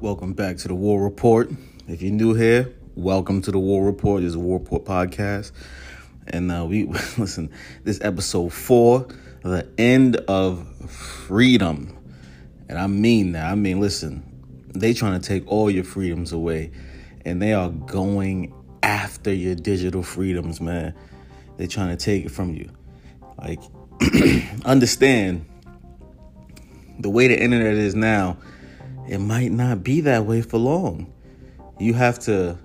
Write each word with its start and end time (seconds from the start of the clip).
Welcome 0.00 0.34
back 0.34 0.58
to 0.58 0.68
the 0.68 0.74
War 0.74 1.02
Report. 1.02 1.50
If 1.88 2.02
you're 2.02 2.12
new 2.12 2.34
here, 2.34 2.70
welcome 2.96 3.40
to 3.40 3.50
the 3.50 3.58
War 3.58 3.82
Report. 3.82 4.22
Is 4.22 4.34
a 4.34 4.38
War 4.38 4.58
Report 4.58 4.84
podcast. 4.84 5.52
And 6.26 6.52
uh, 6.52 6.66
we 6.68 6.84
listen, 7.16 7.50
this 7.82 7.98
episode 8.02 8.52
four, 8.52 9.08
the 9.42 9.66
end 9.78 10.16
of 10.28 10.68
freedom. 10.90 11.96
And 12.68 12.78
I 12.78 12.88
mean 12.88 13.32
that. 13.32 13.50
I 13.50 13.54
mean, 13.54 13.80
listen, 13.80 14.22
they 14.74 14.92
trying 14.92 15.18
to 15.18 15.26
take 15.26 15.50
all 15.50 15.70
your 15.70 15.84
freedoms 15.84 16.30
away. 16.30 16.72
And 17.24 17.40
they 17.40 17.54
are 17.54 17.70
going 17.70 18.52
after 18.82 19.32
your 19.32 19.54
digital 19.54 20.02
freedoms, 20.02 20.60
man. 20.60 20.94
They're 21.56 21.68
trying 21.68 21.96
to 21.96 22.04
take 22.04 22.26
it 22.26 22.30
from 22.30 22.52
you. 22.52 22.70
Like, 23.38 23.60
understand 24.66 25.46
the 26.98 27.08
way 27.08 27.28
the 27.28 27.42
internet 27.42 27.72
is 27.76 27.94
now 27.94 28.36
it 29.08 29.18
might 29.18 29.52
not 29.52 29.82
be 29.82 30.00
that 30.02 30.26
way 30.26 30.42
for 30.42 30.58
long. 30.58 31.12
You 31.78 31.94
have 31.94 32.18
to, 32.20 32.58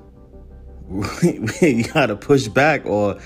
you 1.61 1.83
gotta 1.83 2.15
push 2.15 2.47
back 2.47 2.85
or 2.85 3.19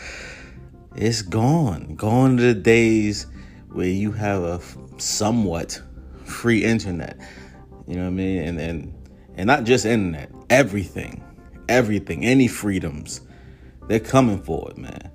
it's 0.96 1.22
gone. 1.22 1.96
Gone 1.96 2.38
to 2.38 2.44
the 2.44 2.54
days 2.54 3.28
where 3.72 3.88
you 3.88 4.12
have 4.12 4.44
a 4.44 4.62
somewhat 4.98 5.82
free 6.24 6.64
internet. 6.64 7.18
You 7.88 7.96
know 7.96 8.04
what 8.04 8.08
I 8.08 8.12
mean? 8.12 8.38
And 8.44 8.60
and 8.60 8.94
and 9.36 9.48
not 9.48 9.64
just 9.66 9.86
internet, 9.86 10.32
everything, 10.50 11.24
everything, 11.70 12.26
any 12.26 12.48
freedoms, 12.48 13.22
they're 13.88 14.00
coming 14.00 14.42
for 14.42 14.72
it, 14.72 14.78
man. 14.78 15.12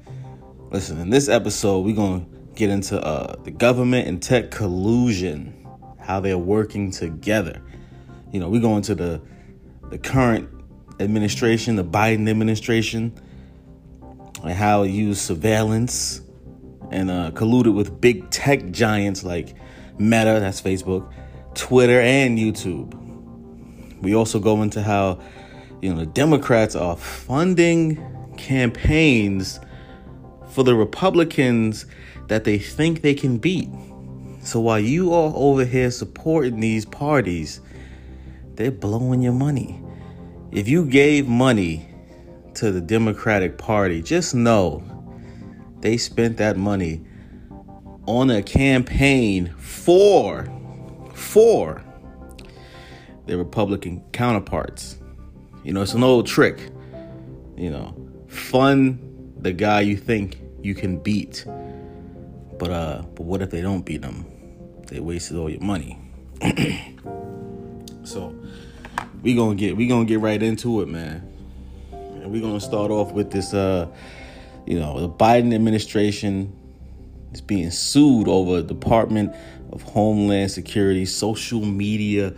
Listen, 0.71 1.01
in 1.01 1.11
this 1.11 1.29
episode, 1.29 1.81
we're 1.81 1.97
gonna 1.97 2.27
get 2.55 2.71
into 2.71 3.03
uh, 3.05 3.35
the 3.43 3.51
government 3.51 4.07
and 4.07 4.23
tech 4.23 4.51
collusion, 4.51 5.67
how 5.99 6.21
they're 6.21 6.39
working 6.39 6.91
together 6.91 7.61
you 8.33 8.41
know, 8.41 8.49
we 8.49 8.61
go 8.61 8.77
into 8.77 8.95
the 8.95 9.21
the 9.91 9.99
current 9.99 10.49
administration, 11.01 11.77
the 11.77 11.85
Biden 11.85 12.29
administration, 12.29 13.13
and 14.43 14.53
how 14.53 14.83
it 14.83 14.91
used 14.91 15.21
surveillance 15.21 16.21
and 16.91 17.11
uh, 17.11 17.31
colluded 17.33 17.75
with 17.75 18.01
big 18.01 18.31
tech 18.31 18.71
giants 18.71 19.25
like 19.25 19.55
Meta, 19.99 20.39
that's 20.41 20.61
Facebook, 20.61 21.13
Twitter, 21.55 22.01
and 22.01 22.39
YouTube. 22.39 22.95
We 24.01 24.15
also 24.15 24.39
go 24.39 24.63
into 24.63 24.83
how 24.83 25.21
you 25.83 25.93
know 25.93 26.01
the 26.01 26.07
Democrats 26.07 26.75
are 26.75 26.97
funding 26.97 28.35
campaigns 28.37 29.61
for 30.49 30.65
the 30.65 30.75
Republicans 30.75 31.87
that 32.29 32.45
they 32.45 32.59
think 32.59 33.03
they 33.03 33.15
can 33.15 33.39
beat. 33.39 33.69
So 34.43 34.61
while 34.61 34.81
you 34.81 35.13
are 35.13 35.33
over 35.35 35.65
here 35.65 35.91
supporting 35.91 36.61
these 36.61 36.87
parties, 36.87 37.61
they're 38.55 38.71
blowing 38.71 39.23
your 39.23 39.33
money. 39.33 39.83
If 40.53 40.69
you 40.69 40.85
gave 40.85 41.29
money 41.29 41.89
to 42.55 42.73
the 42.73 42.81
Democratic 42.81 43.57
Party, 43.57 44.03
just 44.03 44.35
know 44.35 44.83
they 45.81 45.97
spent 45.97 46.37
that 46.39 46.57
money 46.57 47.05
on 48.07 48.31
a 48.31 48.43
campaign 48.43 49.55
for 49.57 50.49
for 51.15 51.85
their 53.27 53.39
Republican 53.39 54.03
counterparts. 54.13 54.99
You 55.63 55.73
know, 55.73 55.83
it's 55.83 55.95
an 55.95 56.03
old 56.03 56.27
trick. 56.27 56.71
You 57.57 57.71
know, 57.71 57.95
fund 58.27 59.35
the 59.39 59.53
guy 59.53 59.83
you 59.83 59.97
think 59.97 60.41
you 60.63 60.75
can 60.75 60.99
beat. 60.99 61.45
But 62.59 62.71
uh 62.71 63.03
but 63.15 63.23
what 63.23 63.43
if 63.43 63.51
they 63.51 63.61
don't 63.61 63.87
beat 63.87 64.03
them? 64.03 64.27
They 64.89 65.01
wasted 65.01 65.37
all 65.37 65.49
your 65.49 65.61
money. 65.61 65.99
so 68.11 68.35
we 69.23 69.35
gonna 69.35 69.55
get 69.55 69.77
we 69.77 69.87
gonna 69.87 70.05
get 70.05 70.21
right 70.21 70.43
into 70.43 70.81
it, 70.83 70.89
man. 70.89 71.27
And 71.93 72.31
we're 72.31 72.43
gonna 72.43 72.61
start 72.61 72.91
off 72.91 73.13
with 73.13 73.31
this 73.31 73.55
uh 73.55 73.89
you 74.67 74.79
know, 74.79 75.01
the 75.01 75.09
Biden 75.09 75.55
administration 75.55 76.57
is 77.33 77.41
being 77.41 77.71
sued 77.71 78.29
over 78.29 78.63
Department 78.63 79.35
of 79.73 79.83
Homeland 79.83 80.51
Security 80.51 81.07
social 81.07 81.61
media 81.61 82.35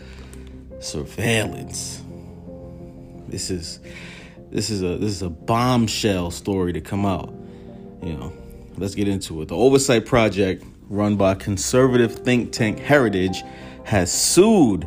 surveillance. 0.80 2.02
This 3.28 3.50
is 3.50 3.80
this 4.50 4.68
is 4.70 4.82
a 4.82 4.98
this 4.98 5.10
is 5.10 5.22
a 5.22 5.30
bombshell 5.30 6.30
story 6.30 6.72
to 6.74 6.80
come 6.80 7.06
out. 7.06 7.32
You 8.02 8.14
know, 8.14 8.32
let's 8.76 8.94
get 8.94 9.08
into 9.08 9.40
it. 9.42 9.48
The 9.48 9.56
oversight 9.56 10.04
project 10.04 10.64
run 10.88 11.16
by 11.16 11.34
conservative 11.34 12.14
think 12.14 12.52
tank 12.52 12.78
Heritage 12.78 13.42
has 13.84 14.12
sued 14.12 14.86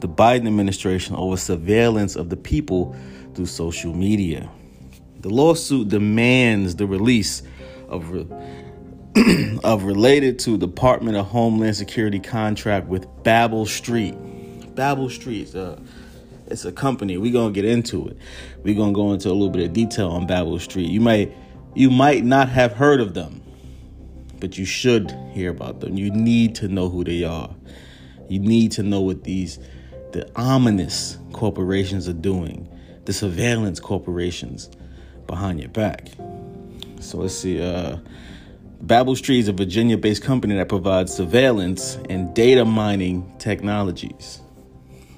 the 0.00 0.08
Biden 0.08 0.46
administration 0.46 1.16
over 1.16 1.36
surveillance 1.36 2.16
of 2.16 2.28
the 2.30 2.36
people 2.36 2.94
through 3.34 3.46
social 3.46 3.94
media. 3.94 4.48
The 5.20 5.30
lawsuit 5.30 5.88
demands 5.88 6.76
the 6.76 6.86
release 6.86 7.42
of, 7.88 8.10
re- 8.10 8.26
of 9.64 9.84
related 9.84 10.38
to 10.40 10.56
Department 10.56 11.16
of 11.16 11.26
Homeland 11.26 11.76
Security 11.76 12.20
contract 12.20 12.86
with 12.86 13.06
Babel 13.24 13.66
Street. 13.66 14.14
Babel 14.74 15.10
Street, 15.10 15.54
uh, 15.54 15.76
it's 16.46 16.64
a 16.64 16.72
company. 16.72 17.18
We're 17.18 17.32
gonna 17.32 17.52
get 17.52 17.64
into 17.64 18.06
it. 18.08 18.16
We're 18.62 18.76
gonna 18.76 18.92
go 18.92 19.12
into 19.12 19.28
a 19.28 19.32
little 19.32 19.50
bit 19.50 19.64
of 19.66 19.72
detail 19.72 20.10
on 20.10 20.26
Babel 20.26 20.58
Street. 20.58 20.88
You 20.88 21.00
might 21.00 21.34
you 21.74 21.90
might 21.90 22.24
not 22.24 22.48
have 22.48 22.72
heard 22.72 23.00
of 23.00 23.14
them, 23.14 23.42
but 24.40 24.56
you 24.56 24.64
should 24.64 25.10
hear 25.32 25.50
about 25.50 25.80
them. 25.80 25.96
You 25.96 26.10
need 26.10 26.54
to 26.56 26.68
know 26.68 26.88
who 26.88 27.04
they 27.04 27.24
are. 27.24 27.54
You 28.28 28.38
need 28.38 28.72
to 28.72 28.82
know 28.82 29.00
what 29.00 29.24
these 29.24 29.58
the 30.12 30.30
ominous 30.36 31.18
corporations 31.32 32.08
are 32.08 32.14
doing, 32.14 32.68
the 33.04 33.12
surveillance 33.12 33.80
corporations 33.80 34.70
behind 35.26 35.60
your 35.60 35.68
back. 35.68 36.08
So 37.00 37.18
let's 37.18 37.34
see. 37.34 37.62
Uh, 37.62 37.98
Babel 38.80 39.16
Street 39.16 39.40
is 39.40 39.48
a 39.48 39.52
Virginia 39.52 39.98
based 39.98 40.22
company 40.22 40.56
that 40.56 40.68
provides 40.68 41.12
surveillance 41.12 41.96
and 42.08 42.34
data 42.34 42.64
mining 42.64 43.32
technologies. 43.38 44.40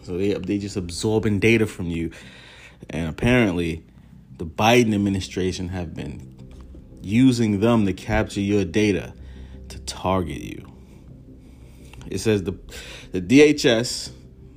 So 0.02 0.16
they, 0.16 0.34
they 0.34 0.58
just 0.58 0.76
absorbing 0.76 1.40
data 1.40 1.66
from 1.66 1.86
you. 1.86 2.10
And 2.88 3.08
apparently, 3.08 3.84
the 4.38 4.46
Biden 4.46 4.94
administration 4.94 5.68
have 5.68 5.94
been 5.94 6.36
using 7.02 7.60
them 7.60 7.86
to 7.86 7.92
capture 7.92 8.40
your 8.40 8.64
data 8.64 9.14
to 9.68 9.78
target 9.80 10.40
you. 10.40 10.66
It 12.06 12.18
says 12.18 12.42
the, 12.42 12.58
the 13.12 13.20
DHS 13.20 14.10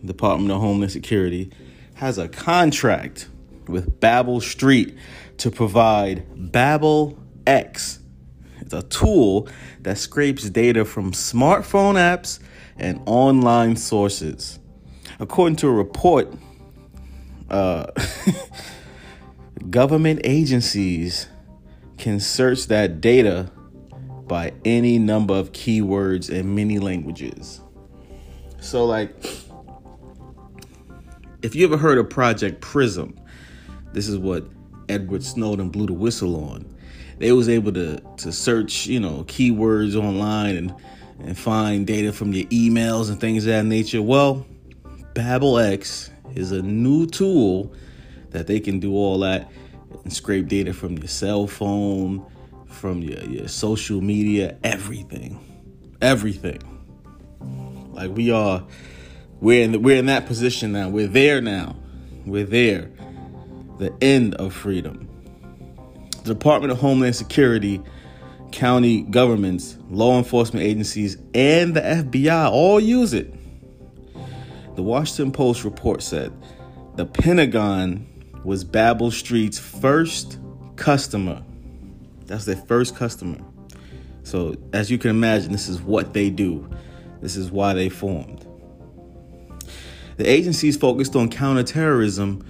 Department 0.05 0.51
of 0.51 0.61
Homeland 0.61 0.91
Security, 0.91 1.51
has 1.95 2.17
a 2.17 2.27
contract 2.27 3.27
with 3.67 3.99
Babel 3.99 4.41
Street 4.41 4.97
to 5.37 5.51
provide 5.51 6.51
Babel 6.51 7.17
X. 7.47 7.99
It's 8.59 8.73
a 8.73 8.83
tool 8.83 9.47
that 9.81 9.97
scrapes 9.97 10.49
data 10.49 10.85
from 10.85 11.11
smartphone 11.11 11.95
apps 11.95 12.39
and 12.77 13.01
online 13.05 13.75
sources. 13.75 14.59
According 15.19 15.57
to 15.57 15.67
a 15.67 15.71
report, 15.71 16.33
uh, 17.49 17.87
government 19.69 20.21
agencies 20.23 21.27
can 21.97 22.19
search 22.19 22.67
that 22.67 22.99
data 23.01 23.51
by 24.27 24.53
any 24.65 24.97
number 24.97 25.33
of 25.33 25.51
keywords 25.51 26.29
in 26.29 26.55
many 26.55 26.79
languages. 26.79 27.61
So, 28.59 28.85
like, 28.85 29.13
if 31.43 31.53
you 31.53 31.65
ever 31.65 31.77
heard 31.77 31.97
of 31.97 32.09
Project 32.09 32.61
Prism, 32.61 33.19
this 33.91 34.07
is 34.07 34.17
what 34.17 34.47
Edward 34.89 35.23
Snowden 35.23 35.69
blew 35.69 35.85
the 35.85 35.93
whistle 35.93 36.49
on. 36.51 36.65
They 37.19 37.31
was 37.31 37.47
able 37.47 37.71
to 37.73 38.01
to 38.17 38.31
search, 38.31 38.87
you 38.87 38.99
know, 38.99 39.23
keywords 39.25 39.95
online 39.95 40.55
and 40.55 40.75
and 41.19 41.37
find 41.37 41.85
data 41.85 42.11
from 42.11 42.33
your 42.33 42.45
emails 42.45 43.09
and 43.09 43.19
things 43.19 43.45
of 43.45 43.49
that 43.49 43.65
nature. 43.65 44.01
Well, 44.01 44.45
BabelX 45.13 46.09
is 46.35 46.51
a 46.51 46.61
new 46.61 47.05
tool 47.05 47.73
that 48.31 48.47
they 48.47 48.59
can 48.59 48.79
do 48.79 48.93
all 48.93 49.19
that 49.19 49.51
and 50.03 50.11
scrape 50.11 50.47
data 50.47 50.73
from 50.73 50.97
your 50.97 51.07
cell 51.07 51.45
phone, 51.45 52.25
from 52.65 53.01
your, 53.03 53.21
your 53.25 53.47
social 53.47 54.01
media, 54.01 54.57
everything. 54.63 55.39
Everything. 56.01 56.59
Like 57.93 58.11
we 58.11 58.31
are 58.31 58.65
we're 59.41 59.63
in 59.63 59.73
the, 59.73 59.79
we're 59.79 59.97
in 59.97 60.05
that 60.07 60.25
position 60.25 60.71
now. 60.71 60.89
We're 60.89 61.07
there 61.07 61.41
now. 61.41 61.75
We're 62.25 62.45
there. 62.45 62.89
The 63.79 63.93
end 64.01 64.35
of 64.35 64.53
freedom. 64.53 65.09
The 66.23 66.33
Department 66.33 66.71
of 66.71 66.79
Homeland 66.79 67.15
Security, 67.15 67.81
county 68.51 69.01
governments, 69.01 69.77
law 69.89 70.17
enforcement 70.17 70.65
agencies, 70.65 71.17
and 71.33 71.75
the 71.75 71.81
FBI 71.81 72.49
all 72.49 72.79
use 72.79 73.13
it. 73.13 73.33
The 74.75 74.83
Washington 74.83 75.31
Post 75.31 75.63
report 75.63 76.01
said 76.01 76.31
the 76.95 77.05
Pentagon 77.05 78.07
was 78.43 78.63
Babel 78.63 79.11
Street's 79.11 79.59
first 79.59 80.39
customer. 80.75 81.43
That's 82.25 82.45
their 82.45 82.55
first 82.55 82.95
customer. 82.95 83.39
So, 84.23 84.55
as 84.71 84.89
you 84.89 84.97
can 84.97 85.09
imagine, 85.09 85.51
this 85.51 85.67
is 85.67 85.81
what 85.81 86.13
they 86.13 86.29
do. 86.29 86.69
This 87.21 87.35
is 87.35 87.51
why 87.51 87.73
they 87.73 87.89
formed. 87.89 88.47
The 90.17 90.29
agencies 90.29 90.77
focused 90.77 91.15
on 91.15 91.29
counterterrorism 91.29 92.45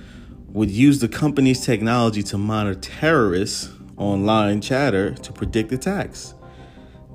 would 0.48 0.70
use 0.70 1.00
the 1.00 1.08
company's 1.08 1.66
technology 1.66 2.22
to 2.24 2.38
monitor 2.38 2.80
terrorists 2.80 3.70
online 3.98 4.62
chatter 4.62 5.14
to 5.14 5.32
predict 5.32 5.72
attacks. 5.72 6.34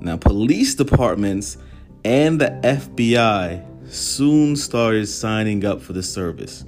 Now, 0.01 0.17
police 0.17 0.75
departments 0.75 1.57
and 2.03 2.39
the 2.39 2.59
FBI 2.63 3.91
soon 3.91 4.55
started 4.55 5.07
signing 5.07 5.65
up 5.65 5.81
for 5.81 5.93
the 5.93 6.03
service. 6.03 6.63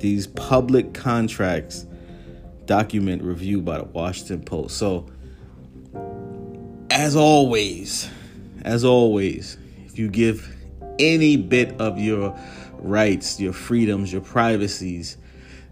These 0.00 0.26
public 0.26 0.94
contracts 0.94 1.86
document 2.66 3.22
review 3.22 3.60
by 3.60 3.78
the 3.78 3.84
Washington 3.84 4.42
Post. 4.42 4.76
So, 4.76 5.06
as 6.90 7.16
always, 7.16 8.08
as 8.62 8.84
always, 8.84 9.56
if 9.86 9.98
you 9.98 10.08
give 10.08 10.54
any 10.98 11.36
bit 11.36 11.78
of 11.80 11.98
your 11.98 12.36
rights, 12.84 13.40
your 13.40 13.52
freedoms, 13.52 14.12
your 14.12 14.22
privacies, 14.22 15.16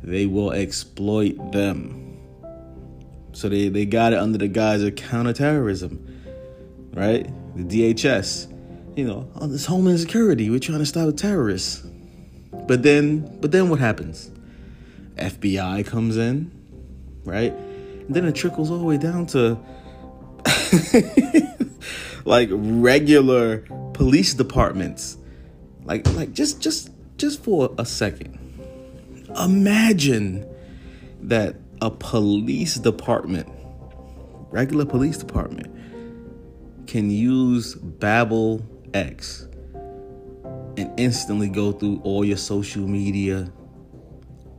they 0.03 0.26
will 0.26 0.53
exploit 0.53 1.53
them. 1.53 2.19
So 3.32 3.49
they, 3.49 3.69
they 3.69 3.87
got 3.87 4.12
it 4.12 4.19
under 4.19 4.38
the 4.38 4.49
guise 4.49 4.82
of 4.82 4.97
counterterrorism, 4.97 6.23
right? 6.93 7.31
The 7.56 7.94
DHS, 7.94 8.49
you 8.97 9.05
know, 9.05 9.31
on 9.37 9.53
this 9.53 9.67
homeland 9.67 10.00
security, 10.00 10.50
we're 10.50 10.59
trying 10.59 10.79
to 10.79 10.87
stop 10.87 11.17
terrorists. 11.17 11.87
But 12.67 12.82
then, 12.82 13.38
but 13.41 13.53
then 13.53 13.69
what 13.69 13.79
happens? 13.79 14.31
FBI 15.17 15.87
comes 15.87 16.17
in, 16.17 16.50
right? 17.25 17.53
And 17.53 18.14
then 18.14 18.25
it 18.25 18.35
trickles 18.35 18.70
all 18.70 18.79
the 18.79 18.85
way 18.85 18.99
down 18.99 19.26
to 19.29 19.59
like 22.25 22.49
regular 22.53 23.59
police 23.94 24.35
departments. 24.35 25.17
Like 25.85 26.06
like 26.14 26.32
just 26.32 26.61
just 26.61 26.91
just 27.23 27.45
for 27.45 27.73
a 27.79 27.87
second. 27.87 28.37
Imagine 29.41 30.45
that 31.21 31.55
a 31.81 31.89
police 31.89 32.75
department, 32.75 33.49
regular 34.51 34.85
police 34.85 35.19
department, 35.19 35.73
can 36.89 37.13
use 37.13 37.77
Babel 37.77 38.61
X 38.93 39.47
and 40.77 40.93
instantly 40.99 41.49
go 41.49 41.71
through 41.71 42.01
all 42.03 42.25
your 42.25 42.37
social 42.37 42.89
media, 42.89 43.53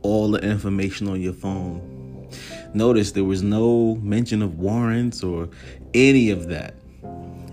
all 0.00 0.30
the 0.30 0.38
information 0.38 1.06
on 1.06 1.20
your 1.20 1.34
phone. 1.34 2.30
Notice 2.72 3.12
there 3.12 3.24
was 3.24 3.42
no 3.42 3.96
mention 3.96 4.40
of 4.40 4.58
warrants 4.58 5.22
or 5.22 5.50
any 5.92 6.30
of 6.30 6.48
that. 6.48 6.76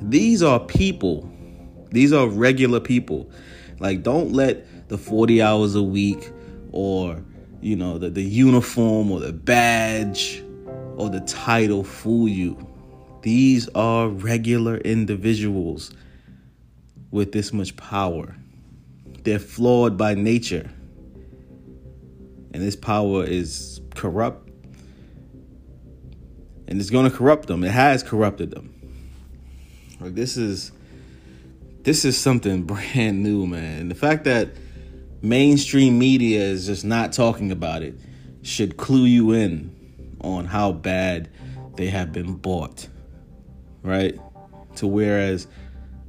These 0.03 0.41
are 0.41 0.61
people, 0.61 1.29
these 1.89 2.13
are 2.13 2.29
regular 2.29 2.79
people. 2.79 3.29
Like, 3.79 4.03
don't 4.03 4.31
let 4.31 4.67
the 4.91 4.97
40 4.97 5.41
hours 5.41 5.73
a 5.73 5.81
week 5.81 6.31
or, 6.73 7.23
you 7.61 7.77
know, 7.77 7.97
the, 7.97 8.09
the 8.09 8.21
uniform 8.21 9.09
or 9.09 9.21
the 9.21 9.31
badge 9.31 10.43
or 10.97 11.09
the 11.09 11.21
title 11.21 11.81
fool 11.85 12.27
you. 12.27 12.67
These 13.21 13.69
are 13.69 14.09
regular 14.09 14.75
individuals 14.79 15.91
with 17.09 17.31
this 17.31 17.53
much 17.53 17.73
power. 17.77 18.35
They're 19.23 19.39
flawed 19.39 19.97
by 19.97 20.13
nature. 20.13 20.69
And 22.53 22.61
this 22.61 22.75
power 22.75 23.23
is 23.23 23.79
corrupt. 23.95 24.49
And 26.67 26.81
it's 26.81 26.89
going 26.89 27.09
to 27.09 27.15
corrupt 27.15 27.47
them. 27.47 27.63
It 27.63 27.71
has 27.71 28.03
corrupted 28.03 28.51
them. 28.51 28.73
Like 30.01 30.15
this 30.15 30.35
is 30.35 30.73
this 31.83 32.03
is 32.03 32.17
something 32.17 32.63
brand 32.65 33.23
new, 33.23 33.47
man. 33.47 33.79
And 33.79 33.91
the 33.91 33.95
fact 33.95 34.25
that 34.25 34.49
mainstream 35.21 35.99
media 35.99 36.41
is 36.41 36.65
just 36.65 36.83
not 36.85 37.13
talking 37.13 37.51
about 37.51 37.83
it 37.83 37.95
should 38.41 38.77
clue 38.77 39.05
you 39.05 39.31
in 39.31 40.15
on 40.21 40.45
how 40.45 40.71
bad 40.71 41.29
they 41.75 41.87
have 41.87 42.11
been 42.11 42.33
bought. 42.33 42.87
Right? 43.83 44.19
To 44.77 44.87
whereas 44.87 45.47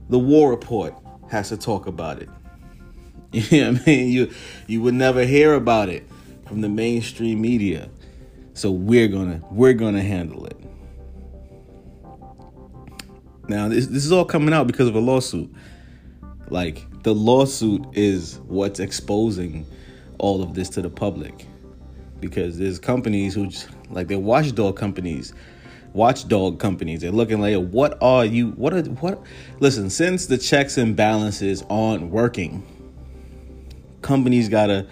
the 0.09 0.19
war 0.19 0.51
report 0.51 0.95
has 1.31 1.49
to 1.49 1.57
talk 1.57 1.87
about 1.87 2.21
it. 2.23 2.29
You 3.33 3.63
know 3.63 3.73
what 3.73 3.83
I 3.83 3.87
mean? 3.87 4.13
You 4.13 4.31
you 4.67 4.83
would 4.83 4.93
never 4.93 5.25
hear 5.25 5.55
about 5.55 5.89
it 5.89 6.07
from 6.47 6.61
the 6.61 6.69
mainstream 6.69 7.41
media. 7.41 7.89
So 8.53 8.71
we're 8.71 9.09
gonna 9.09 9.43
we're 9.51 9.73
gonna 9.73 10.03
handle 10.03 10.45
it. 10.45 10.59
Now 13.49 13.69
this 13.69 13.87
this 13.87 14.05
is 14.05 14.13
all 14.13 14.27
coming 14.27 14.53
out 14.53 14.67
because 14.67 14.87
of 14.87 14.95
a 14.95 15.01
lawsuit. 15.01 15.51
Like 16.51 16.85
the 17.03 17.15
lawsuit 17.15 17.85
is 17.93 18.39
what's 18.47 18.81
exposing 18.81 19.67
all 20.19 20.43
of 20.43 20.55
this 20.55 20.69
to 20.71 20.83
the 20.83 20.91
public. 20.91 21.47
Because 22.21 22.59
there's 22.59 22.79
companies 22.79 23.35
who 23.35 23.49
just, 23.49 23.69
like 23.91 24.09
they're 24.09 24.19
watchdog 24.19 24.77
companies 24.77 25.35
watchdog 25.93 26.59
companies. 26.59 27.01
They're 27.01 27.11
looking 27.11 27.41
like, 27.41 27.57
what 27.69 27.99
are 28.03 28.25
you? 28.25 28.51
What 28.53 28.73
are 28.73 28.83
what? 28.83 29.23
Listen, 29.61 29.91
since 29.91 30.27
the 30.27 30.39
checks 30.39 30.79
and 30.79 30.97
balances 30.97 31.65
aren't 31.69 32.11
working, 32.11 32.63
companies 34.01 34.49
gotta, 34.49 34.87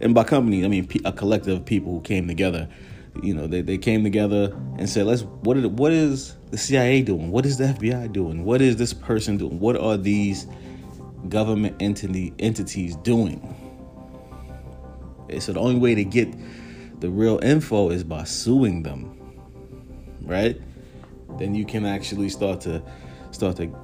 and 0.00 0.14
by 0.14 0.24
companies 0.24 0.64
I 0.64 0.68
mean 0.68 0.88
a 1.04 1.12
collective 1.12 1.58
of 1.58 1.64
people 1.64 1.92
who 1.92 2.00
came 2.00 2.26
together. 2.26 2.68
You 3.22 3.34
know, 3.34 3.46
they, 3.46 3.60
they 3.60 3.76
came 3.76 4.04
together 4.04 4.56
and 4.78 4.88
said, 4.88 5.06
let's 5.06 5.22
what 5.22 5.58
is 5.58 5.66
what 5.66 5.92
is 5.92 6.36
the 6.50 6.56
CIA 6.58 7.02
doing? 7.02 7.30
What 7.30 7.44
is 7.44 7.58
the 7.58 7.64
FBI 7.64 8.10
doing? 8.12 8.44
What 8.44 8.62
is 8.62 8.76
this 8.76 8.94
person 8.94 9.36
doing? 9.36 9.60
What 9.60 9.76
are 9.76 9.98
these 9.98 10.46
government 11.28 11.76
entity 11.80 12.32
entities 12.38 12.96
doing? 12.96 13.58
So 15.38 15.52
the 15.52 15.60
only 15.60 15.78
way 15.78 15.94
to 15.94 16.04
get 16.04 16.28
the 17.00 17.08
real 17.08 17.40
info 17.42 17.90
is 17.90 18.04
by 18.04 18.24
suing 18.24 18.82
them 18.82 19.22
right? 20.24 20.60
Then 21.38 21.54
you 21.54 21.64
can 21.64 21.84
actually 21.84 22.28
start 22.28 22.60
to 22.62 22.82
start 23.30 23.56
to, 23.56 23.74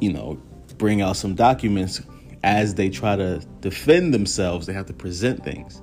you 0.00 0.12
know, 0.12 0.40
bring 0.76 1.02
out 1.02 1.16
some 1.16 1.34
documents 1.34 2.00
as 2.42 2.74
they 2.74 2.88
try 2.88 3.16
to 3.16 3.40
defend 3.60 4.14
themselves. 4.14 4.66
They 4.66 4.72
have 4.72 4.86
to 4.86 4.92
present 4.92 5.44
things. 5.44 5.82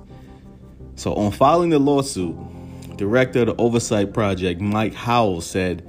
So 0.96 1.14
on 1.14 1.30
filing 1.30 1.70
the 1.70 1.78
lawsuit, 1.78 2.36
director 2.96 3.40
of 3.40 3.46
the 3.48 3.56
oversight 3.56 4.14
project 4.14 4.60
Mike 4.60 4.94
Howell 4.94 5.42
said 5.42 5.88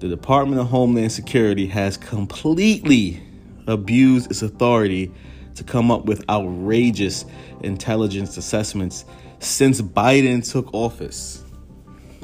the 0.00 0.08
Department 0.08 0.60
of 0.60 0.68
Homeland 0.68 1.12
Security 1.12 1.66
has 1.66 1.96
completely 1.96 3.22
abused 3.66 4.30
its 4.30 4.42
authority 4.42 5.12
to 5.54 5.64
come 5.64 5.90
up 5.90 6.04
with 6.04 6.28
outrageous 6.28 7.24
intelligence 7.62 8.36
assessments 8.36 9.04
since 9.38 9.80
Biden 9.80 10.48
took 10.50 10.72
office 10.74 11.44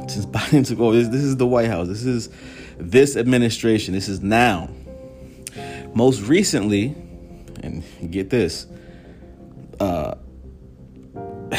since 0.08 0.26
Biden 0.26 0.66
took 0.66 0.80
over. 0.80 0.96
This, 0.96 1.22
is 1.22 1.36
the 1.36 1.46
White 1.46 1.68
House. 1.68 1.88
This 1.88 2.04
is 2.04 2.30
this 2.78 3.16
administration. 3.16 3.94
This 3.94 4.08
is 4.08 4.20
now. 4.20 4.70
Most 5.94 6.22
recently, 6.22 6.94
and 7.62 7.82
get 8.10 8.30
this, 8.30 8.66
uh, 9.80 10.14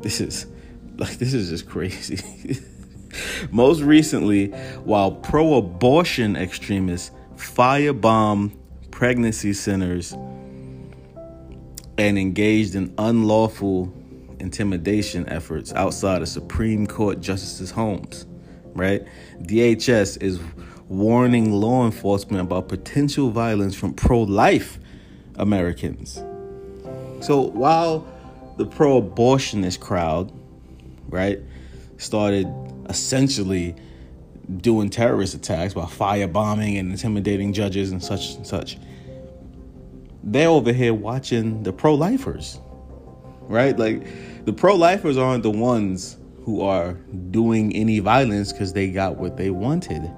this 0.00 0.20
is 0.20 0.46
like 0.96 1.18
this 1.18 1.32
is 1.32 1.48
just 1.50 1.68
crazy. 1.68 2.58
Most 3.50 3.80
recently, 3.80 4.48
while 4.84 5.12
pro-abortion 5.12 6.36
extremists 6.36 7.10
firebomb 7.36 8.52
pregnancy 9.00 9.54
centers 9.54 10.12
and 11.96 12.18
engaged 12.18 12.74
in 12.74 12.92
unlawful 12.98 13.90
intimidation 14.40 15.26
efforts 15.30 15.72
outside 15.72 16.20
of 16.20 16.28
Supreme 16.28 16.86
Court 16.86 17.18
justices' 17.18 17.70
homes, 17.70 18.26
right? 18.74 19.02
DHS 19.44 20.22
is 20.22 20.38
warning 20.88 21.50
law 21.50 21.86
enforcement 21.86 22.42
about 22.42 22.68
potential 22.68 23.30
violence 23.30 23.74
from 23.74 23.94
pro 23.94 24.20
life 24.20 24.78
Americans. 25.36 26.22
So 27.22 27.40
while 27.40 28.06
the 28.58 28.66
pro 28.66 29.00
abortionist 29.00 29.80
crowd, 29.80 30.30
right, 31.08 31.40
started 31.96 32.46
essentially 32.90 33.74
doing 34.58 34.90
terrorist 34.90 35.32
attacks 35.32 35.72
by 35.72 35.84
firebombing 35.84 36.78
and 36.78 36.90
intimidating 36.90 37.54
judges 37.54 37.92
and 37.92 38.04
such 38.04 38.34
and 38.34 38.46
such, 38.46 38.76
they're 40.22 40.48
over 40.48 40.72
here 40.72 40.94
watching 40.94 41.62
the 41.62 41.72
pro 41.72 41.94
lifers, 41.94 42.60
right? 43.42 43.78
Like, 43.78 44.06
the 44.44 44.52
pro 44.52 44.74
lifers 44.74 45.16
aren't 45.16 45.42
the 45.42 45.50
ones 45.50 46.16
who 46.44 46.62
are 46.62 46.94
doing 47.30 47.74
any 47.74 47.98
violence 48.00 48.52
because 48.52 48.72
they 48.72 48.90
got 48.90 49.16
what 49.16 49.36
they 49.36 49.50
wanted, 49.50 50.10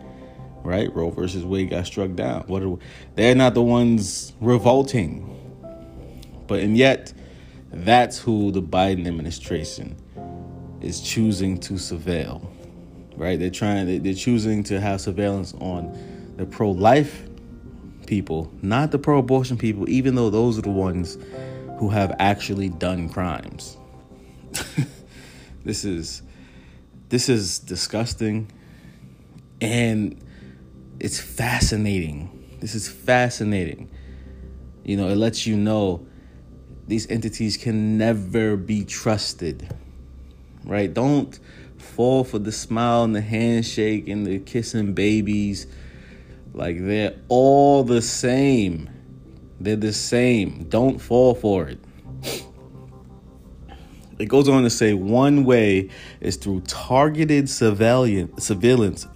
right? 0.62 0.94
Roe 0.94 1.10
versus 1.10 1.44
Wade 1.44 1.70
got 1.70 1.86
struck 1.86 2.14
down. 2.14 2.44
What 2.46 2.62
are, 2.62 2.76
they're 3.14 3.34
not 3.34 3.54
the 3.54 3.62
ones 3.62 4.32
revolting, 4.40 5.28
but 6.46 6.60
and 6.60 6.76
yet 6.76 7.12
that's 7.70 8.18
who 8.18 8.52
the 8.52 8.62
Biden 8.62 9.06
administration 9.06 9.96
is 10.80 11.00
choosing 11.00 11.58
to 11.58 11.74
surveil, 11.74 12.46
right? 13.16 13.38
They're 13.38 13.50
trying. 13.50 14.02
They're 14.02 14.14
choosing 14.14 14.62
to 14.64 14.80
have 14.80 15.00
surveillance 15.00 15.54
on 15.54 16.34
the 16.36 16.44
pro-life 16.44 17.24
people, 18.06 18.52
not 18.62 18.90
the 18.90 18.98
pro-abortion 18.98 19.56
people, 19.56 19.88
even 19.88 20.14
though 20.14 20.30
those 20.30 20.58
are 20.58 20.62
the 20.62 20.70
ones 20.70 21.18
who 21.78 21.88
have 21.88 22.14
actually 22.18 22.68
done 22.68 23.08
crimes. 23.08 23.76
this 25.64 25.84
is 25.84 26.22
this 27.08 27.28
is 27.28 27.58
disgusting 27.58 28.50
and 29.60 30.18
it's 30.98 31.20
fascinating. 31.20 32.56
This 32.60 32.74
is 32.74 32.88
fascinating. 32.88 33.90
You 34.84 34.96
know, 34.96 35.08
it 35.08 35.16
lets 35.16 35.46
you 35.46 35.56
know 35.56 36.06
these 36.86 37.08
entities 37.10 37.56
can 37.56 37.98
never 37.98 38.56
be 38.56 38.84
trusted. 38.84 39.68
Right? 40.64 40.92
Don't 40.92 41.38
fall 41.76 42.24
for 42.24 42.38
the 42.38 42.52
smile 42.52 43.04
and 43.04 43.14
the 43.14 43.20
handshake 43.20 44.08
and 44.08 44.26
the 44.26 44.38
kissing 44.38 44.94
babies. 44.94 45.66
Like 46.54 46.84
they're 46.84 47.14
all 47.28 47.84
the 47.84 48.02
same. 48.02 48.90
They're 49.60 49.76
the 49.76 49.92
same. 49.92 50.64
Don't 50.68 50.98
fall 50.98 51.34
for 51.34 51.68
it. 51.68 51.78
It 54.18 54.26
goes 54.26 54.48
on 54.48 54.62
to 54.62 54.70
say 54.70 54.92
one 54.94 55.44
way 55.44 55.90
is 56.20 56.36
through 56.36 56.60
targeted 56.62 57.48
surveillance, 57.48 58.44
surveillance, 58.44 59.06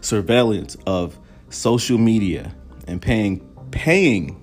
surveillance 0.00 0.76
of 0.86 1.18
social 1.50 1.98
media 1.98 2.54
and 2.86 3.00
paying 3.00 3.40
paying 3.70 4.34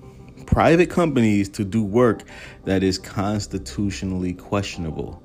private 0.46 0.88
companies 0.88 1.48
to 1.50 1.64
do 1.64 1.82
work 1.82 2.22
that 2.64 2.82
is 2.82 2.98
constitutionally 2.98 4.32
questionable. 4.32 5.22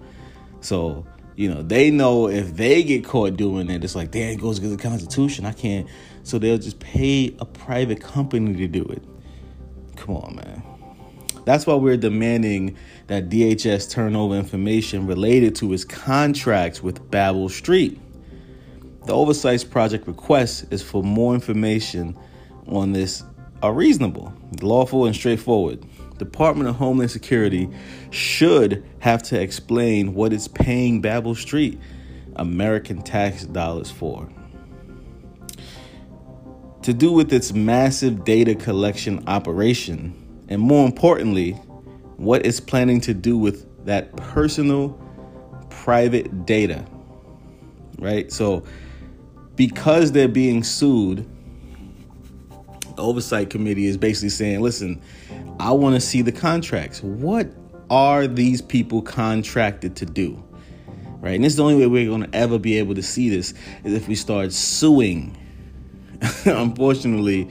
So, 0.61 1.05
you 1.35 1.49
know, 1.53 1.61
they 1.61 1.91
know 1.91 2.27
if 2.27 2.55
they 2.55 2.83
get 2.83 3.05
caught 3.05 3.37
doing 3.37 3.69
it, 3.69 3.83
it's 3.83 3.95
like, 3.95 4.11
damn, 4.11 4.33
it 4.33 4.41
goes 4.41 4.57
against 4.57 4.77
the 4.77 4.89
Constitution. 4.89 5.45
I 5.45 5.53
can't. 5.53 5.87
So 6.23 6.37
they'll 6.37 6.57
just 6.57 6.79
pay 6.79 7.35
a 7.39 7.45
private 7.45 8.01
company 8.01 8.55
to 8.55 8.67
do 8.67 8.83
it. 8.83 9.03
Come 9.95 10.17
on, 10.17 10.35
man. 10.35 10.63
That's 11.45 11.65
why 11.65 11.75
we're 11.75 11.97
demanding 11.97 12.77
that 13.07 13.29
DHS 13.29 13.89
turn 13.89 14.15
over 14.15 14.35
information 14.35 15.07
related 15.07 15.55
to 15.57 15.73
its 15.73 15.83
contracts 15.83 16.83
with 16.83 17.09
Babel 17.09 17.49
Street. 17.49 17.99
The 19.05 19.13
Oversight 19.13 19.65
Project 19.71 20.07
request 20.07 20.65
is 20.71 20.83
for 20.83 21.03
more 21.03 21.33
information 21.33 22.15
on 22.67 22.93
this 22.93 23.23
are 23.63 23.73
reasonable, 23.73 24.33
lawful, 24.61 25.05
and 25.05 25.15
straightforward. 25.15 25.83
Department 26.17 26.69
of 26.69 26.75
Homeland 26.75 27.11
Security 27.11 27.69
should 28.11 28.83
have 28.99 29.23
to 29.23 29.41
explain 29.41 30.13
what 30.13 30.33
it's 30.33 30.47
paying 30.47 31.01
Babel 31.01 31.35
Street 31.35 31.79
American 32.35 33.01
tax 33.01 33.45
dollars 33.45 33.89
for. 33.89 34.29
To 36.83 36.93
do 36.93 37.11
with 37.11 37.31
its 37.31 37.53
massive 37.53 38.25
data 38.25 38.55
collection 38.55 39.23
operation, 39.27 40.15
and 40.49 40.59
more 40.59 40.85
importantly, 40.85 41.51
what 42.17 42.45
it's 42.45 42.59
planning 42.59 42.99
to 43.01 43.13
do 43.13 43.37
with 43.37 43.85
that 43.85 44.15
personal, 44.15 44.89
private 45.69 46.45
data. 46.45 46.85
Right? 47.99 48.31
So, 48.31 48.63
because 49.55 50.11
they're 50.11 50.27
being 50.27 50.63
sued, 50.63 51.29
the 52.95 53.01
oversight 53.01 53.49
committee 53.49 53.85
is 53.85 53.97
basically 53.97 54.29
saying, 54.29 54.61
listen, 54.61 55.01
I 55.59 55.71
want 55.71 55.95
to 55.95 56.01
see 56.01 56.23
the 56.23 56.31
contracts. 56.31 57.03
What 57.03 57.47
are 57.91 58.25
these 58.25 58.61
people 58.61 59.01
contracted 59.03 59.95
to 59.97 60.05
do? 60.05 60.43
Right? 61.19 61.35
And 61.35 61.43
this 61.43 61.53
is 61.53 61.57
the 61.57 61.63
only 61.63 61.75
way 61.75 61.85
we're 61.85 62.07
going 62.07 62.23
to 62.23 62.35
ever 62.35 62.57
be 62.57 62.79
able 62.79 62.95
to 62.95 63.03
see 63.03 63.29
this 63.29 63.53
is 63.83 63.93
if 63.93 64.07
we 64.07 64.15
start 64.15 64.51
suing. 64.51 65.37
Unfortunately, 66.45 67.49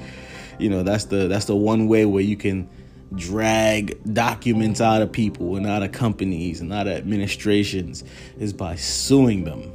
you 0.59 0.69
know, 0.69 0.83
that's 0.83 1.07
the 1.07 1.29
that's 1.29 1.47
the 1.47 1.57
one 1.57 1.87
way 1.89 2.05
where 2.05 2.23
you 2.23 2.37
can 2.37 2.69
drag 3.15 4.03
documents 4.13 4.81
out 4.81 5.03
of 5.03 5.11
people 5.11 5.57
and 5.57 5.67
out 5.67 5.83
of 5.83 5.93
companies 5.93 6.61
and 6.61 6.73
out 6.73 6.87
of 6.87 6.97
administrations 6.97 8.05
is 8.39 8.53
by 8.53 8.77
suing 8.77 9.45
them. 9.45 9.73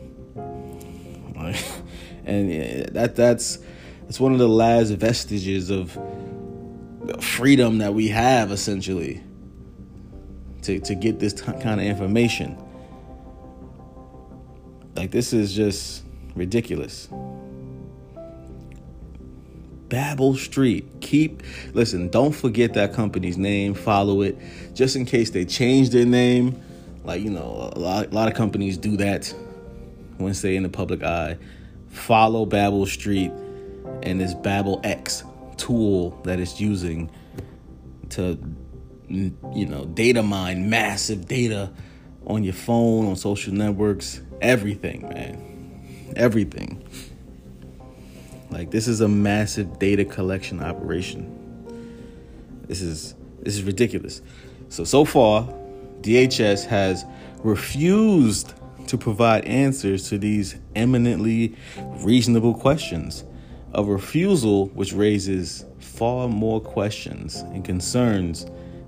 and 2.26 2.96
that 2.96 3.16
that's 3.16 3.60
that's 4.04 4.20
one 4.20 4.34
of 4.34 4.40
the 4.40 4.50
last 4.50 4.90
vestiges 4.92 5.70
of 5.70 5.98
freedom 7.22 7.78
that 7.80 7.94
we 7.94 8.08
have 8.08 8.52
essentially 8.52 9.24
to, 10.62 10.80
to 10.80 10.96
get 10.96 11.20
this 11.20 11.34
t- 11.34 11.44
kind 11.44 11.80
of 11.80 11.86
information. 11.86 12.58
Like 14.96 15.12
this 15.12 15.34
is 15.34 15.54
just 15.54 16.04
ridiculous 16.36 17.10
Babel 19.90 20.36
Street. 20.36 20.86
Keep 21.02 21.44
listen, 21.74 22.10
don't 22.10 22.34
forget 22.34 22.74
that 22.74 22.94
company's 22.94 23.38
name, 23.38 23.74
follow 23.74 24.22
it 24.22 24.38
just 24.74 24.96
in 24.96 25.06
case 25.06 25.30
they 25.30 25.46
change 25.46 25.90
their 25.90 26.06
name. 26.06 26.62
Like, 27.04 27.22
you 27.22 27.30
know, 27.30 27.72
a 27.74 27.80
lot, 27.80 28.08
a 28.08 28.10
lot 28.10 28.28
of 28.28 28.34
companies 28.34 28.78
do 28.78 28.98
that 28.98 29.34
once 30.18 30.42
they're 30.42 30.54
in 30.54 30.64
the 30.64 30.70
public 30.70 31.04
eye. 31.04 31.38
Follow 31.90 32.46
Babel 32.46 32.86
Street 32.86 33.32
and 34.04 34.20
this 34.20 34.34
Babel 34.34 34.82
X 34.84 35.24
tool 35.58 36.20
that 36.24 36.40
it's 36.40 36.60
using 36.60 37.10
to 38.10 38.38
you 39.10 39.66
know 39.66 39.86
data 39.86 40.24
mine 40.24 40.70
massive 40.70 41.28
data 41.28 41.72
on 42.26 42.44
your 42.44 42.54
phone 42.54 43.06
on 43.06 43.16
social 43.16 43.54
networks 43.54 44.22
everything 44.42 45.08
man 45.10 46.14
everything 46.16 46.84
like 48.56 48.72
this 48.72 48.88
is 48.88 49.02
a 49.02 49.08
massive 49.08 49.80
data 49.80 50.06
collection 50.06 50.64
operation 50.64 51.24
this 52.68 52.82
is 52.82 53.14
this 53.42 53.54
is 53.56 53.64
ridiculous 53.64 54.22
so 54.70 54.86
so 54.86 55.04
far 55.04 55.44
DHS 56.00 56.66
has 56.66 57.04
refused 57.44 58.54
to 58.88 58.98
provide 58.98 59.44
answers 59.44 60.08
to 60.08 60.18
these 60.18 60.56
eminently 60.74 61.54
reasonable 61.98 62.54
questions 62.54 63.26
a 63.74 63.84
refusal 63.84 64.68
which 64.68 64.94
raises 64.94 65.66
far 65.80 66.30
more 66.30 66.62
questions 66.62 67.42
and 67.52 67.66
concerns 67.66 68.46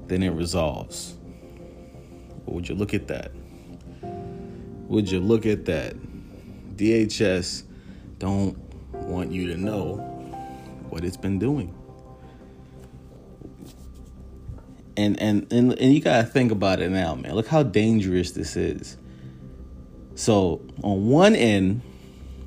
than 0.07 0.23
it 0.23 0.29
resolves. 0.29 1.17
would 2.45 2.69
you 2.69 2.75
look 2.75 2.93
at 2.93 3.07
that? 3.09 3.33
Would 4.87 5.11
you 5.11 5.19
look 5.19 5.45
at 5.45 5.65
that? 5.65 5.93
DHS 6.77 7.63
don't 8.17 8.66
want 9.07 9.31
you 9.31 9.47
to 9.47 9.57
know 9.57 9.95
what 10.89 11.03
it's 11.03 11.17
been 11.17 11.39
doing. 11.39 11.73
And 14.95 15.19
and 15.21 15.51
and, 15.51 15.73
and 15.79 15.93
you 15.93 16.01
gotta 16.01 16.25
think 16.25 16.51
about 16.51 16.79
it 16.79 16.89
now, 16.89 17.15
man. 17.15 17.35
Look 17.35 17.47
how 17.47 17.63
dangerous 17.63 18.31
this 18.31 18.55
is. 18.55 18.97
So 20.15 20.61
on 20.83 21.07
one 21.07 21.35
end, 21.35 21.81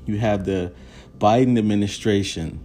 you 0.05 0.17
have 0.17 0.45
the 0.45 0.73
Biden 1.17 1.57
administration 1.57 2.63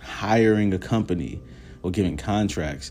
hiring 0.00 0.74
a 0.74 0.78
company 0.78 1.40
or 1.82 1.90
giving 1.92 2.16
contracts 2.16 2.90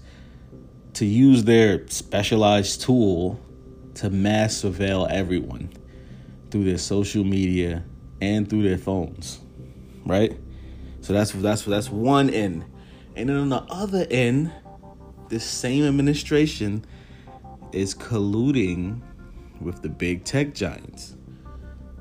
to 0.93 1.05
use 1.05 1.43
their 1.43 1.87
specialized 1.89 2.81
tool 2.81 3.39
to 3.95 4.09
mass 4.09 4.61
surveil 4.61 5.09
everyone 5.09 5.69
through 6.49 6.63
their 6.63 6.77
social 6.77 7.23
media 7.23 7.83
and 8.21 8.49
through 8.49 8.63
their 8.63 8.77
phones, 8.77 9.40
right? 10.05 10.37
So 11.01 11.13
that's 11.13 11.31
that's 11.31 11.63
that's 11.63 11.89
one 11.89 12.29
end, 12.29 12.65
and 13.15 13.29
then 13.29 13.37
on 13.37 13.49
the 13.49 13.63
other 13.69 14.05
end, 14.09 14.51
this 15.29 15.43
same 15.43 15.85
administration 15.85 16.85
is 17.71 17.95
colluding 17.95 19.01
with 19.59 19.81
the 19.81 19.89
big 19.89 20.23
tech 20.23 20.53
giants, 20.53 21.15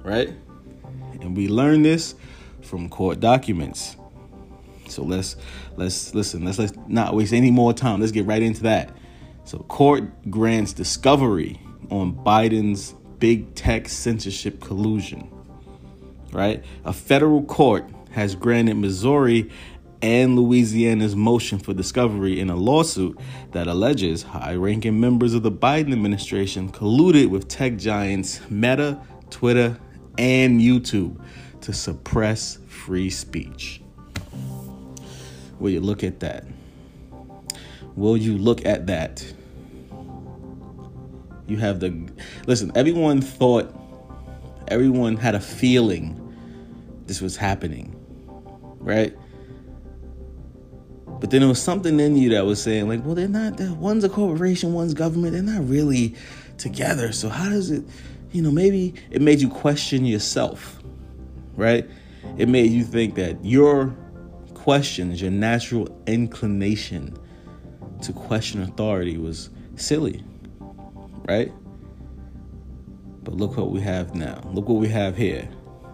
right? 0.03 0.35
And 1.21 1.37
we 1.37 1.49
learned 1.49 1.85
this 1.85 2.15
from 2.63 2.89
court 2.89 3.21
documents. 3.21 3.97
So 4.89 5.03
let's 5.03 5.37
let's 5.77 6.15
listen. 6.15 6.45
Let's 6.45 6.59
let's 6.59 6.73
not 6.89 7.15
waste 7.15 7.33
any 7.33 7.51
more 7.51 7.73
time. 7.73 8.01
Let's 8.01 8.13
get 8.13 8.27
right 8.27 8.43
into 8.43 8.63
that. 8.65 8.97
So 9.45 9.59
court 9.59 10.31
grants 10.31 10.73
discovery 10.73 11.61
on 11.91 12.15
Biden's 12.15 12.95
big 13.19 13.55
tech 13.55 13.89
censorship 13.89 14.61
collusion. 14.61 15.31
Right? 16.33 16.65
A 16.85 16.93
federal 16.93 17.43
court 17.43 17.89
has 18.13 18.35
granted 18.35 18.75
Missouri 18.77 19.51
and 20.03 20.37
Louisiana's 20.37 21.15
motion 21.15 21.59
for 21.59 21.75
discovery 21.75 22.41
in 22.41 22.51
a 22.51 22.57
lawsuit 22.57 23.19
that 23.53 23.67
alleges 23.67 24.23
high 24.23 24.55
ranking 24.55 24.99
members 24.99 25.35
of 25.35 25.43
the 25.43 25.53
Biden 25.53 25.93
administration 25.93 26.71
colluded 26.73 27.29
with 27.29 27.49
tech 27.49 27.77
giants 27.77 28.41
Meta, 28.49 29.01
Twitter, 29.29 29.79
and 30.17 30.61
YouTube 30.61 31.21
to 31.61 31.73
suppress 31.73 32.59
free 32.67 33.11
speech. 33.11 33.83
Will 35.59 35.71
you 35.71 35.81
look 35.81 36.03
at 36.03 36.21
that? 36.21 36.45
Will 37.97 38.17
you 38.17 38.39
look 38.39 38.65
at 38.65 38.87
that? 38.87 39.23
You 41.47 41.59
have 41.59 41.81
the 41.81 42.09
listen, 42.47 42.73
everyone 42.75 43.21
thought 43.21 43.75
everyone 44.71 45.17
had 45.17 45.35
a 45.35 45.41
feeling 45.41 46.17
this 47.07 47.21
was 47.21 47.37
happening. 47.37 47.97
Right? 48.79 49.17
But 51.21 51.31
then 51.31 51.41
there 51.41 51.49
was 51.49 51.61
something 51.61 52.01
in 52.01 52.17
you 52.17 52.31
that 52.31 52.47
was 52.47 52.63
saying, 52.63 52.89
like, 52.89 53.05
well, 53.05 53.15
they're 53.15 53.29
not, 53.29 53.59
they're, 53.59 53.75
one's 53.75 54.05
a 54.05 54.09
corporation, 54.09 54.73
one's 54.73 54.95
government, 54.95 55.35
they're 55.35 55.43
not 55.43 55.69
really 55.69 56.15
together. 56.57 57.13
So 57.13 57.29
how 57.29 57.51
does 57.51 57.71
it, 57.71 57.85
you 58.33 58.41
know, 58.41 58.51
maybe 58.51 58.95
it 59.11 59.21
made 59.21 59.41
you 59.41 59.51
question 59.51 60.07
yourself, 60.07 60.81
right? 61.57 61.87
It 62.39 62.49
made 62.49 62.71
you 62.71 62.85
think 62.85 63.17
that 63.17 63.45
your 63.45 63.95
questions, 64.55 65.21
your 65.21 65.31
natural 65.31 65.89
inclination 66.07 67.17
to 68.03 68.13
question 68.15 68.63
authority 68.63 69.19
was 69.19 69.51
silly, 69.77 70.25
right? 71.29 71.53
But 73.23 73.35
look 73.35 73.57
what 73.57 73.71
we 73.71 73.81
have 73.81 74.15
now. 74.15 74.41
Look 74.53 74.69
what 74.69 74.81
we 74.81 74.89
have 74.89 75.17
here. 75.17 75.49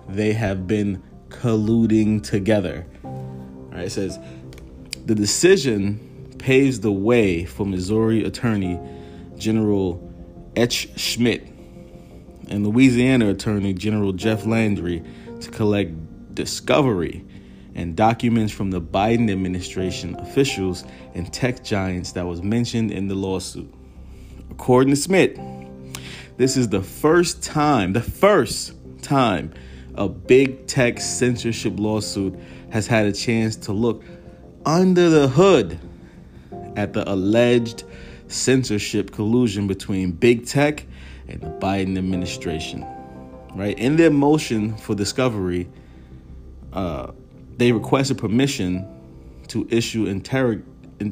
They 0.09 0.33
have 0.33 0.66
been 0.66 1.02
colluding 1.28 2.23
together. 2.23 2.87
All 3.04 3.68
right, 3.73 3.87
it 3.87 3.90
says 3.90 4.18
the 5.06 5.14
decision 5.14 6.35
paves 6.38 6.80
the 6.80 6.92
way 6.92 7.45
for 7.45 7.66
Missouri 7.66 8.25
Attorney 8.25 8.78
General 9.37 10.02
H. 10.54 10.88
Schmitt 10.97 11.47
and 12.49 12.66
Louisiana 12.66 13.30
Attorney 13.30 13.75
General 13.75 14.12
Jeff 14.12 14.47
Landry 14.47 15.02
to 15.40 15.50
collect 15.50 16.35
discovery 16.35 17.25
and 17.75 17.97
documents 17.97 18.52
from 18.52 18.71
the 18.71 18.80
Biden 18.80 19.30
administration 19.30 20.16
officials 20.16 20.85
and 21.14 21.33
tech 21.33 21.62
giants 21.62 22.12
that 22.12 22.26
was 22.26 22.42
mentioned 22.42 22.90
in 22.90 23.09
the 23.09 23.14
lawsuit. 23.14 23.73
According 24.50 24.95
to 24.95 25.00
Schmitt, 25.00 25.38
this 26.37 26.57
is 26.57 26.69
the 26.69 26.83
first 26.83 27.43
time, 27.43 27.93
the 27.93 28.02
first 28.02 28.75
time 29.02 29.52
a 29.95 30.09
big 30.09 30.66
tech 30.66 31.00
censorship 31.00 31.75
lawsuit 31.78 32.38
has 32.71 32.87
had 32.87 33.07
a 33.07 33.12
chance 33.12 33.57
to 33.57 33.73
look 33.73 34.02
under 34.66 35.09
the 35.09 35.28
hood 35.28 35.78
at 36.76 36.93
the 36.93 37.11
alleged 37.11 37.85
censorship 38.28 39.12
collusion 39.12 39.66
between 39.66 40.11
big 40.11 40.47
tech 40.47 40.85
and 41.28 41.40
the 41.40 41.47
Biden 41.47 41.97
administration. 41.97 42.87
Right? 43.55 43.78
In 43.78 43.97
their 43.97 44.11
motion 44.11 44.76
for 44.76 44.95
discovery, 44.95 45.69
uh, 46.73 47.12
they 47.57 47.73
requested 47.73 48.19
permission 48.19 48.87
to 49.49 49.66
issue 49.71 50.07
interrog 50.07 50.62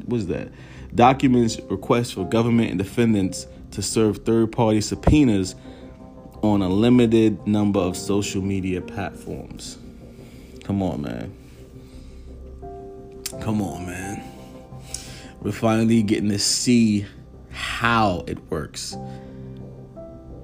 was 0.07 0.27
that 0.27 0.51
documents 0.93 1.59
requests 1.69 2.11
for 2.11 2.25
government 2.25 2.69
and 2.69 2.77
defendants 2.77 3.47
to 3.75 3.81
serve 3.81 4.19
third-party 4.19 4.81
subpoenas 4.81 5.55
on 6.41 6.61
a 6.61 6.69
limited 6.69 7.45
number 7.45 7.79
of 7.79 7.95
social 7.97 8.41
media 8.41 8.81
platforms. 8.81 9.77
Come 10.63 10.81
on, 10.81 11.01
man. 11.01 11.35
Come 13.41 13.61
on, 13.61 13.85
man. 13.85 14.23
We're 15.41 15.51
finally 15.51 16.01
getting 16.03 16.29
to 16.29 16.39
see 16.39 17.05
how 17.51 18.23
it 18.27 18.39
works. 18.49 18.95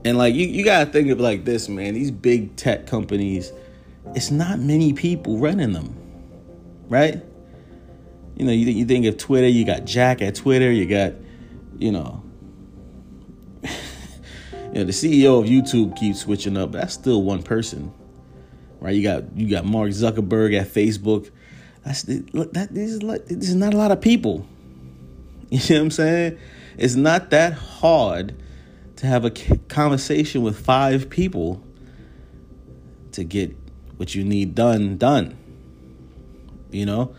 And 0.04 0.18
like 0.18 0.36
you, 0.36 0.48
you 0.48 0.64
gotta 0.66 0.92
think 0.92 1.10
of 1.10 1.20
like 1.20 1.46
this, 1.46 1.70
man. 1.70 1.94
These 1.94 2.12
big 2.12 2.56
tech 2.56 2.88
companies, 2.88 3.52
it's 4.16 4.32
not 4.32 4.60
many 4.60 4.94
people 4.94 5.38
running 5.38 5.72
them, 5.72 5.96
right? 6.90 7.24
You 8.36 8.46
know, 8.46 8.52
you, 8.52 8.66
you 8.66 8.86
think 8.86 9.06
of 9.06 9.18
Twitter, 9.18 9.48
you 9.48 9.66
got 9.66 9.86
Jack 9.86 10.22
at 10.22 10.36
Twitter, 10.36 10.72
you 10.72 10.86
got, 10.86 11.14
you 11.78 11.92
know, 11.92 12.21
know, 14.80 14.84
the 14.86 14.92
CEO 14.92 15.40
of 15.40 15.50
YouTube 15.50 15.98
keeps 15.98 16.22
switching 16.22 16.58
up. 16.58 16.72
That's 16.72 16.94
still 16.94 17.24
one 17.24 17.44
person, 17.44 17.94
right? 18.80 18.96
You 18.96 19.04
got 19.04 19.36
you 19.36 19.50
got 19.50 19.66
Mark 19.66 19.90
Zuckerberg 19.90 20.60
at 20.60 20.68
Facebook. 20.68 21.30
That's 21.84 22.04
that 22.04 22.68
this 22.72 22.92
is 22.92 23.04
like 23.04 23.26
this 23.26 23.50
is 23.50 23.56
not 23.56 23.74
a 23.74 23.78
lot 23.78 23.92
of 23.92 24.02
people. 24.02 24.48
You 25.54 25.60
know 25.60 25.76
what 25.76 25.82
I'm 25.82 25.92
saying? 25.92 26.38
It's 26.78 26.96
not 26.96 27.32
that 27.32 27.52
hard 27.52 28.42
to 28.96 29.06
have 29.06 29.26
a 29.26 29.32
conversation 29.68 30.44
with 30.44 30.58
five 30.58 31.10
people 31.10 31.62
to 33.12 33.26
get 33.26 33.54
what 33.98 34.16
you 34.16 34.24
need 34.24 34.56
done 34.56 34.98
done. 34.98 35.38
You 36.72 36.86
know? 36.86 37.16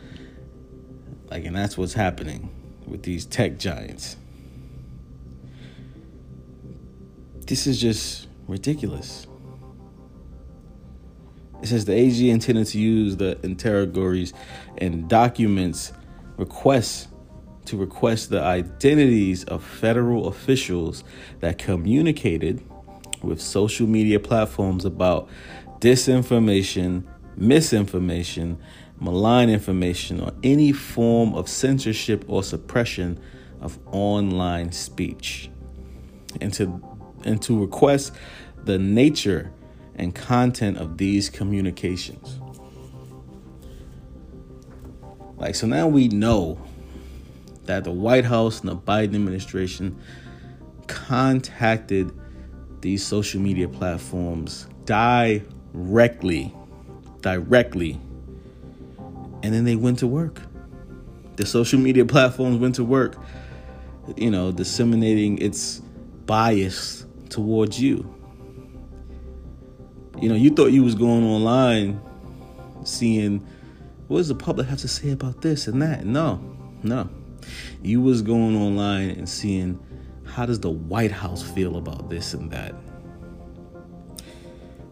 Like 1.31 1.45
and 1.45 1.55
that's 1.55 1.77
what's 1.77 1.93
happening 1.93 2.49
with 2.87 3.03
these 3.03 3.27
tech 3.27 3.59
giants. 3.59 4.17
This 7.53 7.67
is 7.67 7.79
just 7.79 8.29
ridiculous. 8.49 9.27
It 11.61 11.67
says 11.67 11.85
the 11.85 11.93
AG 11.93 12.31
intended 12.31 12.67
to 12.69 12.81
use 12.81 13.19
the 13.19 13.39
interrogatories 13.43 14.33
and 14.79 15.07
documents 15.07 15.93
requests 16.39 17.09
to 17.67 17.77
request 17.77 18.31
the 18.31 18.41
identities 18.41 19.45
of 19.45 19.63
federal 19.63 20.29
officials 20.29 21.05
that 21.41 21.59
communicated 21.59 22.67
with 23.21 23.39
social 23.39 23.87
media 23.87 24.19
platforms 24.19 24.87
about 24.87 25.29
disinformation, 25.79 27.05
misinformation, 27.37 28.57
malign 28.99 29.51
information, 29.51 30.23
or 30.23 30.33
any 30.43 30.73
form 30.73 31.35
of 31.35 31.51
censorship 31.51 32.25
or 32.29 32.43
suppression 32.43 33.21
of 33.61 33.79
online 33.93 34.73
speech, 34.73 35.51
and 36.41 36.55
to, 36.55 36.83
and 37.25 37.41
to 37.43 37.59
request 37.61 38.13
the 38.65 38.79
nature 38.79 39.53
and 39.95 40.15
content 40.15 40.79
of 40.79 40.97
these 40.99 41.29
communications. 41.29 42.39
Like, 45.37 45.55
so 45.55 45.67
now 45.67 45.89
we 45.89 46.09
know 46.09 46.59
that 47.65 47.85
the 47.85 47.91
White 47.91 48.25
House 48.25 48.61
and 48.61 48.69
the 48.71 48.77
Biden 48.77 49.15
administration 49.15 49.99
contacted 50.87 52.13
these 52.81 53.05
social 53.05 53.41
media 53.41 53.69
platforms 53.69 54.67
directly, 54.85 56.55
directly, 57.21 58.01
and 59.43 59.53
then 59.53 59.65
they 59.65 59.77
went 59.77 59.99
to 60.01 60.07
work. 60.07 60.41
The 61.37 61.47
social 61.47 61.79
media 61.79 62.05
platforms 62.05 62.59
went 62.59 62.75
to 62.77 62.85
work, 62.85 63.17
you 64.17 64.31
know, 64.31 64.53
disseminating 64.53 65.39
its 65.39 65.81
bias 66.27 67.07
towards 67.33 67.81
you. 67.81 68.15
You 70.21 70.29
know, 70.29 70.35
you 70.35 70.51
thought 70.51 70.67
you 70.67 70.85
was 70.85 70.95
going 70.95 71.25
online 71.25 72.01
seeing 72.85 73.47
what 74.09 74.19
does 74.19 74.29
the 74.29 74.35
public 74.35 74.67
have 74.69 74.79
to 74.81 74.89
say 74.89 75.11
about 75.11 75.41
this 75.41 75.67
and 75.67 75.81
that. 75.83 76.05
No, 76.05 76.39
no. 76.83 77.09
You 77.83 78.01
was 78.01 78.23
going 78.23 78.55
online 78.55 79.11
and 79.11 79.29
seeing 79.29 79.81
how 80.25 80.47
does 80.47 80.61
the 80.61 80.71
White 80.71 81.11
House 81.11 81.43
feel 81.43 81.77
about 81.77 82.11
this 82.11 82.35
and 82.35 82.51
that. 82.51 82.75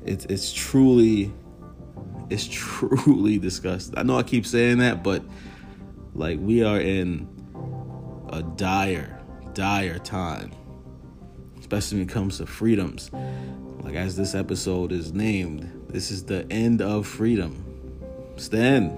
It's 0.05 0.24
it's 0.24 0.53
truly 0.53 1.33
it's 2.31 2.48
truly 2.50 3.38
disgusting. 3.38 3.98
I 3.98 4.03
know 4.03 4.16
I 4.16 4.22
keep 4.22 4.46
saying 4.46 4.79
that, 4.79 5.05
but 5.05 5.22
like 6.14 6.38
we 6.40 6.64
are 6.64 6.81
in 6.81 7.29
a 8.31 8.42
dire, 8.42 9.20
dire 9.53 9.98
time. 9.98 10.53
Especially 11.72 11.98
when 11.98 12.09
it 12.09 12.12
comes 12.12 12.38
to 12.38 12.46
freedoms. 12.46 13.12
Like 13.85 13.94
as 13.94 14.16
this 14.16 14.35
episode 14.35 14.90
is 14.90 15.12
named, 15.12 15.87
this 15.88 16.11
is 16.11 16.24
the 16.24 16.44
end 16.50 16.83
of 16.83 17.06
freedom. 17.06 17.64
It's 18.35 18.48
the 18.48 18.59
end. 18.59 18.90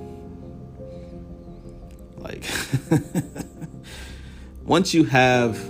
Like 2.17 2.45
once 4.65 4.95
you 4.95 5.05
have 5.05 5.63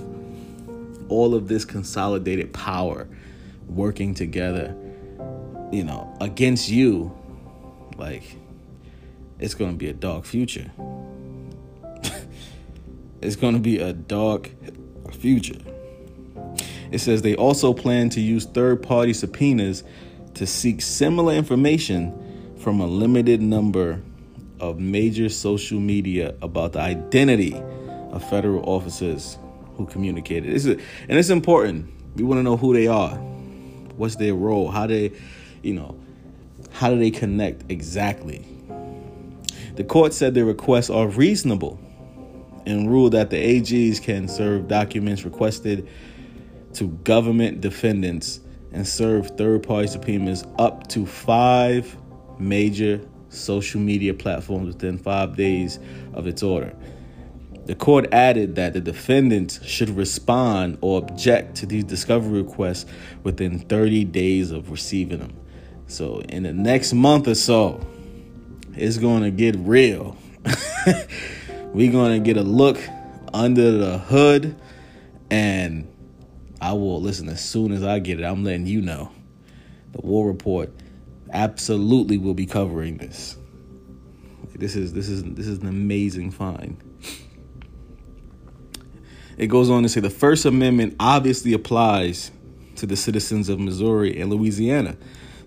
all 1.09 1.35
of 1.35 1.49
this 1.49 1.65
consolidated 1.65 2.53
power 2.53 3.09
working 3.67 4.15
together, 4.15 4.73
you 5.73 5.83
know, 5.83 6.17
against 6.21 6.69
you, 6.69 7.13
like 7.97 8.37
it's 9.41 9.55
going 9.55 9.73
to 9.73 9.77
be 9.77 9.89
a 9.89 9.93
dark 9.93 10.25
future. 10.25 10.71
it's 13.21 13.35
going 13.35 13.55
to 13.55 13.61
be 13.61 13.81
a 13.81 13.93
dark 13.93 14.53
future. 15.11 15.59
It 16.93 17.01
says 17.01 17.23
they 17.23 17.35
also 17.35 17.73
plan 17.73 18.11
to 18.11 18.21
use 18.21 18.45
third 18.45 18.83
party 18.83 19.15
subpoenas 19.15 19.83
to 20.35 20.47
seek 20.47 20.83
similar 20.83 21.33
information 21.35 22.55
from 22.59 22.81
a 22.81 22.87
limited 22.87 23.41
number 23.41 24.03
of 24.61 24.79
major 24.79 25.29
social 25.29 25.81
media 25.81 26.35
about 26.43 26.75
the 26.75 26.81
identity 26.81 27.55
of 28.13 28.23
federal 28.29 28.63
officers 28.69 29.39
who 29.77 29.87
communicated. 29.87 30.55
This 30.55 30.67
is, 30.67 30.81
and 31.09 31.19
it's 31.19 31.31
important. 31.31 31.91
We 32.15 32.25
want 32.25 32.39
to 32.39 32.43
know 32.43 32.59
who 32.59 32.75
they 32.75 32.87
are, 32.87 33.17
what's 33.97 34.17
their 34.17 34.35
role, 34.35 34.71
how 34.71 34.87
they, 34.87 35.13
you 35.63 35.73
know, 35.73 35.99
how 36.73 36.91
do 36.91 36.99
they 36.99 37.11
connect 37.11 37.71
exactly. 37.71 38.47
The 39.77 39.85
court 39.85 40.13
said 40.13 40.35
their 40.35 40.45
requests 40.45 40.91
are 40.91 41.09
reasonable 41.09 41.81
and 42.67 42.91
ruled 42.91 43.13
that 43.13 43.31
the 43.31 43.37
AGs 43.37 44.03
can 44.03 44.29
serve 44.29 44.69
documents 44.69 45.25
requested 45.25 45.89
to 46.75 46.89
government 47.05 47.61
defendants 47.61 48.41
and 48.73 48.87
serve 48.87 49.29
third 49.37 49.63
party 49.63 49.87
subpoenas 49.87 50.45
up 50.59 50.89
to 50.89 51.07
five 51.07 51.97
major 52.39 53.01
social 53.29 53.81
media 53.81 54.15
platforms 54.15 54.75
within 54.75 54.99
five 54.99 55.37
days 55.37 55.79
of 56.15 56.27
its 56.27 56.43
order. 56.43 56.75
The 57.65 57.75
court 57.75 58.13
added 58.13 58.57
that 58.57 58.73
the 58.73 58.81
defendants 58.81 59.65
should 59.65 59.91
respond 59.91 60.79
or 60.81 60.99
object 60.99 61.57
to 61.57 61.67
these 61.67 61.85
discovery 61.85 62.43
requests 62.43 62.87
within 63.23 63.61
30 63.61 64.05
days 64.07 64.51
of 64.51 64.71
receiving 64.71 65.21
them. 65.21 65.33
So, 65.87 66.21
in 66.23 66.43
the 66.43 66.53
next 66.53 66.93
month 66.93 67.29
or 67.29 67.35
so, 67.35 67.87
it's 68.75 68.99
going 68.99 69.23
to 69.23 69.31
get 69.31 69.55
real. 69.59 70.17
We're 71.73 71.93
going 71.93 72.21
to 72.21 72.25
get 72.25 72.37
a 72.37 72.43
look 72.43 72.79
under 73.33 73.71
the 73.73 73.99
hood, 73.99 74.57
and 75.31 75.92
I 76.63 76.73
will 76.75 77.03
listen 77.03 77.29
as 77.29 77.45
soon 77.45 77.73
as 77.73 77.83
I 77.83 77.99
get 77.99 78.21
it. 78.21 78.25
I'm 78.25 78.45
letting 78.45 78.69
you 78.69 78.81
know. 78.81 79.11
The 79.91 80.01
War 80.01 80.29
Report 80.29 80.73
absolutely 81.33 82.19
will 82.19 82.35
be 82.35 82.47
covering 82.47 82.99
this. 82.99 83.37
This 84.55 84.77
is 84.77 84.93
this 84.93 85.09
is 85.09 85.25
this 85.25 85.49
is 85.49 85.59
an 85.59 85.67
amazing 85.67 86.31
find. 86.31 86.81
It 89.37 89.49
goes 89.49 89.71
on 89.71 89.83
to 89.83 89.89
say 89.89 89.99
the 90.01 90.09
First 90.09 90.45
Amendment 90.45 90.95
obviously 91.01 91.53
applies 91.53 92.31
to 92.77 92.87
the 92.87 92.97
citizens 92.97 93.49
of 93.49 93.59
Missouri 93.59 94.21
and 94.21 94.31
Louisiana. 94.31 94.97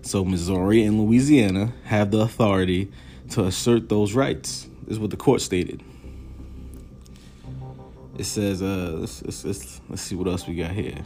So 0.02 0.22
Missouri 0.22 0.84
and 0.84 1.00
Louisiana 1.00 1.72
have 1.84 2.10
the 2.10 2.20
authority 2.20 2.92
to 3.30 3.44
assert 3.44 3.88
those 3.88 4.12
rights. 4.12 4.68
This 4.82 4.96
is 4.96 4.98
what 4.98 5.10
the 5.10 5.16
court 5.16 5.40
stated. 5.40 5.82
It 8.18 8.24
says, 8.24 8.62
uh, 8.62 8.96
let's, 8.98 9.22
let's, 9.22 9.44
let's, 9.44 9.80
let's 9.88 10.02
see 10.02 10.14
what 10.14 10.26
else 10.26 10.46
we 10.46 10.54
got 10.54 10.70
here. 10.70 11.04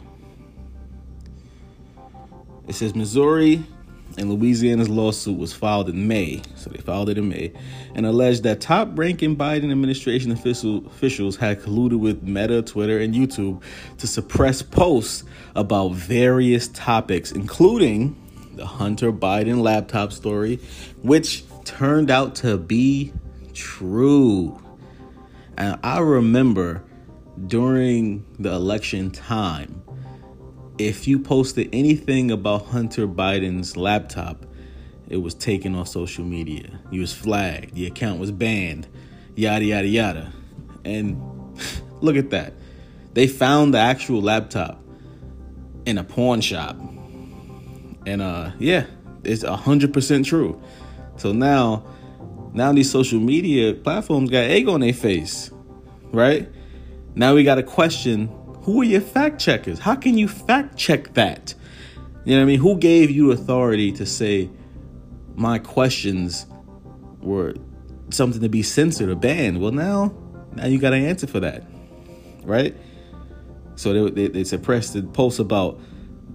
It 2.67 2.75
says 2.75 2.95
Missouri 2.95 3.63
and 4.17 4.29
Louisiana's 4.29 4.89
lawsuit 4.89 5.37
was 5.37 5.53
filed 5.53 5.89
in 5.89 6.07
May, 6.07 6.41
so 6.55 6.69
they 6.69 6.79
filed 6.79 7.09
it 7.09 7.17
in 7.17 7.29
May, 7.29 7.53
and 7.95 8.05
alleged 8.05 8.43
that 8.43 8.61
top 8.61 8.97
ranking 8.97 9.35
Biden 9.35 9.71
administration 9.71 10.31
official, 10.31 10.85
officials 10.87 11.35
had 11.37 11.61
colluded 11.61 11.99
with 11.99 12.23
Meta, 12.23 12.61
Twitter, 12.61 12.99
and 12.99 13.13
YouTube 13.13 13.61
to 13.97 14.07
suppress 14.07 14.61
posts 14.61 15.23
about 15.55 15.89
various 15.89 16.67
topics, 16.69 17.31
including 17.31 18.15
the 18.55 18.65
Hunter 18.65 19.11
Biden 19.11 19.61
laptop 19.61 20.11
story, 20.11 20.57
which 21.01 21.43
turned 21.63 22.11
out 22.11 22.35
to 22.35 22.57
be 22.57 23.13
true. 23.53 24.61
And 25.57 25.79
I 25.83 25.99
remember 25.99 26.83
during 27.47 28.25
the 28.39 28.51
election 28.51 29.11
time, 29.11 29.81
if 30.77 31.07
you 31.07 31.19
posted 31.19 31.69
anything 31.73 32.31
about 32.31 32.65
Hunter 32.65 33.07
Biden's 33.07 33.77
laptop, 33.77 34.45
it 35.07 35.17
was 35.17 35.33
taken 35.33 35.75
off 35.75 35.87
social 35.87 36.23
media. 36.23 36.79
You 36.89 37.01
was 37.01 37.13
flagged. 37.13 37.75
The 37.75 37.85
account 37.85 38.19
was 38.19 38.31
banned. 38.31 38.87
Yada 39.35 39.65
yada 39.65 39.87
yada. 39.87 40.33
And 40.85 41.21
look 42.01 42.15
at 42.15 42.29
that. 42.31 42.53
They 43.13 43.27
found 43.27 43.73
the 43.73 43.79
actual 43.79 44.21
laptop 44.21 44.81
in 45.85 45.97
a 45.97 46.03
pawn 46.03 46.41
shop. 46.41 46.77
And 48.05 48.21
uh 48.21 48.51
yeah, 48.57 48.85
it's 49.23 49.43
a 49.43 49.55
hundred 49.55 49.93
percent 49.93 50.25
true. 50.25 50.61
So 51.17 51.33
now 51.33 51.85
now 52.53 52.71
these 52.71 52.89
social 52.89 53.19
media 53.19 53.73
platforms 53.73 54.29
got 54.29 54.45
egg 54.45 54.67
on 54.67 54.79
their 54.79 54.93
face. 54.93 55.51
Right? 56.13 56.49
Now 57.15 57.35
we 57.35 57.43
got 57.43 57.57
a 57.57 57.63
question 57.63 58.29
who 58.63 58.81
are 58.81 58.85
your 58.85 59.01
fact 59.01 59.39
checkers? 59.39 59.79
How 59.79 59.95
can 59.95 60.17
you 60.17 60.27
fact 60.27 60.77
check 60.77 61.13
that? 61.15 61.53
You 62.23 62.35
know 62.35 62.41
what 62.41 62.43
I 62.43 62.45
mean? 62.45 62.59
Who 62.59 62.77
gave 62.77 63.09
you 63.09 63.31
authority 63.31 63.91
to 63.93 64.05
say 64.05 64.49
my 65.35 65.57
questions 65.57 66.45
were 67.21 67.55
something 68.11 68.41
to 68.41 68.49
be 68.49 68.61
censored 68.61 69.09
or 69.09 69.15
banned? 69.15 69.59
Well, 69.59 69.71
now, 69.71 70.13
now 70.53 70.67
you 70.67 70.77
got 70.77 70.93
an 70.93 71.03
answer 71.03 71.25
for 71.25 71.39
that, 71.39 71.63
right? 72.43 72.75
So 73.75 73.93
they, 73.93 74.11
they, 74.11 74.27
they 74.27 74.43
suppressed 74.43 74.93
the 74.93 75.01
post 75.01 75.39
about 75.39 75.79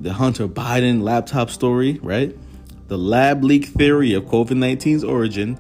the 0.01 0.13
Hunter 0.13 0.49
Biden 0.49 1.03
laptop 1.03 1.49
story, 1.49 2.01
right? 2.03 2.37
The 2.89 2.99
lab 2.99 3.45
leak 3.45 3.67
theory 3.67 4.15
of 4.15 4.25
COVID 4.25 4.49
19's 4.49 5.05
origin, 5.05 5.55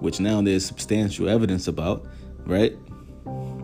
which 0.00 0.18
now 0.18 0.42
there's 0.42 0.66
substantial 0.66 1.28
evidence 1.28 1.68
about, 1.68 2.06
right? 2.44 2.76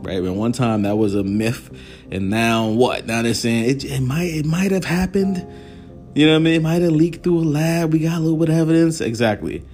Right? 0.05 0.23
But 0.23 0.35
one 0.35 0.53
time 0.53 0.83
that 0.83 0.97
was 0.97 1.15
a 1.15 1.25
myth, 1.25 1.71
and 2.11 2.31
now 2.31 2.69
what? 2.69 3.07
Now 3.07 3.23
they're 3.23 3.35
saying 3.35 3.71
it, 3.71 3.85
it 3.85 4.01
might 4.01 4.31
it 4.31 4.47
might 4.47 4.71
have 4.71 4.85
happened. 4.85 5.37
You 6.15 6.27
know 6.27 6.33
what 6.33 6.39
I 6.39 6.43
mean? 6.43 6.55
It 6.55 6.63
might 6.63 6.83
have 6.83 6.93
leaked 6.93 7.25
through 7.25 7.41
a 7.41 7.43
lab. 7.43 7.93
We 7.93 7.99
got 8.01 8.19
a 8.19 8.21
little 8.21 8.39
bit 8.39 8.49
of 8.49 8.57
evidence. 8.57 9.01
Exactly. 9.01 9.65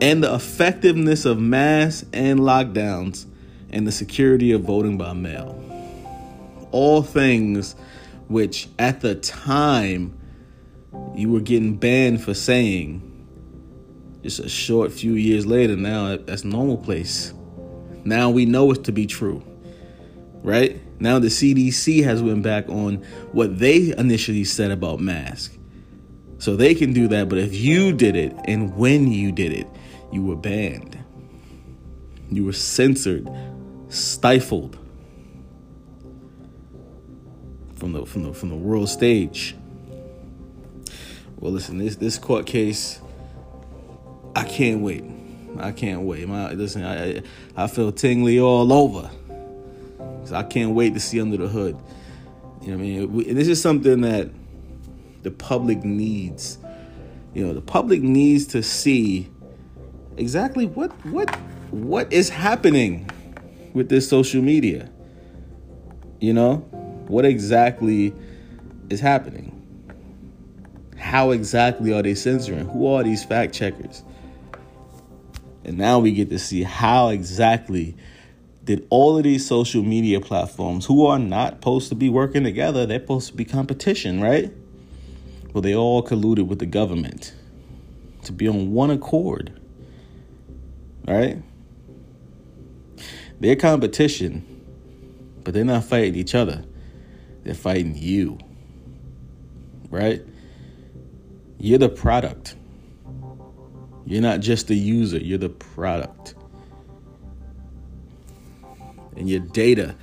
And 0.00 0.24
the 0.24 0.34
effectiveness 0.34 1.26
of 1.26 1.38
mass 1.38 2.04
and 2.12 2.40
lockdowns 2.40 3.26
and 3.70 3.86
the 3.86 3.92
security 3.92 4.52
of 4.52 4.62
voting 4.62 4.96
by 4.96 5.12
mail. 5.12 5.58
All 6.70 7.02
things 7.02 7.76
which 8.28 8.68
at 8.78 9.00
the 9.00 9.14
time 9.16 10.18
you 11.14 11.30
were 11.30 11.40
getting 11.40 11.76
banned 11.76 12.22
for 12.22 12.34
saying 12.34 13.08
just 14.22 14.38
a 14.38 14.48
short 14.48 14.92
few 14.92 15.14
years 15.14 15.44
later 15.44 15.76
now 15.76 16.16
that's 16.16 16.44
normal 16.44 16.76
place 16.76 17.34
now 18.04 18.30
we 18.30 18.44
know 18.44 18.70
it 18.72 18.84
to 18.84 18.92
be 18.92 19.06
true. 19.06 19.42
Right? 20.42 20.80
Now 21.00 21.18
the 21.18 21.28
CDC 21.28 22.04
has 22.04 22.22
went 22.22 22.42
back 22.42 22.68
on 22.68 22.96
what 23.32 23.58
they 23.58 23.96
initially 23.96 24.44
said 24.44 24.70
about 24.70 25.00
masks. 25.00 25.56
So 26.38 26.56
they 26.56 26.74
can 26.74 26.92
do 26.92 27.06
that, 27.08 27.28
but 27.28 27.38
if 27.38 27.54
you 27.54 27.92
did 27.92 28.16
it 28.16 28.34
and 28.46 28.76
when 28.76 29.12
you 29.12 29.30
did 29.30 29.52
it, 29.52 29.68
you 30.10 30.24
were 30.24 30.36
banned. 30.36 30.98
You 32.30 32.44
were 32.44 32.52
censored, 32.52 33.28
stifled 33.88 34.78
from 37.76 37.92
the 37.92 38.06
from 38.06 38.22
the 38.24 38.32
from 38.32 38.48
the 38.48 38.56
world 38.56 38.88
stage. 38.88 39.56
Well, 41.38 41.52
listen, 41.52 41.78
this 41.78 41.96
this 41.96 42.18
court 42.18 42.46
case, 42.46 43.00
I 44.34 44.44
can't 44.44 44.80
wait. 44.80 45.04
I 45.58 45.72
can't 45.72 46.02
wait. 46.02 46.26
My 46.28 46.52
listen, 46.52 46.84
I 46.84 47.22
I 47.56 47.66
feel 47.66 47.92
tingly 47.92 48.40
all 48.40 48.72
over. 48.72 49.10
So 50.24 50.36
I 50.36 50.42
can't 50.42 50.74
wait 50.74 50.94
to 50.94 51.00
see 51.00 51.20
under 51.20 51.36
the 51.36 51.48
hood. 51.48 51.76
You 52.62 52.68
know 52.68 52.76
what 52.76 52.82
I 52.82 52.86
mean? 52.86 53.12
We, 53.12 53.32
this 53.32 53.48
is 53.48 53.60
something 53.60 54.02
that 54.02 54.30
the 55.22 55.30
public 55.30 55.84
needs. 55.84 56.58
You 57.34 57.46
know, 57.46 57.54
the 57.54 57.62
public 57.62 58.02
needs 58.02 58.46
to 58.48 58.62
see 58.62 59.28
exactly 60.16 60.66
what 60.66 60.90
what 61.06 61.34
what 61.70 62.12
is 62.12 62.28
happening 62.28 63.10
with 63.72 63.88
this 63.88 64.08
social 64.08 64.42
media. 64.42 64.90
You 66.20 66.34
know, 66.34 66.56
what 67.08 67.24
exactly 67.24 68.14
is 68.90 69.00
happening? 69.00 69.48
How 70.96 71.32
exactly 71.32 71.92
are 71.92 72.02
they 72.02 72.14
censoring? 72.14 72.66
Who 72.68 72.86
are 72.86 73.02
these 73.02 73.24
fact 73.24 73.54
checkers? 73.54 74.04
And 75.64 75.78
now 75.78 75.98
we 75.98 76.12
get 76.12 76.30
to 76.30 76.38
see 76.38 76.62
how 76.62 77.08
exactly 77.08 77.96
did 78.64 78.86
all 78.90 79.16
of 79.16 79.24
these 79.24 79.46
social 79.46 79.82
media 79.82 80.20
platforms 80.20 80.86
who 80.86 81.06
are 81.06 81.18
not 81.18 81.54
supposed 81.54 81.88
to 81.88 81.94
be 81.94 82.08
working 82.08 82.44
together, 82.44 82.86
they're 82.86 83.00
supposed 83.00 83.28
to 83.28 83.34
be 83.34 83.44
competition, 83.44 84.20
right? 84.20 84.52
Well, 85.52 85.62
they 85.62 85.74
all 85.74 86.02
colluded 86.02 86.46
with 86.46 86.58
the 86.58 86.66
government 86.66 87.34
to 88.24 88.32
be 88.32 88.48
on 88.48 88.72
one 88.72 88.90
accord, 88.90 89.60
right? 91.06 91.42
They're 93.40 93.56
competition, 93.56 94.46
but 95.42 95.54
they're 95.54 95.64
not 95.64 95.84
fighting 95.84 96.14
each 96.14 96.34
other. 96.34 96.64
They're 97.42 97.54
fighting 97.54 97.96
you, 97.96 98.38
right? 99.90 100.22
You're 101.58 101.80
the 101.80 101.88
product. 101.88 102.54
You're 104.04 104.22
not 104.22 104.40
just 104.40 104.68
the 104.68 104.76
user, 104.76 105.18
you're 105.18 105.38
the 105.38 105.48
product. 105.48 106.34
And 109.16 109.28
your 109.28 109.40
data, 109.40 109.94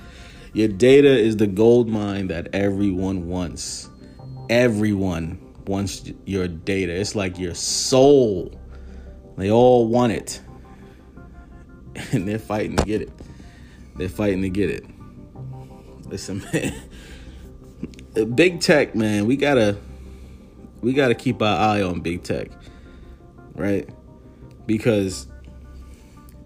your 0.52 0.68
data 0.68 1.08
is 1.08 1.36
the 1.36 1.46
gold 1.46 1.88
mine 1.88 2.28
that 2.28 2.54
everyone 2.54 3.28
wants. 3.28 3.88
Everyone 4.48 5.38
wants 5.66 6.10
your 6.24 6.48
data. 6.48 6.92
It's 6.92 7.14
like 7.14 7.38
your 7.38 7.54
soul. 7.54 8.58
They 9.36 9.50
all 9.50 9.88
want 9.88 10.12
it. 10.12 10.40
And 12.12 12.26
they're 12.26 12.38
fighting 12.38 12.76
to 12.76 12.84
get 12.84 13.02
it. 13.02 13.10
They're 13.96 14.08
fighting 14.08 14.42
to 14.42 14.48
get 14.48 14.70
it. 14.70 14.86
Listen, 16.06 16.42
man. 16.52 16.72
Big 18.34 18.60
tech, 18.60 18.94
man, 18.94 19.26
we 19.26 19.36
gotta 19.36 19.76
we 20.80 20.92
gotta 20.92 21.14
keep 21.14 21.42
our 21.42 21.56
eye 21.56 21.82
on 21.82 22.00
big 22.00 22.22
tech 22.22 22.50
right? 23.60 23.88
Because, 24.66 25.26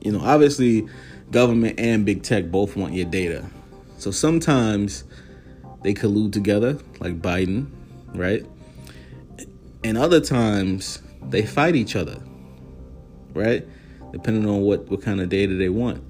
you 0.01 0.13
know, 0.13 0.21
obviously, 0.21 0.89
government 1.31 1.79
and 1.79 2.05
big 2.05 2.23
tech 2.23 2.51
both 2.51 2.77
want 2.77 2.95
your 2.95 3.07
data. 3.07 3.45
So 3.99 4.11
sometimes 4.11 5.05
they 5.83 5.95
collude 5.95 6.33
together, 6.33 6.79
like 7.01 7.23
Biden, 7.23 7.71
right? 8.15 8.45
And 9.85 9.97
other 9.99 10.21
times 10.21 11.03
they 11.23 11.47
fight 11.47 11.77
each 11.77 11.97
other. 11.97 12.21
right? 13.35 13.67
Depending 14.13 14.49
on 14.49 14.63
what, 14.63 14.89
what 14.91 15.03
kind 15.03 15.21
of 15.21 15.29
data 15.29 15.55
they 15.55 15.69
want. 15.69 16.03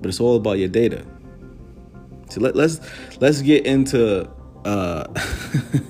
But 0.00 0.08
it's 0.08 0.20
all 0.20 0.36
about 0.36 0.58
your 0.58 0.68
data. 0.68 1.04
So 2.30 2.40
let, 2.40 2.56
let's 2.56 2.80
let's 3.20 3.42
get 3.42 3.66
into 3.66 4.28
uh, 4.64 5.06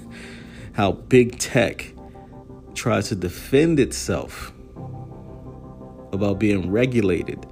how 0.72 0.92
big 0.92 1.38
tech 1.38 1.93
tries 2.74 3.08
to 3.08 3.14
defend 3.14 3.80
itself 3.80 4.52
about 6.12 6.38
being 6.38 6.70
regulated. 6.70 7.46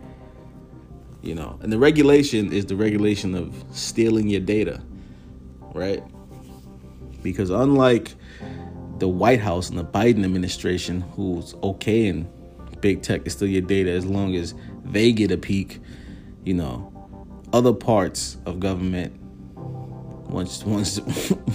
You 1.22 1.34
know, 1.36 1.58
and 1.62 1.72
the 1.72 1.78
regulation 1.78 2.52
is 2.52 2.66
the 2.66 2.74
regulation 2.74 3.34
of 3.34 3.54
stealing 3.70 4.28
your 4.28 4.40
data, 4.40 4.82
right? 5.72 6.02
Because 7.22 7.50
unlike 7.50 8.14
the 8.98 9.06
White 9.06 9.40
House 9.40 9.70
and 9.70 9.78
the 9.78 9.84
Biden 9.84 10.24
administration, 10.24 11.02
who's 11.14 11.54
okay 11.62 12.06
in 12.06 12.28
big 12.80 13.02
tech 13.02 13.24
to 13.24 13.30
steal 13.30 13.48
your 13.48 13.62
data 13.62 13.90
as 13.90 14.04
long 14.04 14.34
as 14.34 14.54
they 14.84 15.12
get 15.12 15.30
a 15.30 15.38
peek, 15.38 15.80
you 16.44 16.54
know, 16.54 16.92
other 17.52 17.72
parts 17.72 18.36
of 18.46 18.58
government 18.58 19.16
once 20.28 20.64
once 20.64 20.98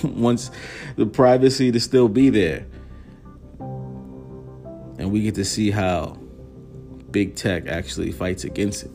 once 0.03 0.51
the 0.95 1.05
privacy 1.05 1.71
to 1.71 1.79
still 1.79 2.07
be 2.07 2.29
there 2.29 2.65
and 4.97 5.11
we 5.11 5.21
get 5.21 5.35
to 5.35 5.45
see 5.45 5.71
how 5.71 6.17
big 7.11 7.35
tech 7.35 7.67
actually 7.67 8.11
fights 8.11 8.43
against 8.43 8.83
it 8.83 8.91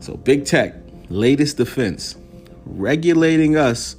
so 0.00 0.16
big 0.16 0.44
tech 0.44 0.74
latest 1.08 1.56
defense 1.56 2.16
regulating 2.64 3.56
us 3.56 3.96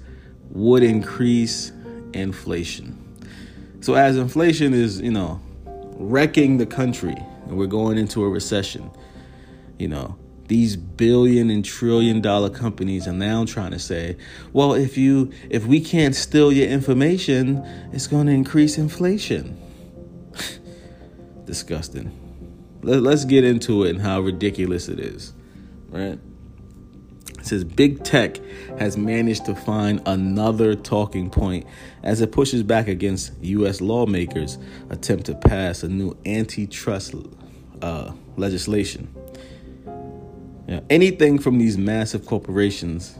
would 0.50 0.84
increase 0.84 1.72
inflation 2.14 2.96
so 3.82 3.96
as 3.96 4.18
inflation 4.18 4.74
is 4.74 5.02
you 5.02 5.12
know 5.12 5.42
wrecking 5.96 6.58
the 6.58 6.66
country 6.66 7.16
and 7.46 7.58
we're 7.58 7.68
going 7.68 7.98
into 7.98 8.24
a 8.24 8.30
recession 8.30 8.90
you 9.78 9.88
know 9.88 10.16
these 10.50 10.76
billion 10.76 11.52
and 11.52 11.64
trillion 11.64 12.22
dollar 12.22 12.50
companies 12.50 13.08
are 13.08 13.14
now 13.14 13.46
trying 13.46 13.72
to 13.72 13.80
say, 13.80 14.18
well, 14.52 14.74
if 14.74 14.98
you 14.98 15.32
if 15.50 15.66
we 15.66 15.80
can't 15.80 16.16
steal 16.16 16.52
your 16.52 16.68
information, 16.68 17.64
it's 17.94 18.08
going 18.08 18.26
to 18.26 18.34
increase 18.34 18.78
inflation. 18.78 19.58
Disgusting. 21.50 22.12
Let, 22.84 23.02
let's 23.02 23.26
get 23.26 23.44
into 23.44 23.84
it 23.84 23.90
and 23.90 24.00
how 24.00 24.20
ridiculous 24.22 24.88
it 24.88 25.00
is, 25.00 25.34
right? 25.88 26.20
It 27.40 27.46
says 27.46 27.64
big 27.64 28.04
tech 28.04 28.38
has 28.78 28.98
managed 28.98 29.46
to 29.46 29.56
find 29.56 30.00
another 30.06 30.76
talking 30.76 31.32
point 31.32 31.66
as 32.04 32.22
it 32.22 32.32
pushes 32.32 32.62
back 32.62 32.88
against 32.88 33.32
U.S. 33.42 33.82
lawmakers' 33.82 34.60
attempt 34.92 35.26
to 35.26 35.34
pass 35.34 35.82
a 35.82 35.90
new 35.90 36.16
antitrust 36.24 37.16
uh, 37.82 38.12
legislation. 38.38 39.12
Anything 40.92 41.40
from 41.40 41.58
these 41.58 41.80
massive 41.80 42.28
corporations, 42.28 43.18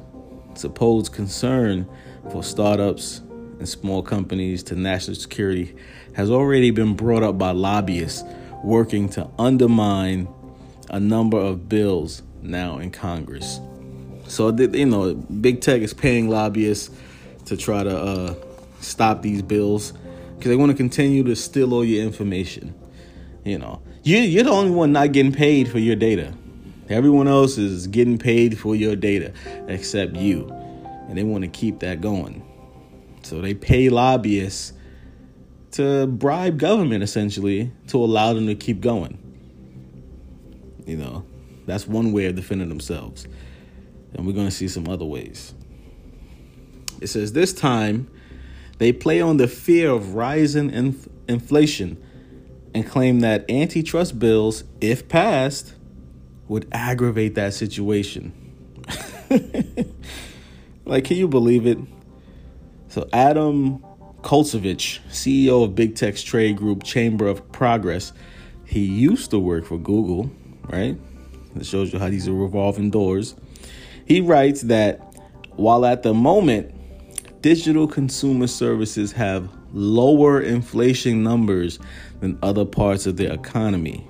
supposed 0.54 1.14
concern 1.14 1.90
for 2.32 2.44
startups 2.44 3.24
and 3.60 3.70
small 3.70 4.02
companies 4.02 4.64
to 4.64 4.76
national 4.76 5.16
security 5.16 5.76
has 6.14 6.32
already 6.32 6.72
been 6.72 6.96
brought 6.96 7.24
up 7.24 7.38
by 7.38 7.52
lobbyists 7.52 8.24
working 8.64 9.08
to 9.10 9.30
undermine 9.38 10.28
a 10.90 11.00
number 11.00 11.38
of 11.38 11.70
bills 11.70 12.24
now 12.42 12.78
in 12.80 12.90
Congress. 12.90 13.60
So, 14.28 14.50
you 14.52 14.86
know, 14.86 15.14
big 15.16 15.62
tech 15.62 15.82
is 15.82 15.94
paying 15.94 16.30
lobbyists 16.30 16.90
to 17.46 17.58
try 17.58 17.84
to 17.84 17.98
uh, 17.98 18.36
stop 18.80 19.22
these 19.22 19.42
bills 19.42 19.94
because 20.38 20.50
they 20.50 20.56
want 20.56 20.72
to 20.72 20.78
continue 20.78 21.24
to 21.24 21.36
steal 21.36 21.74
all 21.74 21.84
your 21.84 22.04
information. 22.04 22.74
You 23.44 23.60
know, 23.60 23.82
you, 24.04 24.18
you're 24.18 24.44
the 24.44 24.52
only 24.52 24.72
one 24.72 24.92
not 24.92 25.12
getting 25.12 25.32
paid 25.32 25.70
for 25.70 25.80
your 25.80 25.96
data. 25.96 26.34
Everyone 26.90 27.28
else 27.28 27.58
is 27.58 27.88
getting 27.88 28.18
paid 28.18 28.58
for 28.58 28.76
your 28.76 28.96
data 28.96 29.34
except 29.68 30.16
you. 30.16 30.50
And 31.08 31.18
they 31.18 31.24
want 31.24 31.44
to 31.44 31.50
keep 31.50 31.80
that 31.80 32.02
going. 32.02 32.46
So 33.24 33.42
they 33.42 33.54
pay 33.54 33.90
lobbyists 33.90 34.74
to 35.72 36.08
bribe 36.08 36.58
government 36.58 37.04
essentially 37.04 37.72
to 37.88 37.98
allow 37.98 38.34
them 38.34 38.48
to 38.48 38.56
keep 38.56 38.82
going. 38.82 39.18
You 40.86 40.98
know, 40.98 41.26
that's 41.66 41.88
one 41.88 42.12
way 42.12 42.26
of 42.26 42.36
defending 42.36 42.70
themselves. 42.70 43.28
And 44.14 44.26
we're 44.26 44.34
going 44.34 44.48
to 44.48 44.52
see 44.52 44.68
some 44.68 44.88
other 44.88 45.06
ways. 45.06 45.54
It 47.00 47.08
says 47.08 47.34
this 47.34 47.54
time 47.54 48.10
they 48.80 48.92
play 48.92 49.22
on 49.22 49.38
the 49.38 49.48
fear 49.48 49.92
of 49.92 50.16
rising 50.16 50.72
inf- 50.72 51.08
inflation 51.28 52.02
and 52.74 52.88
claim 52.88 53.20
that 53.22 53.50
antitrust 53.50 54.20
bills, 54.20 54.64
if 54.82 55.08
passed, 55.08 55.76
would 56.48 56.68
aggravate 56.72 57.36
that 57.36 57.54
situation. 57.54 58.34
like, 60.86 61.06
can 61.06 61.18
you 61.18 61.28
believe 61.28 61.68
it? 61.68 61.78
So, 62.90 63.08
Adam 63.14 63.80
Kovacevich, 64.24 65.00
CEO 65.10 65.64
of 65.64 65.76
Big 65.76 65.96
Tech's 65.96 66.24
trade 66.24 66.58
group 66.58 66.84
Chamber 66.84 67.28
of 67.28 67.52
Progress, 67.52 68.14
he 68.66 68.84
used 68.84 69.30
to 69.30 69.40
work 69.40 69.66
for 69.66 69.78
Google, 69.78 70.32
right? 70.64 70.98
It 71.56 71.66
shows 71.66 71.94
you 71.94 72.00
how 72.00 72.10
these 72.10 72.28
are 72.28 72.34
revolving 72.34 72.90
doors. 72.90 73.36
He 74.06 74.22
writes 74.22 74.62
that 74.64 75.02
while 75.52 75.86
at 75.86 76.02
the 76.02 76.16
moment, 76.16 76.74
digital 77.44 77.88
consumer 77.88 78.48
services 78.48 79.12
have 79.12 79.50
lower 79.72 80.42
inflation 80.42 81.22
numbers 81.22 81.78
than 82.22 82.40
other 82.42 82.66
parts 82.66 83.06
of 83.06 83.18
the 83.18 83.32
economy. 83.32 84.08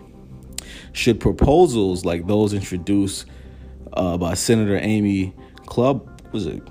Should 0.94 1.20
proposals 1.20 2.06
like 2.06 2.28
those 2.28 2.54
introduced 2.54 3.26
uh, 3.92 4.18
by 4.18 4.36
Senator 4.36 4.78
Amy 4.82 5.34
Club 5.66 6.22
was 6.32 6.46
it 6.46 6.62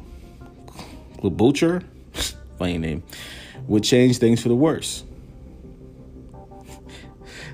Klobuchar, 1.18 1.84
funny 2.58 2.78
name, 2.78 3.02
would 3.66 3.84
change 3.84 4.18
things 4.18 4.42
for 4.42 4.48
the 4.48 4.54
worse. 4.54 5.04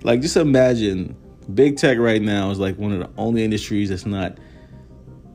Like 0.02 0.20
just 0.20 0.36
imagine 0.36 1.16
big 1.52 1.76
tech 1.76 1.98
right 1.98 2.20
now 2.20 2.50
is 2.50 2.58
like 2.58 2.78
one 2.78 2.92
of 2.92 2.98
the 3.00 3.10
only 3.16 3.44
industries 3.44 3.88
that's 3.90 4.06
not 4.06 4.38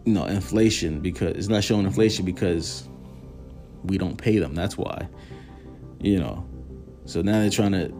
you 0.05 0.13
know 0.13 0.25
inflation 0.25 1.01
because 1.01 1.35
it's 1.35 1.47
not 1.47 1.63
showing 1.63 1.85
inflation 1.85 2.25
because 2.25 2.87
we 3.83 3.97
don't 3.97 4.17
pay 4.17 4.39
them. 4.39 4.55
That's 4.55 4.77
why. 4.77 5.07
You 5.99 6.19
know. 6.19 6.45
So 7.05 7.21
now 7.21 7.39
they're 7.39 7.49
trying 7.49 7.71
to 7.71 7.91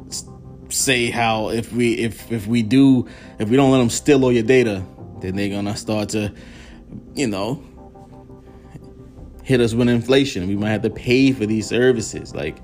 say 0.69 1.09
how 1.09 1.49
if 1.49 1.73
we 1.73 1.93
if 1.93 2.31
if 2.31 2.47
we 2.47 2.61
do 2.61 3.07
if 3.39 3.49
we 3.49 3.57
don't 3.57 3.71
let 3.71 3.79
them 3.79 3.89
steal 3.89 4.23
all 4.23 4.31
your 4.31 4.43
data, 4.43 4.83
then 5.21 5.35
they're 5.35 5.49
gonna 5.49 5.75
start 5.75 6.09
to, 6.09 6.33
you 7.15 7.27
know, 7.27 7.63
hit 9.49 9.61
us 9.61 9.73
with 9.73 9.89
inflation. 9.89 10.47
We 10.47 10.55
might 10.55 10.69
have 10.69 10.83
to 10.83 10.91
pay 10.91 11.31
for 11.31 11.47
these 11.47 11.65
services. 11.65 12.35
Like, 12.35 12.59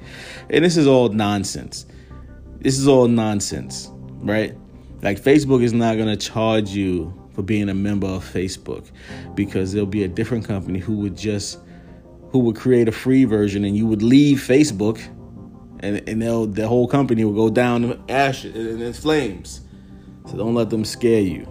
and 0.51 0.63
this 0.63 0.77
is 0.77 0.85
all 0.85 1.09
nonsense. 1.09 1.87
This 2.59 2.77
is 2.77 2.87
all 2.87 3.07
nonsense, 3.07 3.89
right? 4.19 4.55
Like 5.01 5.19
Facebook 5.19 5.63
is 5.63 5.73
not 5.73 5.97
gonna 5.97 6.15
charge 6.15 6.69
you 6.69 7.11
for 7.33 7.41
being 7.41 7.69
a 7.69 7.73
member 7.73 8.05
of 8.05 8.23
Facebook 8.23 8.91
because 9.33 9.73
there'll 9.73 9.87
be 9.87 10.03
a 10.03 10.07
different 10.07 10.45
company 10.45 10.77
who 10.77 10.97
would 10.97 11.17
just 11.17 11.57
who 12.29 12.37
would 12.37 12.55
create 12.55 12.87
a 12.87 12.91
free 12.91 13.25
version 13.25 13.65
and 13.65 13.75
you 13.75 13.87
would 13.87 14.03
leave 14.03 14.37
Facebook 14.37 14.99
and 15.79 16.07
and 16.07 16.21
they'll 16.21 16.45
the 16.45 16.67
whole 16.67 16.87
company 16.87 17.25
will 17.25 17.33
go 17.33 17.49
down 17.49 17.83
in 17.83 18.03
ashes 18.09 18.55
and 18.55 18.79
in 18.79 18.93
flames. 18.93 19.61
So 20.27 20.37
don't 20.37 20.53
let 20.53 20.69
them 20.69 20.85
scare 20.85 21.21
you, 21.21 21.47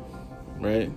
right? 0.61 0.93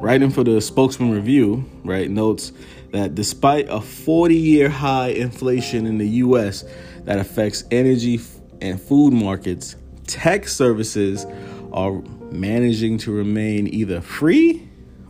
Writing 0.00 0.30
for 0.30 0.44
the 0.44 0.62
Spokesman 0.62 1.10
Review, 1.10 1.62
right, 1.84 2.10
notes 2.10 2.52
that 2.90 3.14
despite 3.14 3.68
a 3.68 3.80
40-year 3.80 4.70
high 4.70 5.08
inflation 5.08 5.84
in 5.84 5.98
the 5.98 6.08
U.S. 6.08 6.64
that 7.04 7.18
affects 7.18 7.64
energy 7.70 8.18
and 8.62 8.80
food 8.80 9.12
markets, 9.12 9.76
tech 10.06 10.48
services 10.48 11.26
are 11.74 12.00
managing 12.32 12.96
to 12.96 13.12
remain 13.12 13.66
either 13.74 14.00
free 14.00 14.66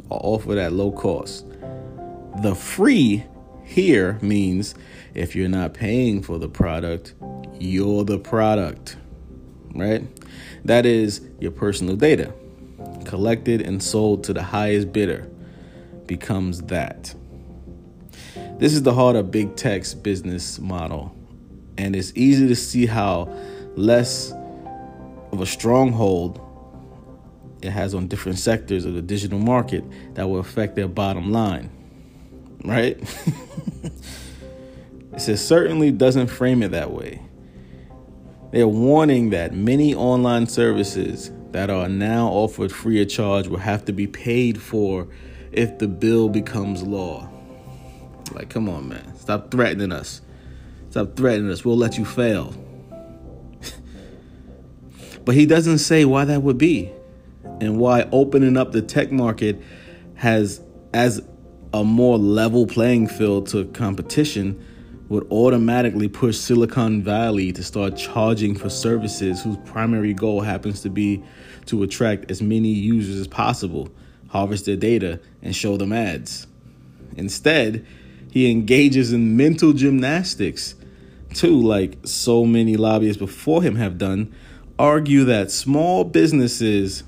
or 0.09 0.19
offered 0.25 0.59
at 0.59 0.73
low 0.73 0.91
cost. 0.91 1.47
The 2.43 2.57
free 2.57 3.25
here 3.63 4.19
means 4.21 4.75
if 5.15 5.37
you're 5.37 5.49
not 5.49 5.73
paying 5.73 6.21
for 6.21 6.37
the 6.37 6.49
product, 6.49 7.15
you're 7.61 8.03
the 8.03 8.19
product, 8.19 8.97
right? 9.73 10.03
That 10.65 10.85
is 10.85 11.21
your 11.39 11.53
personal 11.53 11.95
data 11.95 12.35
collected 13.05 13.61
and 13.61 13.83
sold 13.83 14.25
to 14.25 14.33
the 14.33 14.43
highest 14.43 14.93
bidder 14.93 15.29
becomes 16.07 16.63
that. 16.63 17.15
This 18.59 18.75
is 18.75 18.83
the 18.83 18.95
heart 18.95 19.17
of 19.17 19.31
big 19.31 19.57
tech's 19.57 19.95
business 19.95 20.59
model, 20.59 21.15
and 21.79 21.97
it's 21.97 22.13
easy 22.15 22.47
to 22.49 22.57
see 22.57 22.87
how 22.87 23.33
less 23.77 24.33
of 25.33 25.41
a 25.41 25.47
stronghold 25.47 26.41
it 27.63 27.71
has 27.71 27.95
on 27.95 28.09
different 28.09 28.39
sectors 28.39 28.85
of 28.85 28.95
the 28.95 29.03
digital 29.03 29.39
market 29.39 29.85
that 30.15 30.29
will 30.29 30.41
affect 30.41 30.77
their 30.77 30.89
bottom 30.89 31.31
line 31.31 31.71
right? 32.65 32.99
it 35.13 35.21
says 35.21 35.47
certainly 35.47 35.91
doesn't 35.91 36.29
frame 36.29 36.63
it 36.63 36.71
that 36.73 36.91
way. 36.91 37.23
They're 38.53 38.69
warning 38.69 39.31
that 39.31 39.55
many 39.55 39.95
online 39.95 40.47
services 40.47 41.31
that 41.53 41.71
are 41.71 41.89
now 41.89 42.29
offered 42.29 42.73
free 42.73 43.01
of 43.03 43.09
charge 43.09 43.49
will 43.49 43.59
have 43.59 43.85
to 43.87 43.93
be 43.93 44.07
paid 44.07 44.61
for 44.61 45.09
if 45.53 45.79
the 45.79 45.89
bill 45.89 46.29
becomes 46.29 46.83
law. 46.83 47.29
Like, 48.33 48.51
come 48.51 48.69
on, 48.69 48.89
man. 48.89 49.17
Stop 49.19 49.51
threatening 49.51 49.93
us. 49.93 50.21
Stop 50.91 51.17
threatening 51.17 51.51
us. 51.51 51.65
We'll 51.65 51.77
let 51.77 51.99
you 51.99 52.05
fail. 52.05 52.55
but 55.25 55.35
he 55.35 55.47
doesn't 55.47 55.79
say 55.79 56.05
why 56.05 56.25
that 56.25 56.43
would 56.43 56.59
be 56.59 56.93
and 57.61 57.79
why 57.79 58.09
opening 58.13 58.57
up 58.57 58.73
the 58.73 58.83
tech 58.83 59.11
market 59.11 59.61
has 60.15 60.61
as 60.93 61.23
a 61.73 61.85
more 61.85 62.19
level 62.19 62.67
playing 62.67 63.07
field 63.07 63.47
to 63.49 63.65
competition 63.67 64.65
would 65.09 65.27
automatically 65.31 66.09
push 66.09 66.37
Silicon 66.37 67.03
Valley 67.03 67.53
to 67.53 67.63
start 67.65 67.97
charging 67.97 68.55
for 68.55 68.71
services 68.71 69.43
whose 69.43 69.57
primary 69.65 70.15
goal 70.15 70.41
happens 70.41 70.83
to 70.83 70.91
be 70.91 71.23
to 71.71 71.83
attract 71.83 72.31
as 72.31 72.43
many 72.43 72.69
users 72.69 73.17
as 73.17 73.27
possible, 73.27 73.89
harvest 74.29 74.67
their 74.67 74.77
data, 74.77 75.21
and 75.43 75.57
show 75.57 75.77
them 75.77 75.93
ads. 75.93 76.47
Instead, 77.17 77.87
he 78.31 78.51
engages 78.51 79.13
in 79.13 79.37
mental 79.37 79.73
gymnastics, 79.73 80.75
too, 81.35 81.61
like 81.61 81.99
so 82.05 82.45
many 82.45 82.77
lobbyists 82.77 83.19
before 83.19 83.63
him 83.63 83.77
have 83.77 83.99
done, 83.99 84.35
argue 84.79 85.25
that 85.25 85.51
small 85.51 86.05
businesses 86.05 87.03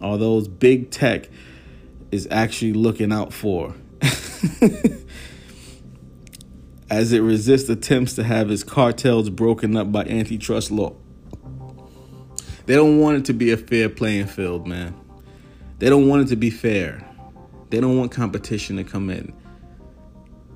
are 0.00 0.16
those 0.18 0.48
big 0.48 0.90
tech 0.90 1.28
is 2.10 2.26
actually 2.30 2.72
looking 2.72 3.12
out 3.12 3.32
for. 3.32 3.74
As 6.90 7.12
it 7.12 7.20
resists 7.20 7.68
attempts 7.68 8.14
to 8.14 8.24
have 8.24 8.50
its 8.50 8.64
cartels 8.64 9.30
broken 9.30 9.76
up 9.76 9.92
by 9.92 10.04
antitrust 10.04 10.70
law. 10.70 10.96
They 12.70 12.76
don't 12.76 13.00
want 13.00 13.16
it 13.16 13.24
to 13.24 13.32
be 13.32 13.50
a 13.50 13.56
fair 13.56 13.88
playing 13.88 14.28
field, 14.28 14.68
man. 14.68 14.94
They 15.80 15.88
don't 15.88 16.06
want 16.06 16.22
it 16.22 16.28
to 16.28 16.36
be 16.36 16.50
fair. 16.50 17.04
They 17.68 17.80
don't 17.80 17.98
want 17.98 18.12
competition 18.12 18.76
to 18.76 18.84
come 18.84 19.10
in. 19.10 19.34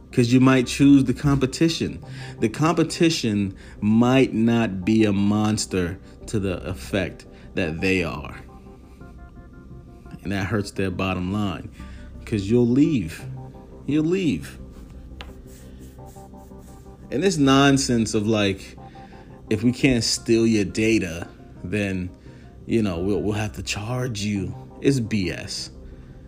Because 0.09 0.33
you 0.33 0.39
might 0.39 0.69
choose 0.69 1.03
the 1.03 1.13
competition. 1.13 2.01
The 2.39 2.49
competition 2.49 3.57
might 3.81 4.33
not 4.33 4.85
be 4.85 5.05
a 5.07 5.13
monster 5.13 5.99
to 6.27 6.39
the 6.39 6.65
effect 6.69 7.27
that 7.55 7.81
they 7.81 8.05
are 8.05 8.37
and 10.23 10.31
that 10.31 10.47
hurts 10.47 10.71
their 10.71 10.93
bottom 10.93 11.33
line 11.33 11.69
because 12.21 12.49
you'll 12.49 12.69
leave. 12.69 13.25
You'll 13.87 14.05
leave. 14.05 14.61
And 17.11 17.25
this 17.25 17.39
nonsense 17.39 18.15
of 18.15 18.29
like, 18.29 18.79
if 19.51 19.65
we 19.65 19.73
can't 19.73 20.05
steal 20.05 20.47
your 20.47 20.65
data, 20.65 21.27
then 21.65 22.11
you 22.67 22.83
know 22.83 22.99
we'll 22.99 23.21
we'll 23.23 23.33
have 23.33 23.53
to 23.55 23.63
charge 23.63 24.23
you. 24.23 24.55
It's 24.81 25.01
BS. 25.01 25.71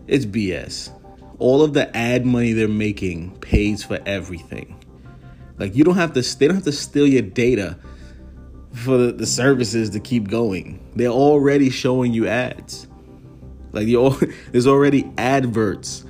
It's 0.06 0.24
BS. 0.24 0.90
All 1.38 1.62
of 1.62 1.74
the 1.74 1.94
ad 1.96 2.24
money 2.24 2.52
they're 2.52 2.68
making 2.68 3.36
pays 3.38 3.84
for 3.84 4.00
everything. 4.06 4.82
Like 5.58 5.74
you 5.74 5.84
don't 5.84 5.96
have 5.96 6.12
to. 6.14 6.22
They 6.22 6.46
don't 6.46 6.56
have 6.56 6.64
to 6.64 6.72
steal 6.72 7.06
your 7.06 7.22
data 7.22 7.78
for 8.72 8.98
the, 8.98 9.12
the 9.12 9.26
services 9.26 9.90
to 9.90 10.00
keep 10.00 10.28
going. 10.28 10.80
They're 10.94 11.08
already 11.08 11.70
showing 11.70 12.12
you 12.12 12.28
ads. 12.28 12.86
Like 13.72 13.86
there's 14.52 14.66
already 14.66 15.10
adverts 15.18 16.04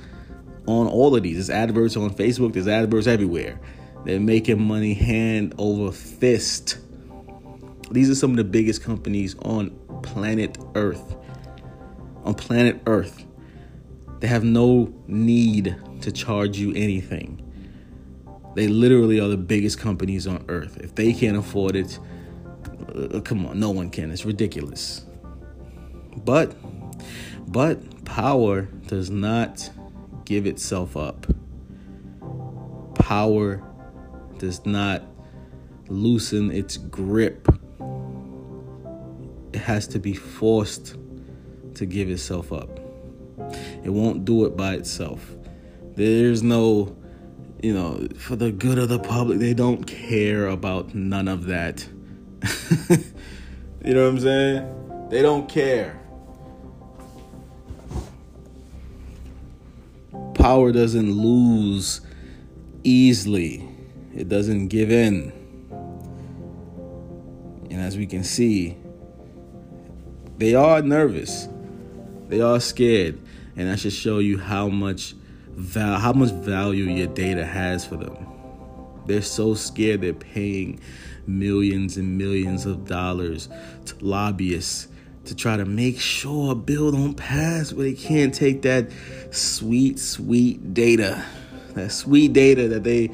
on 0.67 0.87
all 0.87 1.15
of 1.15 1.23
these. 1.23 1.35
There's 1.35 1.49
adverts 1.49 1.95
on 1.97 2.09
Facebook. 2.11 2.53
There's 2.53 2.67
adverts 2.67 3.07
everywhere. 3.07 3.59
They're 4.05 4.19
making 4.19 4.61
money 4.61 4.93
hand 4.93 5.55
over 5.57 5.91
fist. 5.91 6.77
These 7.91 8.09
are 8.09 8.15
some 8.15 8.31
of 8.31 8.37
the 8.37 8.43
biggest 8.43 8.83
companies 8.83 9.35
on 9.43 9.71
planet 10.03 10.57
Earth. 10.75 11.15
On 12.23 12.33
planet 12.33 12.81
Earth. 12.85 13.25
They 14.19 14.27
have 14.27 14.43
no 14.43 14.93
need 15.07 15.75
to 16.01 16.11
charge 16.11 16.57
you 16.57 16.73
anything. 16.73 17.43
They 18.55 18.67
literally 18.67 19.19
are 19.19 19.27
the 19.27 19.37
biggest 19.37 19.77
companies 19.79 20.25
on 20.25 20.43
earth. 20.47 20.77
If 20.77 20.95
they 20.95 21.13
can't 21.13 21.37
afford 21.37 21.75
it, 21.75 21.99
uh, 22.95 23.19
come 23.19 23.45
on, 23.45 23.59
no 23.59 23.69
one 23.69 23.91
can. 23.91 24.09
It's 24.09 24.25
ridiculous. 24.25 25.05
But 26.25 26.55
but 27.51 28.03
power 28.03 28.63
does 28.87 29.11
not 29.11 29.69
give 30.25 30.47
itself 30.47 30.97
up. 30.97 31.27
Power 32.95 33.63
does 34.39 34.65
not 34.65 35.03
loosen 35.87 36.51
its 36.51 36.77
grip. 36.77 37.47
Has 39.57 39.87
to 39.87 39.99
be 39.99 40.13
forced 40.13 40.95
to 41.75 41.85
give 41.85 42.09
itself 42.09 42.53
up. 42.53 42.79
It 43.83 43.89
won't 43.89 44.25
do 44.25 44.45
it 44.45 44.55
by 44.55 44.75
itself. 44.75 45.35
There's 45.95 46.41
no, 46.41 46.95
you 47.61 47.73
know, 47.73 48.07
for 48.17 48.35
the 48.35 48.51
good 48.51 48.77
of 48.77 48.89
the 48.89 48.99
public, 48.99 49.39
they 49.39 49.53
don't 49.53 49.83
care 49.85 50.47
about 50.47 50.95
none 50.95 51.27
of 51.27 51.45
that. 51.45 51.85
you 53.83 53.93
know 53.93 54.03
what 54.03 54.09
I'm 54.09 54.19
saying? 54.19 55.09
They 55.09 55.21
don't 55.21 55.49
care. 55.49 55.99
power 60.47 60.71
doesn't 60.71 61.11
lose 61.11 61.99
easily, 62.85 63.67
it 64.15 64.29
doesn't 64.29 64.69
give 64.69 64.89
in. 64.89 65.33
And 67.69 67.81
as 67.81 67.97
we 67.97 68.05
can 68.07 68.23
see, 68.23 68.77
they 70.37 70.53
are 70.53 70.81
nervous, 70.81 71.47
they 72.29 72.41
are 72.41 72.59
scared, 72.59 73.19
and 73.55 73.67
that 73.67 73.79
should 73.79 73.93
show 73.93 74.19
you 74.19 74.37
how 74.37 74.67
much 74.69 75.15
val- 75.47 75.99
how 75.99 76.13
much 76.13 76.31
value 76.31 76.85
your 76.85 77.07
data 77.07 77.45
has 77.45 77.85
for 77.85 77.97
them. 77.97 78.15
They're 79.07 79.21
so 79.21 79.53
scared 79.53 80.01
they're 80.01 80.13
paying 80.13 80.79
millions 81.25 81.97
and 81.97 82.17
millions 82.17 82.65
of 82.65 82.85
dollars 82.85 83.49
to 83.85 83.95
lobbyists 84.01 84.87
to 85.25 85.35
try 85.35 85.57
to 85.57 85.65
make 85.65 85.99
sure 85.99 86.53
a 86.53 86.55
bill 86.55 86.91
don't 86.91 87.15
pass 87.15 87.71
but 87.71 87.81
they 87.81 87.93
can't 87.93 88.33
take 88.33 88.61
that 88.61 88.91
sweet 89.31 89.99
sweet 89.99 90.73
data. 90.73 91.23
That 91.73 91.91
sweet 91.91 92.33
data 92.33 92.67
that 92.69 92.83
they 92.83 93.11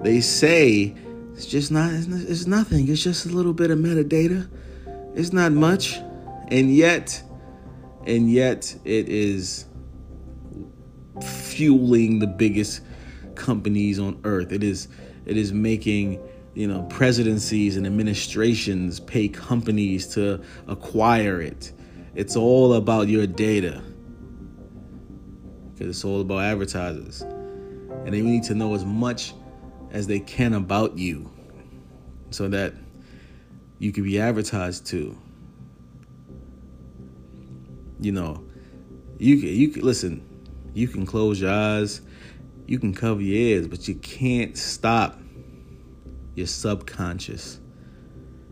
they 0.00 0.20
say 0.20 0.94
it's 1.34 1.46
just 1.46 1.70
not 1.70 1.92
it's 1.92 2.46
nothing. 2.46 2.88
It's 2.88 3.02
just 3.02 3.26
a 3.26 3.28
little 3.28 3.52
bit 3.52 3.70
of 3.70 3.78
metadata. 3.78 4.48
It's 5.14 5.32
not 5.32 5.52
much 5.52 6.00
and 6.48 6.74
yet 6.74 7.22
and 8.06 8.30
yet 8.30 8.74
it 8.84 9.08
is 9.08 9.66
fueling 11.22 12.18
the 12.18 12.26
biggest 12.26 12.82
companies 13.34 13.98
on 13.98 14.20
earth 14.24 14.52
it 14.52 14.62
is 14.62 14.88
it 15.26 15.36
is 15.36 15.52
making 15.52 16.20
you 16.54 16.68
know, 16.68 16.82
presidencies 16.84 17.76
and 17.76 17.86
administrations 17.86 19.00
pay 19.00 19.28
companies 19.28 20.06
to 20.14 20.40
acquire 20.68 21.42
it. 21.42 21.72
It's 22.14 22.36
all 22.36 22.74
about 22.74 23.08
your 23.08 23.26
data. 23.26 23.82
Because 25.72 25.88
it's 25.88 26.04
all 26.04 26.20
about 26.20 26.44
advertisers. 26.44 27.22
And 27.22 28.14
they 28.14 28.22
need 28.22 28.44
to 28.44 28.54
know 28.54 28.74
as 28.74 28.84
much 28.84 29.34
as 29.90 30.06
they 30.06 30.20
can 30.20 30.54
about 30.54 30.96
you 30.96 31.30
so 32.30 32.48
that 32.48 32.74
you 33.78 33.90
can 33.90 34.04
be 34.04 34.20
advertised 34.20 34.86
to. 34.86 35.18
You 38.00 38.12
know, 38.12 38.44
you 39.18 39.38
can 39.38 39.48
you 39.48 39.68
can 39.68 39.82
listen, 39.82 40.26
you 40.72 40.88
can 40.88 41.06
close 41.06 41.40
your 41.40 41.50
eyes, 41.50 42.00
you 42.66 42.78
can 42.78 42.94
cover 42.94 43.20
your 43.20 43.36
ears, 43.36 43.68
but 43.68 43.86
you 43.88 43.94
can't 43.96 44.56
stop 44.56 45.18
your 46.34 46.46
subconscious, 46.46 47.60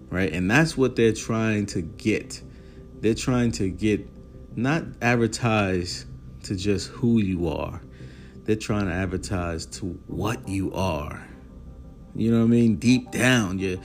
right? 0.09 0.33
And 0.33 0.51
that's 0.51 0.77
what 0.77 0.97
they're 0.97 1.13
trying 1.13 1.67
to 1.67 1.83
get. 1.83 2.43
They're 3.01 3.15
trying 3.15 3.53
to 3.53 3.69
get 3.69 4.09
not 4.57 4.85
advertise 5.01 6.07
to 6.45 6.57
just 6.57 6.89
who 6.89 7.21
you 7.21 7.49
are. 7.49 7.81
They're 8.45 8.57
trying 8.57 8.87
to 8.87 8.93
advertise 8.93 9.67
to 9.67 9.87
what 10.07 10.49
you 10.49 10.73
are. 10.75 11.27
You 12.15 12.31
know 12.31 12.41
what 12.41 12.47
I 12.47 12.49
mean? 12.49 12.77
Deep 12.77 13.11
down, 13.11 13.59
your 13.59 13.79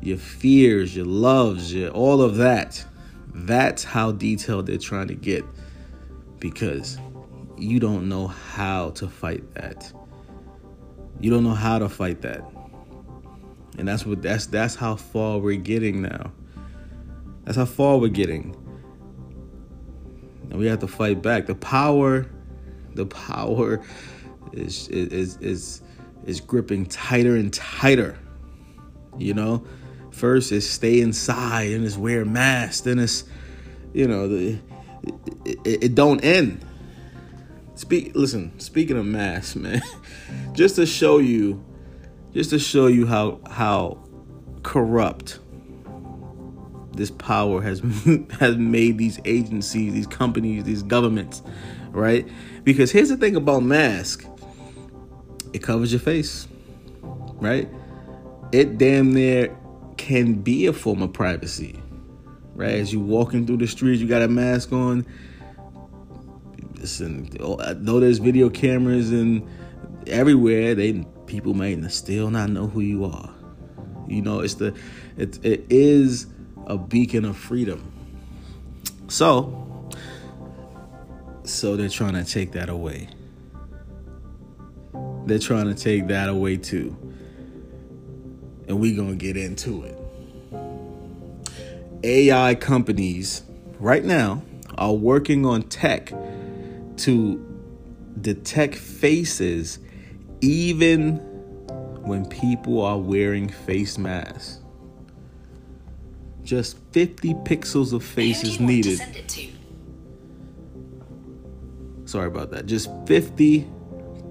your 0.00 0.18
fears, 0.18 0.94
your 0.94 1.06
loves, 1.06 1.72
your 1.72 1.90
all 1.90 2.22
of 2.22 2.36
that. 2.36 2.84
That's 3.40 3.84
how 3.84 4.12
detailed 4.12 4.66
they're 4.66 4.78
trying 4.78 5.08
to 5.08 5.14
get 5.14 5.44
because 6.38 6.98
you 7.58 7.78
don't 7.78 8.08
know 8.08 8.28
how 8.28 8.90
to 8.90 9.08
fight 9.08 9.52
that. 9.54 9.92
You 11.20 11.30
don't 11.30 11.44
know 11.44 11.54
how 11.54 11.78
to 11.78 11.88
fight 11.88 12.22
that. 12.22 12.42
And 13.78 13.86
that's 13.86 14.06
what 14.06 14.22
that's 14.22 14.46
that's 14.46 14.74
how 14.74 14.96
far 14.96 15.38
we're 15.38 15.56
getting 15.56 16.00
now. 16.00 16.32
That's 17.44 17.58
how 17.58 17.66
far 17.66 17.98
we're 17.98 18.08
getting. 18.08 18.56
And 20.50 20.58
we 20.58 20.66
have 20.66 20.78
to 20.78 20.88
fight 20.88 21.20
back. 21.20 21.44
The 21.44 21.54
power, 21.54 22.26
the 22.94 23.04
power 23.04 23.82
is 24.54 24.88
is 24.88 25.36
is 25.42 25.82
is 26.24 26.40
gripping 26.40 26.86
tighter 26.86 27.36
and 27.36 27.52
tighter. 27.52 28.18
You 29.18 29.34
know? 29.34 29.62
First 30.16 30.50
is 30.50 30.68
stay 30.68 31.02
inside, 31.02 31.72
and 31.72 31.84
it's 31.84 31.98
wear 31.98 32.24
masks. 32.24 32.80
Then 32.80 32.98
it's, 32.98 33.24
you 33.92 34.08
know, 34.08 34.26
the 34.26 34.58
it, 35.44 35.58
it, 35.64 35.84
it 35.84 35.94
don't 35.94 36.24
end. 36.24 36.64
Speak. 37.74 38.16
Listen. 38.16 38.58
Speaking 38.58 38.96
of 38.96 39.04
masks, 39.04 39.56
man, 39.56 39.82
just 40.54 40.76
to 40.76 40.86
show 40.86 41.18
you, 41.18 41.62
just 42.32 42.48
to 42.48 42.58
show 42.58 42.86
you 42.86 43.06
how 43.06 43.40
how 43.50 43.98
corrupt 44.62 45.38
this 46.94 47.10
power 47.10 47.60
has 47.60 47.80
has 48.40 48.56
made 48.56 48.96
these 48.96 49.20
agencies, 49.26 49.92
these 49.92 50.06
companies, 50.06 50.64
these 50.64 50.82
governments, 50.82 51.42
right? 51.90 52.26
Because 52.64 52.90
here's 52.90 53.10
the 53.10 53.18
thing 53.18 53.36
about 53.36 53.64
mask. 53.64 54.26
It 55.52 55.62
covers 55.62 55.92
your 55.92 56.00
face, 56.00 56.48
right? 57.34 57.68
It 58.50 58.78
damn 58.78 59.12
near 59.12 59.54
can 59.96 60.34
be 60.34 60.66
a 60.66 60.72
form 60.72 61.02
of 61.02 61.12
privacy, 61.12 61.80
right? 62.54 62.74
As 62.74 62.92
you 62.92 63.00
walking 63.00 63.46
through 63.46 63.58
the 63.58 63.66
streets, 63.66 64.00
you 64.00 64.08
got 64.08 64.22
a 64.22 64.28
mask 64.28 64.72
on. 64.72 65.06
Listen, 66.74 67.28
oh, 67.40 67.54
uh, 67.54 67.74
though 67.76 68.00
there's 68.00 68.18
video 68.18 68.50
cameras 68.50 69.10
and 69.10 69.46
everywhere, 70.06 70.74
they 70.74 71.04
people 71.26 71.54
may 71.54 71.80
still 71.88 72.30
not 72.30 72.50
know 72.50 72.66
who 72.66 72.80
you 72.80 73.04
are. 73.04 73.34
You 74.08 74.22
know, 74.22 74.40
it's 74.40 74.54
the 74.54 74.74
it 75.16 75.44
it 75.44 75.66
is 75.68 76.26
a 76.66 76.76
beacon 76.76 77.24
of 77.24 77.36
freedom. 77.36 77.92
So, 79.08 79.88
so 81.44 81.76
they're 81.76 81.88
trying 81.88 82.14
to 82.14 82.24
take 82.24 82.52
that 82.52 82.68
away. 82.68 83.08
They're 85.26 85.38
trying 85.38 85.66
to 85.66 85.74
take 85.74 86.08
that 86.08 86.28
away 86.28 86.56
too. 86.56 86.96
And 88.68 88.80
we're 88.80 88.96
going 88.96 89.16
to 89.18 89.24
get 89.24 89.36
into 89.36 89.84
it. 89.84 89.98
AI 92.02 92.54
companies 92.54 93.42
right 93.78 94.04
now 94.04 94.42
are 94.78 94.92
working 94.92 95.46
on 95.46 95.62
tech 95.62 96.12
to 96.98 97.42
detect 98.20 98.76
faces 98.76 99.78
even 100.40 101.16
when 102.02 102.26
people 102.26 102.82
are 102.82 102.98
wearing 102.98 103.48
face 103.48 103.98
masks. 103.98 104.60
Just 106.42 106.78
50 106.92 107.34
pixels 107.34 107.92
of 107.92 108.04
face 108.04 108.44
is 108.44 108.60
needed. 108.60 109.00
Sorry 112.04 112.28
about 112.28 112.52
that. 112.52 112.66
Just 112.66 112.88
50 113.06 113.68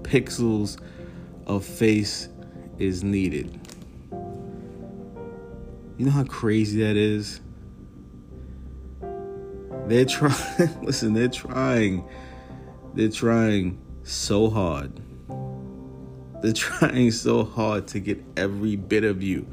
pixels 0.00 0.80
of 1.46 1.64
face 1.64 2.28
is 2.78 3.04
needed. 3.04 3.60
You 5.96 6.04
know 6.04 6.12
how 6.12 6.24
crazy 6.24 6.82
that 6.82 6.96
is? 6.96 7.40
They're 9.86 10.04
trying, 10.04 10.34
listen, 10.82 11.14
they're 11.14 11.28
trying, 11.28 12.06
they're 12.94 13.08
trying 13.08 13.80
so 14.02 14.50
hard. 14.50 15.00
They're 16.42 16.52
trying 16.52 17.12
so 17.12 17.44
hard 17.44 17.86
to 17.88 18.00
get 18.00 18.22
every 18.36 18.76
bit 18.76 19.04
of 19.04 19.22
you. 19.22 19.46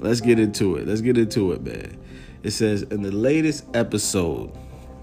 Let's 0.00 0.20
get 0.20 0.38
into 0.38 0.76
it. 0.76 0.86
Let's 0.86 1.02
get 1.02 1.18
into 1.18 1.52
it, 1.52 1.62
man. 1.62 1.98
It 2.42 2.52
says 2.52 2.82
in 2.84 3.02
the 3.02 3.12
latest 3.12 3.66
episode 3.74 4.56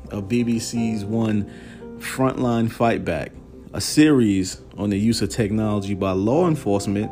of 0.09 0.23
BBC's 0.23 1.05
one 1.05 1.51
Frontline 1.99 2.71
Fight 2.71 3.05
Back, 3.05 3.31
a 3.73 3.81
series 3.81 4.61
on 4.77 4.89
the 4.89 4.97
use 4.97 5.21
of 5.21 5.29
technology 5.29 5.93
by 5.93 6.11
law 6.11 6.47
enforcement, 6.47 7.11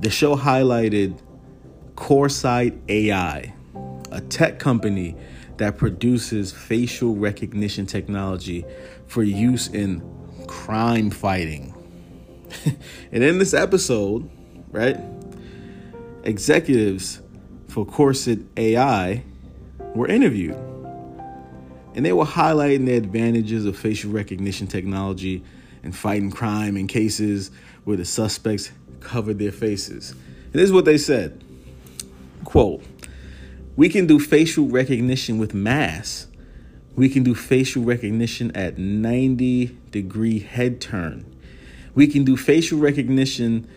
the 0.00 0.08
show 0.08 0.36
highlighted 0.36 1.20
Corsight 1.98 2.78
AI, 2.88 3.52
a 4.12 4.20
tech 4.20 4.60
company 4.60 5.16
that 5.56 5.76
produces 5.76 6.52
facial 6.52 7.16
recognition 7.16 7.86
technology 7.86 8.64
for 9.08 9.24
use 9.24 9.66
in 9.66 10.00
crime 10.46 11.10
fighting. 11.10 11.74
and 13.12 13.24
in 13.24 13.38
this 13.38 13.52
episode, 13.52 14.30
right, 14.70 14.96
executives 16.22 17.20
for 17.66 17.84
Corsight 17.84 18.46
AI 18.56 19.24
were 19.96 20.06
interviewed. 20.06 20.56
And 21.96 22.06
they 22.06 22.12
were 22.12 22.24
highlighting 22.24 22.86
the 22.86 22.94
advantages 22.94 23.66
of 23.66 23.76
facial 23.76 24.12
recognition 24.12 24.68
technology 24.68 25.42
and 25.82 25.94
fighting 25.94 26.30
crime 26.30 26.76
in 26.76 26.86
cases 26.86 27.50
where 27.82 27.96
the 27.96 28.04
suspects 28.04 28.70
covered 29.00 29.40
their 29.40 29.52
faces. 29.52 30.12
And 30.12 30.52
this 30.52 30.62
is 30.62 30.72
what 30.72 30.84
they 30.84 30.96
said 30.96 31.42
quote, 32.44 32.82
we 33.76 33.88
can 33.88 34.06
do 34.06 34.18
facial 34.18 34.66
recognition 34.66 35.38
with 35.38 35.54
masks. 35.54 36.26
We 36.96 37.08
can 37.08 37.22
do 37.22 37.34
facial 37.34 37.84
recognition 37.84 38.50
at 38.56 38.76
90 38.76 39.76
degree 39.92 40.40
head 40.40 40.80
turn. 40.80 41.24
We 41.94 42.08
can 42.08 42.24
do 42.24 42.36
facial 42.36 42.78
recognition, 42.78 43.68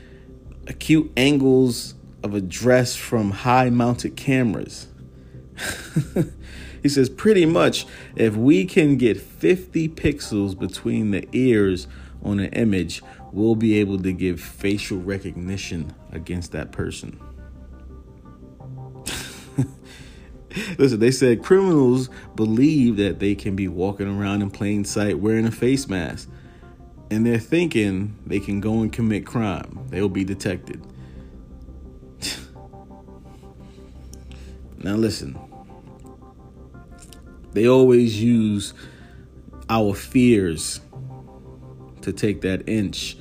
acute 0.68 1.12
angles 1.16 1.94
of 2.24 2.34
a 2.34 2.42
dress 2.42 2.96
from 2.96 3.32
high 3.32 3.70
mounted 3.70 4.16
cameras. 4.16 4.88
he 6.82 6.90
says, 6.90 7.10
pretty 7.10 7.46
much, 7.46 7.86
if 8.16 8.36
we 8.36 8.66
can 8.66 8.98
get 8.98 9.20
50 9.20 9.90
pixels 9.90 10.58
between 10.58 11.12
the 11.12 11.28
ears 11.32 11.88
on 12.24 12.40
an 12.40 12.52
image, 12.54 13.04
we'll 13.32 13.56
be 13.56 13.80
able 13.80 14.00
to 14.00 14.12
give 14.12 14.42
facial 14.42 15.00
recognition 15.00 15.94
against 16.12 16.52
that 16.52 16.72
person. 16.72 17.20
Listen, 20.78 21.00
they 21.00 21.12
said 21.12 21.44
criminals 21.44 22.10
believe 22.36 22.98
that 22.98 23.20
they 23.20 23.36
can 23.36 23.56
be 23.56 23.68
walking 23.68 24.08
around 24.08 24.42
in 24.42 24.50
plain 24.50 24.84
sight 24.84 25.20
wearing 25.20 25.46
a 25.46 25.52
face 25.52 25.88
mask, 25.88 26.30
and 27.10 27.26
they're 27.26 27.40
thinking 27.40 28.18
they 28.26 28.40
can 28.40 28.60
go 28.60 28.82
and 28.82 28.92
commit 28.92 29.26
crime. 29.26 29.80
They'll 29.90 30.10
be 30.10 30.24
detected. 30.24 30.82
Now, 34.84 34.96
listen, 34.96 35.40
they 37.54 37.68
always 37.68 38.20
use 38.20 38.74
our 39.70 39.94
fears 39.94 40.82
to 42.02 42.12
take 42.12 42.42
that 42.42 42.68
inch, 42.68 43.16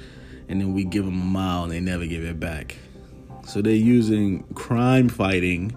and 0.49 0.59
then 0.59 0.73
we 0.73 0.85
give 0.85 1.05
them 1.05 1.21
a 1.21 1.25
mile 1.25 1.65
and 1.65 1.73
they 1.73 1.81
never 1.81 2.07
give 2.07 2.25
it 2.25 2.41
back. 2.41 2.77
So 3.47 3.61
they're 3.61 3.75
using 3.75 4.45
crime 4.55 5.11
fighting 5.11 5.77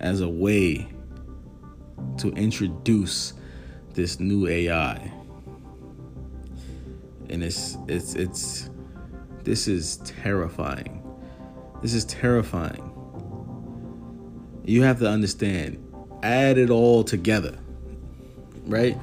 as 0.00 0.20
a 0.20 0.28
way 0.28 0.88
to 2.18 2.30
introduce 2.32 3.34
this 3.94 4.18
new 4.20 4.46
AI. 4.46 5.12
And 7.28 7.44
it's 7.44 7.76
it's 7.86 8.14
it's 8.14 8.70
this 9.44 9.68
is 9.68 9.98
terrifying. 9.98 10.96
This 11.82 11.94
is 11.94 12.04
terrifying 12.06 12.90
you 14.70 14.82
have 14.82 14.98
to 15.00 15.08
understand, 15.08 15.84
add 16.22 16.56
it 16.56 16.70
all 16.70 17.02
together, 17.02 17.58
right? 18.66 18.96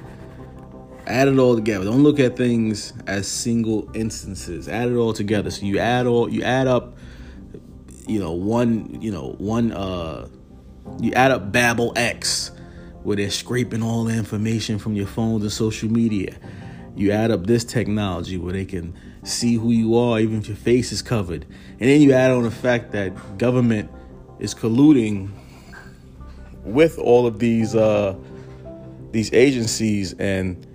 Add 1.05 1.27
it 1.27 1.37
all 1.37 1.55
together. 1.55 1.85
Don't 1.85 2.03
look 2.03 2.19
at 2.19 2.35
things 2.35 2.93
as 3.05 3.27
single 3.27 3.89
instances. 3.93 4.67
Add 4.67 4.89
it 4.89 4.95
all 4.95 5.13
together. 5.13 5.51
So 5.51 5.65
you 5.65 5.79
add 5.79 6.05
all 6.05 6.29
you 6.29 6.41
add 6.43 6.67
up, 6.67 6.97
you 8.07 8.19
know, 8.19 8.31
one, 8.31 9.01
you 9.01 9.11
know, 9.11 9.35
one 9.37 9.71
uh 9.71 10.27
you 10.99 11.11
add 11.13 11.31
up 11.31 11.51
Babel 11.51 11.93
X 11.95 12.51
where 13.03 13.15
they're 13.15 13.29
scraping 13.29 13.81
all 13.81 14.03
the 14.03 14.13
information 14.13 14.79
from 14.79 14.93
your 14.93 15.07
phones 15.07 15.43
and 15.43 15.51
social 15.51 15.89
media. 15.89 16.35
You 16.95 17.11
add 17.11 17.31
up 17.31 17.45
this 17.45 17.63
technology 17.63 18.37
where 18.37 18.53
they 18.53 18.65
can 18.65 18.97
see 19.23 19.55
who 19.55 19.71
you 19.71 19.97
are 19.97 20.19
even 20.19 20.39
if 20.39 20.47
your 20.47 20.57
face 20.57 20.91
is 20.91 21.01
covered. 21.01 21.45
And 21.79 21.89
then 21.89 22.01
you 22.01 22.13
add 22.13 22.31
on 22.31 22.43
the 22.43 22.51
fact 22.51 22.91
that 22.91 23.37
government 23.37 23.91
is 24.39 24.53
colluding 24.53 25.31
with 26.63 26.97
all 26.99 27.25
of 27.25 27.39
these 27.39 27.75
uh, 27.75 28.15
these 29.11 29.31
agencies, 29.33 30.13
and 30.13 30.65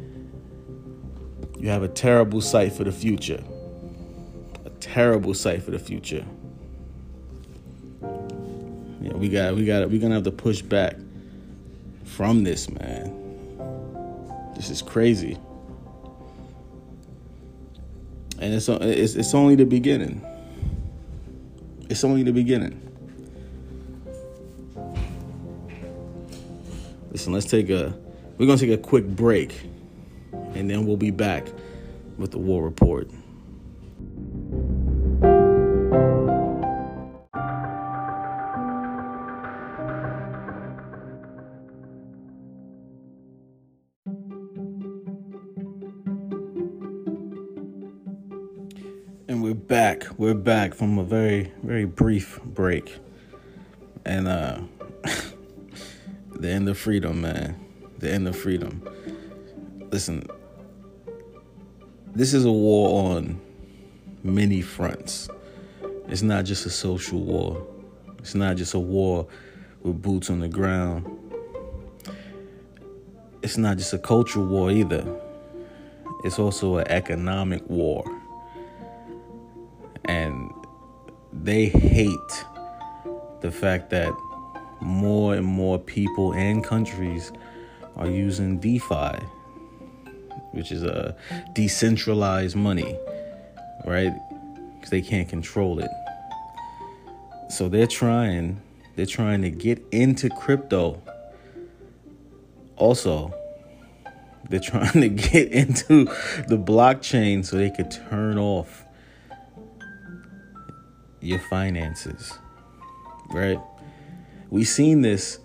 you 1.59 1.69
have 1.69 1.83
a 1.83 1.89
terrible 1.89 2.41
sight 2.41 2.73
for 2.73 2.85
the 2.85 2.93
future. 2.93 3.43
A 4.65 4.71
terrible 4.81 5.35
sight 5.35 5.63
for 5.63 5.71
the 5.71 5.79
future. 5.79 6.25
Yeah, 9.03 9.15
we 9.15 9.29
got 9.29 9.57
we 9.57 9.65
got 9.65 9.91
we're 9.91 10.01
gonna 10.01 10.15
have 10.15 10.23
to 10.25 10.31
push 10.31 10.63
back 10.63 10.95
from 12.05 12.45
this, 12.45 12.71
man. 12.71 13.13
This 14.55 14.71
is 14.71 14.81
crazy, 14.81 15.37
and 18.39 18.55
it's 18.55 18.69
it's 18.69 19.17
it's 19.17 19.35
only 19.35 19.57
the 19.57 19.67
beginning. 19.67 20.25
It's 21.91 22.05
only 22.05 22.23
the 22.23 22.33
beginning. 22.33 22.81
Listen, 27.11 27.33
let's 27.33 27.47
take 27.47 27.71
a 27.71 27.93
we're 28.39 28.47
gonna 28.47 28.59
take 28.59 28.71
a 28.71 28.79
quick 28.79 29.07
break 29.07 29.63
and 30.55 30.71
then 30.71 30.87
we'll 30.87 30.97
be 30.97 31.11
back 31.11 31.49
with 32.19 32.31
the 32.31 32.39
war 32.39 32.63
report. 32.63 33.11
We're 50.17 50.35
back 50.35 50.75
from 50.75 50.99
a 50.99 51.05
very, 51.05 51.53
very 51.63 51.85
brief 51.85 52.41
break. 52.45 52.99
And 54.05 54.29
uh 54.29 54.61
the 56.33 56.49
end 56.49 56.69
of 56.69 56.79
freedom, 56.79 57.21
man. 57.21 57.59
The 57.99 58.11
end 58.11 58.27
of 58.27 58.37
freedom. 58.37 58.83
Listen, 59.91 60.27
this 62.15 62.35
is 62.35 62.45
a 62.45 62.53
war 62.53 63.11
on 63.13 63.41
many 64.23 64.61
fronts. 64.61 65.29
It's 66.09 66.23
not 66.23 66.45
just 66.45 66.67
a 66.67 66.71
social 66.71 67.21
war. 67.21 67.67
It's 68.19 68.35
not 68.35 68.57
just 68.57 68.75
a 68.75 68.79
war 68.79 69.27
with 69.83 70.03
boots 70.03 70.31
on 70.31 70.41
the 70.41 70.49
ground. 70.49 71.07
It's 73.43 73.57
not 73.57 73.77
just 73.79 73.93
a 73.93 73.99
cultural 73.99 74.47
war 74.47 74.71
either. 74.71 75.05
It's 76.25 76.39
also 76.39 76.77
an 76.77 76.89
economic 76.89 77.69
war. 77.69 78.05
And 80.05 80.53
they 81.33 81.67
hate 81.67 82.45
the 83.41 83.51
fact 83.51 83.91
that 83.91 84.13
more 84.81 85.35
and 85.35 85.47
more 85.47 85.79
people 85.79 86.33
and 86.33 86.65
countries 86.65 87.33
are 87.97 88.09
using 88.09 88.59
DeFi, 88.59 89.17
which 90.53 90.73
is 90.73 90.83
a 90.83 91.17
decentralized 91.53 92.57
money, 92.57 92.99
right? 93.87 94.13
Because 94.75 94.91
they 94.91 95.03
can't 95.03 95.29
control 95.29 95.79
it. 95.79 95.91
So 97.49 97.69
they're 97.69 97.87
trying, 97.87 98.61
they're 98.97 99.07
trying 99.07 99.43
to 99.43 99.51
get 99.51 99.83
into 99.93 100.29
crypto. 100.31 101.03
Also, 102.77 103.35
they're 104.49 104.61
trying 104.73 105.01
to 105.01 105.09
get 105.09 105.53
into 105.53 106.07
the 106.49 106.59
blockchain 106.59 107.45
so 107.45 107.57
they 107.57 107.71
could 107.71 107.91
turn 107.91 108.39
off 108.39 108.85
your 111.23 111.39
finances. 111.39 112.39
Right? 113.31 113.61
We 114.51 114.65
seen 114.65 115.01
this 115.01 115.39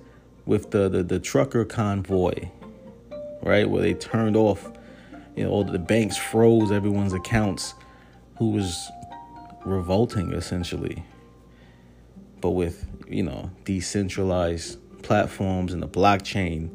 with 0.45 0.71
the, 0.71 0.89
the, 0.89 1.03
the 1.03 1.19
trucker 1.19 1.63
convoy, 1.63 2.49
right? 3.41 3.69
Where 3.69 3.81
they 3.81 3.93
turned 3.93 4.35
off, 4.35 4.71
you 5.35 5.43
know, 5.43 5.51
all 5.51 5.63
the 5.63 5.79
banks 5.79 6.17
froze 6.17 6.71
everyone's 6.71 7.13
accounts 7.13 7.73
who 8.37 8.51
was 8.51 8.89
revolting 9.65 10.33
essentially. 10.33 11.03
But 12.41 12.51
with, 12.51 12.85
you 13.07 13.23
know, 13.23 13.51
decentralized 13.65 14.79
platforms 15.03 15.73
and 15.73 15.81
the 15.81 15.87
blockchain, 15.87 16.69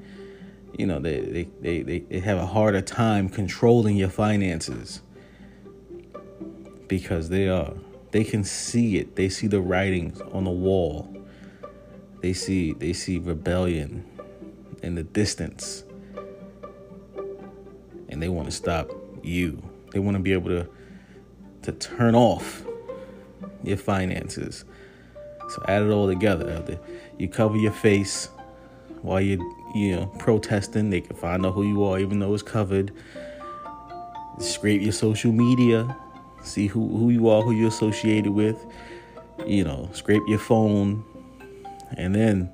you 0.78 0.86
know, 0.86 0.98
they, 0.98 1.20
they, 1.20 1.48
they, 1.60 1.82
they, 1.82 1.98
they 2.00 2.20
have 2.20 2.38
a 2.38 2.46
harder 2.46 2.80
time 2.80 3.28
controlling 3.28 3.96
your 3.96 4.08
finances 4.08 5.02
because 6.88 7.28
they 7.28 7.48
are 7.48 7.74
they 8.12 8.24
can 8.24 8.44
see 8.44 8.98
it. 8.98 9.16
They 9.16 9.28
see 9.28 9.46
the 9.46 9.60
writings 9.60 10.20
on 10.20 10.44
the 10.44 10.50
wall. 10.50 11.14
They 12.20 12.34
see 12.34 12.72
they 12.74 12.92
see 12.92 13.18
rebellion 13.18 14.04
in 14.82 14.94
the 14.94 15.02
distance. 15.02 15.84
And 18.08 18.22
they 18.22 18.28
want 18.28 18.46
to 18.46 18.52
stop 18.52 18.90
you. 19.22 19.62
They 19.92 19.98
want 19.98 20.16
to 20.16 20.22
be 20.22 20.32
able 20.32 20.50
to 20.50 20.68
to 21.62 21.72
turn 21.72 22.14
off 22.14 22.64
your 23.64 23.78
finances. 23.78 24.64
So 25.48 25.62
add 25.66 25.82
it 25.82 25.90
all 25.90 26.06
together. 26.06 26.78
You 27.18 27.28
cover 27.28 27.56
your 27.56 27.72
face 27.72 28.28
while 29.00 29.20
you're 29.20 29.40
you 29.74 29.96
know 29.96 30.06
protesting. 30.18 30.90
They 30.90 31.00
can 31.00 31.16
find 31.16 31.46
out 31.46 31.54
who 31.54 31.62
you 31.62 31.84
are, 31.84 31.98
even 31.98 32.18
though 32.18 32.34
it's 32.34 32.42
covered. 32.42 32.92
Scrape 34.38 34.82
your 34.82 34.92
social 34.92 35.32
media, 35.32 35.96
see 36.42 36.66
who 36.66 36.88
who 36.96 37.10
you 37.10 37.28
are, 37.28 37.42
who 37.42 37.52
you're 37.52 37.68
associated 37.68 38.32
with. 38.32 38.64
You 39.46 39.64
know, 39.64 39.88
scrape 39.92 40.22
your 40.28 40.38
phone, 40.38 41.04
and 41.96 42.14
then 42.14 42.50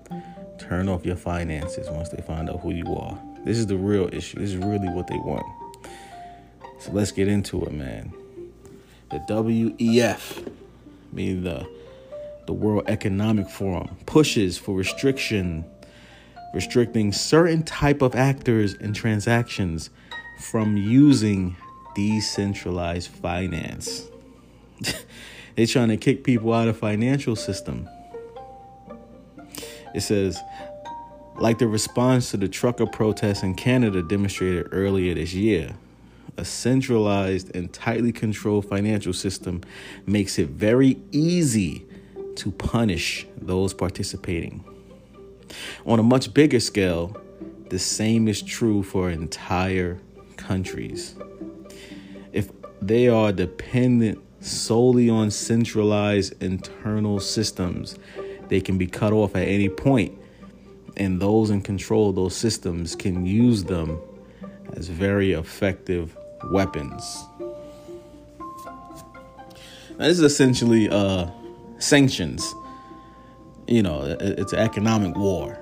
turn 0.59 0.89
off 0.89 1.05
your 1.05 1.17
finances 1.17 1.89
once 1.91 2.09
they 2.09 2.23
find 2.23 2.49
out 2.49 2.61
who 2.61 2.71
you 2.71 2.87
are. 2.95 3.19
This 3.45 3.59
is 3.59 3.67
the 3.67 3.77
real 3.77 4.09
issue. 4.13 4.39
This 4.39 4.51
is 4.51 4.57
really 4.57 4.89
what 4.89 5.07
they 5.07 5.17
want. 5.17 5.47
So 6.81 6.93
let's 6.93 7.13
get 7.13 7.29
into 7.29 7.65
it, 7.65 7.73
man. 7.73 8.13
The 9.11 9.19
WEF, 9.29 10.51
meaning 11.13 11.43
the 11.43 11.69
the 12.47 12.53
World 12.53 12.85
Economic 12.87 13.49
Forum, 13.49 13.97
pushes 14.07 14.57
for 14.57 14.75
restriction 14.75 15.65
restricting 16.55 17.13
certain 17.13 17.63
type 17.63 18.03
of 18.03 18.15
actors 18.15 18.75
and 18.75 18.95
transactions 18.95 19.91
from 20.41 20.77
using 20.77 21.57
decentralized 21.95 23.09
finance. 23.09 24.07
They're 25.57 25.67
trying 25.67 25.89
to 25.89 25.97
kick 25.97 26.25
people 26.25 26.53
out 26.53 26.69
of 26.69 26.79
financial 26.79 27.37
system. 27.37 27.89
It 29.95 30.03
says, 30.03 30.41
like 31.37 31.59
the 31.59 31.67
response 31.67 32.31
to 32.31 32.37
the 32.37 32.49
trucker 32.49 32.87
protests 32.87 33.43
in 33.43 33.55
Canada 33.55 34.03
demonstrated 34.03 34.69
earlier 34.73 35.15
this 35.15 35.35
year, 35.35 35.77
a 36.37 36.45
centralized 36.45 37.55
and 37.57 37.73
tightly 37.73 38.13
controlled 38.13 38.69
financial 38.69 39.13
system 39.13 39.63
makes 40.07 40.39
it 40.39 40.49
very 40.49 41.01
easy 41.11 41.85
to 42.37 42.53
punish 42.53 43.27
those 43.37 43.75
participating. 43.75 44.65
On 45.85 45.99
a 45.99 46.03
much 46.03 46.33
bigger 46.33 46.61
scale, 46.61 47.17
the 47.71 47.79
same 47.79 48.29
is 48.29 48.43
true 48.43 48.83
for 48.83 49.11
entire 49.11 49.99
countries. 50.37 51.17
If 52.39 52.51
they 52.81 53.09
are 53.09 53.33
dependent 53.33 54.19
solely 54.41 55.11
on 55.11 55.31
centralized 55.31 56.41
internal 56.43 57.21
systems, 57.21 57.99
they 58.49 58.61
can 58.61 58.79
be 58.79 58.87
cut 58.87 59.13
off 59.13 59.35
at 59.37 59.49
any 59.49 59.69
point, 59.69 60.17
and 60.97 61.21
those 61.21 61.51
in 61.51 61.61
control 61.61 62.11
of 62.11 62.17
those 62.17 62.37
systems 62.37 62.95
can 62.95 63.27
use 63.27 63.65
them 63.65 63.99
as 64.75 64.89
very 64.89 65.33
effective 65.33 66.17
weapons. 66.51 67.25
Now, 69.99 70.07
this 70.07 70.19
is 70.19 70.21
essentially 70.21 70.89
uh, 70.89 71.27
sanctions 71.79 72.55
you 73.69 73.83
know, 73.83 74.17
it's 74.19 74.53
an 74.53 74.59
economic 74.59 75.15
war. 75.17 75.59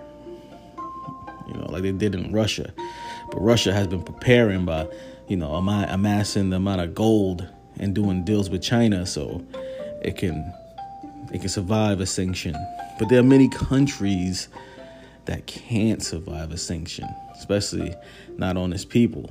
You 1.48 1.54
know, 1.54 1.66
like 1.68 1.82
they 1.82 1.92
did 1.92 2.14
in 2.14 2.32
Russia. 2.32 2.72
But 3.30 3.40
Russia 3.40 3.72
has 3.72 3.88
been 3.88 4.02
preparing 4.02 4.64
by, 4.64 4.86
you 5.28 5.36
know, 5.36 5.56
am 5.56 5.68
I 5.68 5.84
amassing 5.92 6.50
the 6.50 6.56
amount 6.56 6.80
of 6.80 6.94
gold 6.94 7.48
and 7.78 7.94
doing 7.94 8.24
deals 8.24 8.48
with 8.50 8.62
China 8.62 9.06
so 9.06 9.44
it 10.02 10.16
can 10.16 10.52
it 11.32 11.40
can 11.40 11.48
survive 11.48 12.00
a 12.00 12.06
sanction. 12.06 12.54
But 12.98 13.08
there 13.08 13.18
are 13.18 13.24
many 13.24 13.48
countries 13.48 14.48
that 15.24 15.46
can't 15.46 16.02
survive 16.02 16.52
a 16.52 16.56
sanction, 16.56 17.08
especially 17.34 17.94
not 18.38 18.56
on 18.56 18.72
its 18.72 18.84
people. 18.84 19.30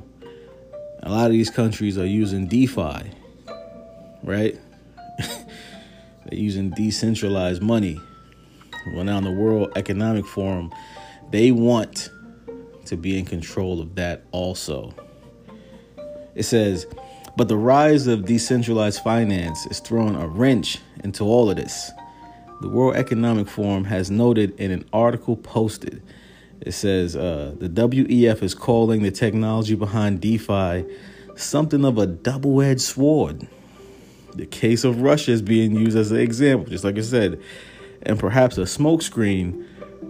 A 1.03 1.09
lot 1.09 1.27
of 1.27 1.31
these 1.31 1.49
countries 1.49 1.97
are 1.97 2.05
using 2.05 2.47
DeFi, 2.47 3.11
right? 4.23 4.59
They're 5.17 6.39
using 6.39 6.71
decentralized 6.71 7.61
money 7.61 7.97
well 8.93 9.03
now 9.03 9.17
in 9.17 9.23
the 9.23 9.31
World 9.31 9.71
Economic 9.75 10.25
Forum, 10.25 10.71
they 11.31 11.51
want 11.51 12.09
to 12.85 12.95
be 12.95 13.17
in 13.17 13.25
control 13.25 13.81
of 13.81 13.95
that 13.95 14.23
also. 14.31 14.93
It 16.36 16.43
says, 16.43 16.86
but 17.38 17.47
the 17.47 17.57
rise 17.57 18.07
of 18.07 18.25
decentralized 18.25 19.01
finance 19.01 19.65
is 19.67 19.79
throwing 19.79 20.15
a 20.15 20.27
wrench 20.27 20.79
into 21.03 21.23
all 21.23 21.49
of 21.49 21.57
this. 21.57 21.91
The 22.61 22.69
World 22.69 22.95
Economic 22.95 23.47
Forum 23.47 23.86
has 23.86 24.09
noted 24.09 24.57
in 24.59 24.71
an 24.71 24.88
article 24.93 25.36
posted. 25.36 26.01
It 26.61 26.71
says 26.71 27.15
uh, 27.15 27.55
the 27.57 27.69
WEF 27.69 28.41
is 28.41 28.55
calling 28.55 29.03
the 29.03 29.11
technology 29.11 29.75
behind 29.75 30.21
DeFi 30.21 30.86
something 31.36 31.83
of 31.83 31.97
a 31.97 32.07
double 32.07 32.61
edged 32.61 32.81
sword. 32.81 33.47
The 34.36 34.45
case 34.45 34.83
of 34.83 35.01
Russia 35.01 35.31
is 35.31 35.41
being 35.41 35.75
used 35.75 35.97
as 35.97 36.11
an 36.11 36.19
example, 36.19 36.69
just 36.69 36.83
like 36.83 36.97
I 36.97 37.01
said 37.01 37.41
and 38.05 38.19
perhaps 38.19 38.57
a 38.57 38.61
smokescreen 38.61 39.65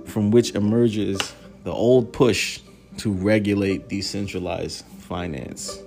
from 0.07 0.29
which 0.29 0.53
emerges 0.53 1.33
the 1.63 1.71
old 1.71 2.13
push 2.13 2.59
to 2.97 3.11
regulate 3.11 3.87
decentralized 3.87 4.85
finance. 4.85 5.79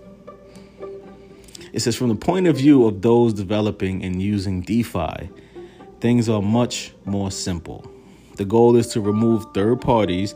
It 1.79 1.83
says, 1.83 1.95
from 1.95 2.09
the 2.09 2.17
point 2.17 2.49
of 2.49 2.57
view 2.57 2.87
of 2.87 3.03
those 3.03 3.33
developing 3.33 4.03
and 4.03 4.21
using 4.21 4.63
DeFi, 4.63 5.31
things 6.01 6.29
are 6.29 6.43
much 6.43 6.93
more 7.05 7.31
simple. 7.31 7.89
The 8.35 8.45
goal 8.45 8.75
is 8.75 8.89
to 8.89 9.01
remove 9.01 9.47
third 9.55 9.81
parties 9.81 10.35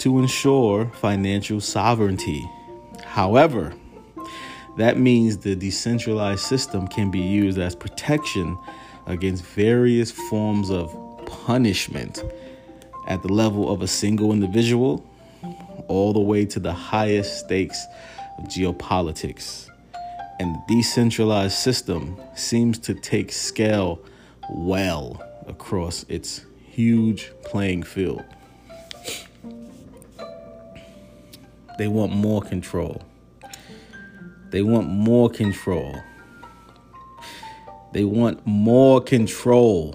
to 0.00 0.18
ensure 0.18 0.92
financial 0.96 1.62
sovereignty. 1.62 2.46
However, 3.06 3.72
that 4.76 4.98
means 4.98 5.38
the 5.38 5.56
decentralized 5.56 6.40
system 6.40 6.86
can 6.86 7.10
be 7.10 7.20
used 7.20 7.58
as 7.58 7.74
protection 7.74 8.58
against 9.06 9.46
various 9.46 10.10
forms 10.10 10.70
of 10.70 10.94
punishment 11.24 12.22
at 13.08 13.22
the 13.22 13.32
level 13.32 13.72
of 13.72 13.80
a 13.80 13.88
single 13.88 14.30
individual 14.30 15.02
all 15.88 16.12
the 16.12 16.20
way 16.20 16.44
to 16.44 16.60
the 16.60 16.74
highest 16.74 17.38
stakes 17.38 17.82
of 18.36 18.44
geopolitics 18.44 19.71
And 20.42 20.56
the 20.56 20.74
decentralized 20.74 21.56
system 21.56 22.20
seems 22.34 22.76
to 22.80 22.94
take 22.94 23.30
scale 23.30 24.00
well 24.50 25.22
across 25.46 26.04
its 26.08 26.44
huge 26.68 27.30
playing 27.44 27.84
field. 27.84 28.24
They 31.78 31.86
want 31.86 32.12
more 32.12 32.42
control. 32.42 33.02
They 34.50 34.62
want 34.62 34.88
more 34.88 35.30
control. 35.30 35.94
They 37.92 38.02
want 38.02 38.44
more 38.44 39.00
control. 39.00 39.94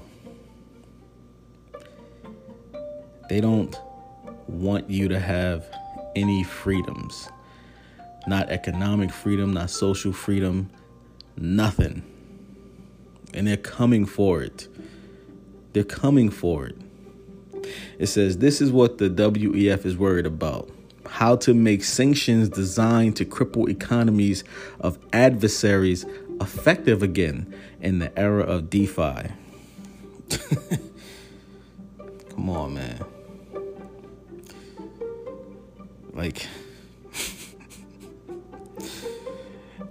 They 3.28 3.42
don't 3.42 3.78
want 4.48 4.90
you 4.90 5.10
to 5.10 5.20
have 5.20 5.66
any 6.16 6.46
freedoms. 6.46 7.28
Not 8.28 8.50
economic 8.50 9.12
freedom, 9.12 9.54
not 9.54 9.70
social 9.70 10.14
freedom, 10.14 10.70
nothing. 11.38 12.04
And 13.34 13.48
they're 13.48 13.58
coming 13.58 14.06
for 14.06 14.44
it. 14.44 14.68
They're 15.74 15.84
coming 15.84 16.30
for 16.30 16.68
it. 16.68 16.78
It 17.98 18.08
says 18.08 18.38
this 18.38 18.62
is 18.62 18.72
what 18.72 18.98
the 18.98 19.10
WEF 19.10 19.86
is 19.86 19.98
worried 19.98 20.26
about 20.26 20.70
how 21.08 21.36
to 21.38 21.54
make 21.54 21.84
sanctions 21.84 22.50
designed 22.50 23.16
to 23.18 23.26
cripple 23.26 23.70
economies 23.70 24.44
of 24.80 25.00
adversaries 25.14 26.06
effective 26.40 27.02
again 27.02 27.54
in 27.82 28.00
the 28.00 28.18
era 28.20 28.44
of 28.44 28.70
DeFi. 28.70 29.32
Come 32.30 32.50
on, 32.50 32.74
man. 32.74 33.04
Like, 36.14 36.48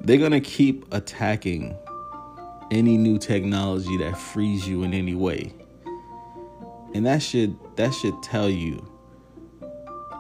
they're 0.07 0.18
going 0.18 0.30
to 0.30 0.40
keep 0.40 0.86
attacking 0.94 1.76
any 2.70 2.96
new 2.96 3.18
technology 3.18 3.96
that 3.98 4.16
frees 4.16 4.66
you 4.66 4.84
in 4.84 4.94
any 4.94 5.16
way. 5.16 5.52
And 6.94 7.04
that 7.07 7.22
should 7.22 7.59
that 7.76 7.92
should 7.92 8.22
tell 8.22 8.48
you 8.48 8.88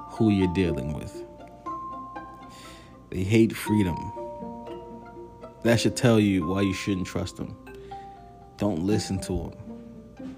who 0.08 0.30
you're 0.30 0.52
dealing 0.54 0.92
with. 0.92 1.22
They 3.10 3.22
hate 3.22 3.54
freedom. 3.54 3.96
That 5.62 5.78
should 5.80 5.96
tell 5.96 6.18
you 6.18 6.48
why 6.48 6.62
you 6.62 6.74
shouldn't 6.74 7.06
trust 7.06 7.36
them. 7.36 7.56
Don't 8.56 8.80
listen 8.80 9.20
to 9.20 9.54
them. 10.18 10.36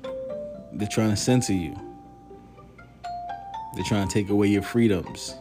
They're 0.75 0.89
trying 0.89 1.11
to 1.11 1.17
censor 1.17 1.55
you. 1.55 1.75
They're 3.75 3.85
trying 3.85 4.09
to 4.09 4.13
take 4.13 4.29
away 4.29 4.49
your 4.49 4.63
freedoms. 4.63 5.35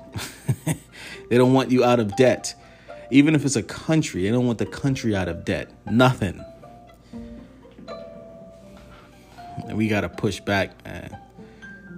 they 0.65 1.37
don't 1.37 1.53
want 1.53 1.71
you 1.71 1.83
out 1.83 1.99
of 1.99 2.15
debt. 2.15 2.55
Even 3.09 3.35
if 3.35 3.45
it's 3.45 3.55
a 3.55 3.63
country, 3.63 4.23
they 4.23 4.31
don't 4.31 4.45
want 4.45 4.57
the 4.57 4.65
country 4.65 5.15
out 5.15 5.27
of 5.27 5.45
debt. 5.45 5.71
Nothing. 5.89 6.43
And 9.67 9.77
we 9.77 9.87
got 9.87 10.01
to 10.01 10.09
push 10.09 10.39
back, 10.39 10.83
man. 10.85 11.17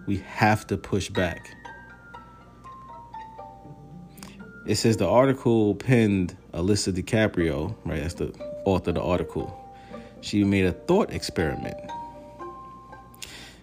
We 0.06 0.18
have 0.18 0.68
to 0.68 0.78
push 0.78 1.10
back. 1.10 1.56
It 4.66 4.76
says 4.76 4.98
the 4.98 5.08
article 5.08 5.76
penned 5.76 6.38
Alisa 6.54 6.94
DiCaprio, 6.94 7.76
right? 7.86 8.02
That's 8.02 8.14
the 8.16 8.34
author 8.66 8.92
of 8.92 8.96
the 8.96 9.02
article. 9.02 9.56
She 10.22 10.44
made 10.44 10.66
a 10.66 10.74
thought 10.74 11.12
experiment. 11.12 11.78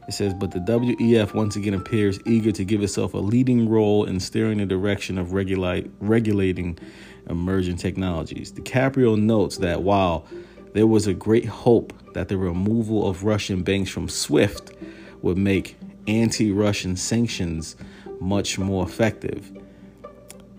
It 0.09 0.13
says, 0.13 0.35
but 0.35 0.53
the 0.53 0.61
WEF 0.61 1.35
once 1.35 1.57
again 1.57 1.75
appears 1.75 2.21
eager 2.27 2.53
to 2.53 2.65
give 2.65 2.83
itself 2.83 3.15
a 3.15 3.19
leading 3.19 3.69
role 3.69 4.05
in 4.05 4.21
steering 4.21 4.59
the 4.59 4.67
direction 4.67 5.19
of 5.19 5.33
regulating 5.33 6.79
emerging 7.29 7.77
technologies. 7.77 8.53
DiCaprio 8.53 9.21
notes 9.21 9.59
that 9.59 9.83
while 9.83 10.27
there 10.73 10.87
was 10.87 11.07
a 11.07 11.15
great 11.15 11.47
hope 11.47 11.93
that 12.15 12.29
the 12.29 12.37
removal 12.37 13.09
of 13.09 13.25
Russian 13.25 13.63
banks 13.63 13.91
from 13.91 14.09
SWIFT 14.09 14.73
would 15.23 15.39
make 15.39 15.77
anti 16.07 16.53
Russian 16.53 16.97
sanctions 16.97 17.77
much 18.21 18.59
more 18.59 18.85
effective, 18.85 19.51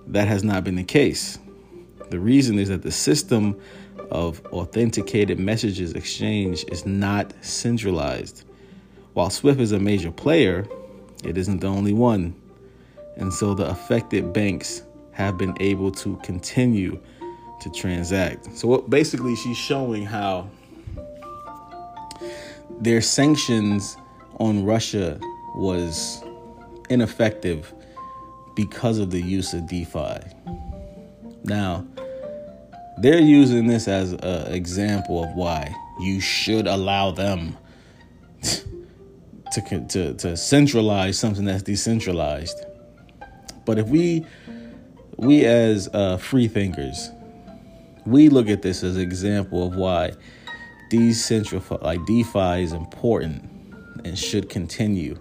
that 0.08 0.28
has 0.28 0.44
not 0.44 0.64
been 0.64 0.76
the 0.76 0.84
case. 0.84 1.38
The 2.10 2.20
reason 2.20 2.58
is 2.60 2.70
that 2.70 2.84
the 2.84 2.92
system 2.92 3.60
of 4.12 4.46
authenticated 4.48 5.40
messages 5.40 5.94
exchange 5.94 6.64
is 6.70 6.86
not 6.86 7.34
centralized. 7.44 8.46
While 9.14 9.30
Swift 9.30 9.60
is 9.60 9.72
a 9.72 9.80
major 9.80 10.12
player, 10.12 10.68
it 11.24 11.38
isn't 11.38 11.60
the 11.60 11.68
only 11.68 11.94
one. 11.94 12.36
And 13.18 13.34
so 13.34 13.54
the 13.54 13.68
affected 13.68 14.32
banks 14.32 14.84
have 15.18 15.36
been 15.36 15.58
able 15.60 15.92
to 15.92 16.16
continue 16.18 17.02
to 17.60 17.72
transact. 17.72 18.56
So 18.56 18.68
what, 18.68 18.88
basically 18.88 19.36
she's 19.36 19.58
showing 19.58 20.06
how 20.06 20.48
their 22.82 23.02
sanctions 23.02 23.98
on 24.40 24.64
Russia 24.64 25.20
was 25.56 26.24
ineffective 26.92 27.74
because 28.56 29.00
of 29.00 29.10
the 29.10 29.20
use 29.20 29.56
of 29.56 29.68
DeFi. 29.68 30.20
Now, 31.44 31.88
they're 33.00 33.20
using 33.20 33.66
this 33.66 33.88
as 33.88 34.14
an 34.14 34.54
example 34.54 35.24
of 35.24 35.34
why 35.34 35.74
you 36.00 36.22
should 36.22 36.68
allow 36.68 37.10
them 37.10 37.58
to, 39.52 39.88
to, 39.90 40.14
to 40.14 40.38
centralize 40.38 41.18
something 41.18 41.46
that's 41.46 41.64
decentralized. 41.64 42.68
But 43.66 43.80
if 43.80 43.88
we 43.88 44.24
we 45.18 45.46
as 45.46 45.90
uh, 45.94 46.18
free 46.18 46.48
thinkers, 46.48 47.10
we 48.06 48.30
look 48.30 48.50
at 48.50 48.62
this 48.62 48.84
as 48.84 48.96
an 48.96 49.02
example 49.02 49.66
of 49.66 49.76
why 49.76 50.14
decentral 50.92 51.82
like 51.84 52.06
DeFi 52.06 52.64
is 52.64 52.72
important 52.72 53.44
and 54.06 54.18
should 54.18 54.50
continue, 54.50 55.20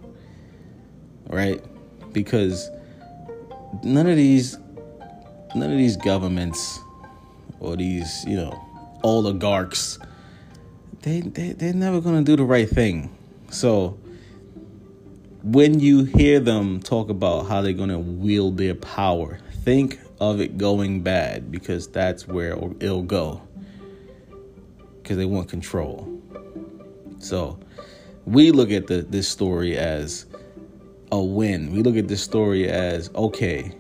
right? 1.29 1.61
Because 2.13 2.71
none 3.83 4.07
of 4.07 4.17
these 4.17 4.59
none 5.55 5.71
of 5.71 5.79
these 5.79 5.97
governments 5.97 6.79
or 7.61 7.77
these 7.77 8.25
you 8.27 8.37
know 8.37 8.53
oligarchs 9.03 9.99
they, 11.03 11.21
they 11.21 11.53
they're 11.53 11.73
never 11.73 12.01
to 12.01 12.23
do 12.23 12.37
the 12.37 12.45
right 12.45 12.69
thing 12.69 13.15
so 13.51 13.99
when 15.43 15.79
you 15.79 16.05
hear 16.05 16.41
them 16.41 16.81
talk 16.81 17.09
about 17.09 17.47
how 17.47 17.63
they're 17.63 17.73
going 17.73 17.89
to 17.89 17.99
wield 17.99 18.59
their 18.59 18.75
power 18.75 19.39
think 19.67 19.99
of 20.21 20.41
it 20.41 20.57
going 20.57 21.03
bad 21.03 21.53
because 21.53 21.87
that's 21.89 22.27
where 22.27 22.55
it'll 22.81 23.03
go 23.03 23.43
because 25.03 25.19
they 25.19 25.27
want 25.27 25.51
control 25.51 26.17
so 27.19 27.59
we 28.27 28.51
look 28.51 28.71
at 28.71 28.87
the, 28.87 29.03
this 29.03 29.29
story 29.29 29.77
as 29.79 30.27
a 31.13 31.23
win. 31.23 31.73
We 31.73 31.83
look 31.83 31.97
at 31.97 32.09
this 32.09 32.23
story 32.23 32.69
as 32.69 33.11
okay, 33.15 33.73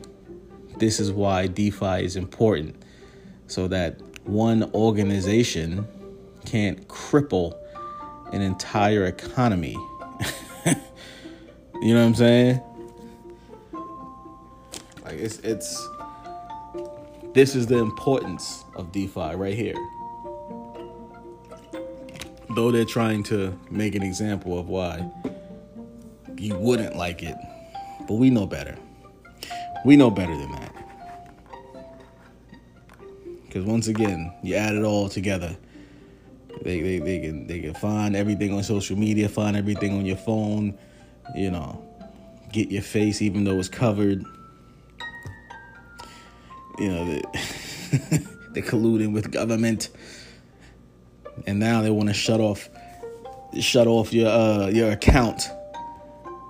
this 0.78 1.00
is 1.00 1.12
why 1.12 1.48
DeFi 1.48 2.04
is 2.04 2.16
important 2.16 2.76
so 3.48 3.68
that 3.68 4.00
one 4.24 4.70
organization 4.74 5.86
can't 6.44 6.86
cripple 6.88 7.56
an 8.32 8.42
entire 8.42 9.06
economy. 9.06 9.72
you 11.82 11.94
know 11.94 12.00
what 12.00 12.06
I'm 12.06 12.14
saying? 12.14 12.60
Like 15.06 15.18
it's 15.18 15.38
it's 15.38 15.88
this 17.32 17.54
is 17.54 17.66
the 17.68 17.78
importance 17.78 18.64
of 18.74 18.90
DeFi 18.90 19.36
right 19.36 19.54
here. 19.54 19.74
Though 22.56 22.72
they're 22.72 22.84
trying 22.84 23.22
to 23.24 23.56
make 23.70 23.94
an 23.94 24.02
example 24.02 24.58
of 24.58 24.68
why 24.68 25.08
you 26.36 26.56
wouldn't 26.56 26.96
like 26.96 27.22
it. 27.22 27.36
But 28.08 28.14
we 28.14 28.30
know 28.30 28.46
better. 28.46 28.76
We 29.84 29.96
know 29.96 30.10
better 30.10 30.36
than 30.36 30.52
that. 30.52 30.74
Because 33.44 33.64
once 33.64 33.86
again, 33.86 34.32
you 34.42 34.56
add 34.56 34.74
it 34.74 34.82
all 34.82 35.08
together. 35.08 35.56
They, 36.62 36.80
they, 36.80 36.98
they 36.98 37.20
can 37.20 37.46
they 37.46 37.60
can 37.60 37.74
find 37.74 38.16
everything 38.16 38.52
on 38.54 38.64
social 38.64 38.96
media, 38.96 39.28
find 39.28 39.56
everything 39.56 39.96
on 39.96 40.04
your 40.04 40.16
phone, 40.16 40.76
you 41.36 41.50
know, 41.52 41.84
get 42.50 42.72
your 42.72 42.82
face 42.82 43.22
even 43.22 43.44
though 43.44 43.58
it's 43.58 43.68
covered. 43.68 44.24
You 46.78 46.88
know, 46.88 47.04
they, 47.04 47.22
they're 48.52 48.62
colluding 48.62 49.12
with 49.12 49.30
government. 49.30 49.90
And 51.46 51.58
now 51.58 51.82
they 51.82 51.90
want 51.90 52.08
to 52.08 52.14
shut 52.14 52.40
off 52.40 52.68
shut 53.60 53.86
off 53.86 54.12
your 54.12 54.28
uh, 54.28 54.68
your 54.68 54.90
account 54.90 55.48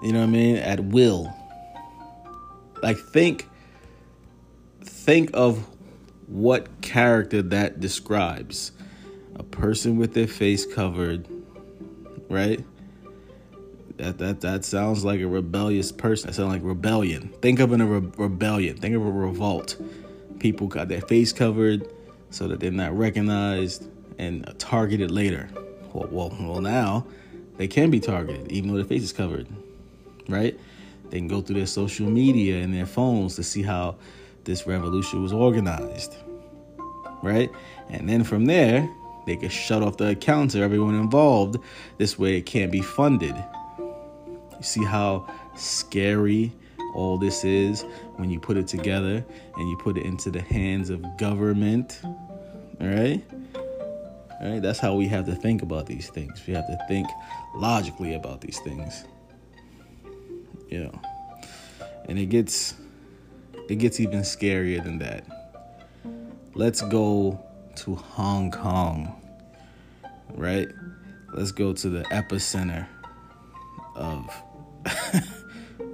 you 0.03 0.13
know 0.13 0.21
what 0.21 0.27
I 0.27 0.31
mean? 0.31 0.57
At 0.57 0.81
will. 0.81 1.35
Like 2.83 2.99
think 2.99 3.49
think 4.83 5.31
of 5.35 5.67
what 6.27 6.81
character 6.83 7.43
that 7.43 7.81
describes. 7.81 8.73
A 9.37 9.43
person 9.43 9.97
with 9.97 10.15
their 10.15 10.27
face 10.27 10.65
covered, 10.65 11.27
right? 12.29 12.65
That 13.97 14.19
that 14.19 14.43
that 14.43 14.65
sounds 14.65 15.05
like 15.05 15.21
a 15.21 15.27
rebellious 15.27 15.93
person. 15.93 16.29
That 16.29 16.35
sounds 16.35 16.53
like 16.53 16.63
rebellion. 16.63 17.35
Think 17.41 17.61
of 17.61 17.73
in 17.73 17.81
a 17.81 17.87
re- 17.87 18.13
rebellion. 18.17 18.77
Think 18.77 18.95
of 18.95 19.05
a 19.05 19.11
revolt. 19.11 19.77
People 20.47 20.69
got 20.69 20.87
their 20.87 21.01
face 21.01 21.33
covered. 21.33 21.89
so 22.31 22.47
that 22.47 22.61
they're 22.61 22.71
not 22.71 22.97
recognized 22.97 23.89
and 24.17 24.49
targeted 24.59 25.11
later. 25.11 25.49
Well, 25.93 26.09
well, 26.13 26.37
well, 26.39 26.61
now 26.61 27.05
they 27.57 27.67
can 27.67 27.91
be 27.91 27.99
targeted 27.99 28.53
even 28.53 28.71
though 28.71 28.77
their 28.77 28.85
face 28.85 29.03
is 29.03 29.13
covered, 29.13 29.49
right? 30.29 30.57
They 31.11 31.19
can 31.19 31.27
go 31.27 31.41
through 31.41 31.57
their 31.57 31.67
social 31.67 32.09
media 32.09 32.63
and 32.63 32.73
their 32.73 32.87
phones 32.87 33.35
to 33.37 33.43
see 33.43 33.63
how 33.63 33.97
this 34.45 34.69
revolution 34.69 35.21
was 35.21 35.33
organized, 35.33 36.15
right? 37.25 37.51
And 37.89 38.09
then 38.09 38.23
from 38.23 38.45
there, 38.45 38.89
they 39.27 39.35
can 39.35 39.49
shut 39.49 39.83
off 39.83 39.97
the 39.97 40.11
accounts 40.11 40.55
of 40.55 40.63
everyone 40.63 40.95
involved. 40.95 41.57
This 41.99 42.17
way, 42.21 42.37
it 42.37 42.47
can't 42.47 42.71
be 42.71 42.83
funded. 42.83 43.35
You 43.79 44.63
see 44.63 44.85
how 44.85 45.27
scary 45.57 46.53
all 46.97 47.19
this 47.19 47.45
is 47.45 47.83
when 48.17 48.31
you 48.31 48.41
put 48.41 48.57
it 48.57 48.67
together 48.67 49.23
and 49.57 49.69
you 49.69 49.77
put 49.77 49.99
it 49.99 50.07
into 50.07 50.31
the 50.31 50.41
hands 50.41 50.89
of 50.89 51.05
government. 51.19 52.01
All 52.03 52.87
right? 52.87 53.23
All 54.41 54.51
right, 54.51 54.63
that's 54.63 54.79
how 54.79 54.95
we 54.95 55.07
have 55.09 55.27
to 55.27 55.35
think 55.35 55.61
about 55.61 55.85
these 55.87 56.09
things. 56.09 56.43
We 56.47 56.55
have 56.55 56.67
to 56.67 56.79
think 56.89 57.07
logically 57.55 58.15
about 58.15 58.41
these 58.41 58.59
things. 58.61 59.05
You 60.71 60.85
know. 60.85 61.01
And 62.09 62.19
it 62.19 62.27
gets 62.27 62.75
it 63.69 63.77
gets 63.77 64.01
even 64.01 64.21
scarier 64.21 64.83
than 64.83 64.99
that. 64.99 65.25
Let's 66.55 66.81
go 66.81 67.45
to 67.77 67.95
Hong 67.95 68.51
Kong. 68.51 69.21
Right? 70.35 70.69
Let's 71.35 71.53
go 71.53 71.75
to 71.75 71.89
the 71.91 72.05
epicenter 72.05 72.87
of 73.95 74.31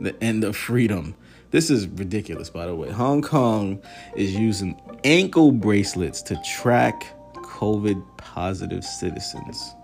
the 0.01 0.15
end 0.23 0.45
of 0.45 0.57
freedom. 0.57 1.15
This 1.51 1.71
is 1.71 1.87
ridiculous, 1.87 2.51
by 2.51 2.67
the 2.67 2.75
way. 2.75 2.91
Hong 2.91 3.23
Kong 3.23 3.83
is 4.17 4.35
using 4.35 4.81
ankle 5.05 5.53
bracelets 5.53 6.23
to 6.23 6.41
track 6.45 7.07
COVID 7.35 8.03
positive 8.17 8.85
citizens. 8.85 9.75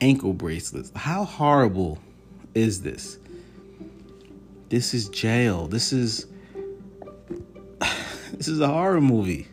Ankle 0.00 0.32
bracelets. 0.32 0.90
How 0.96 1.24
horrible 1.24 1.98
is 2.54 2.82
this? 2.82 3.18
This 4.68 4.94
is 4.94 5.08
jail. 5.10 5.68
This 5.68 5.92
is 5.92 6.26
this 8.32 8.48
is 8.48 8.60
a 8.60 8.68
horror 8.68 9.00
movie. 9.00 9.46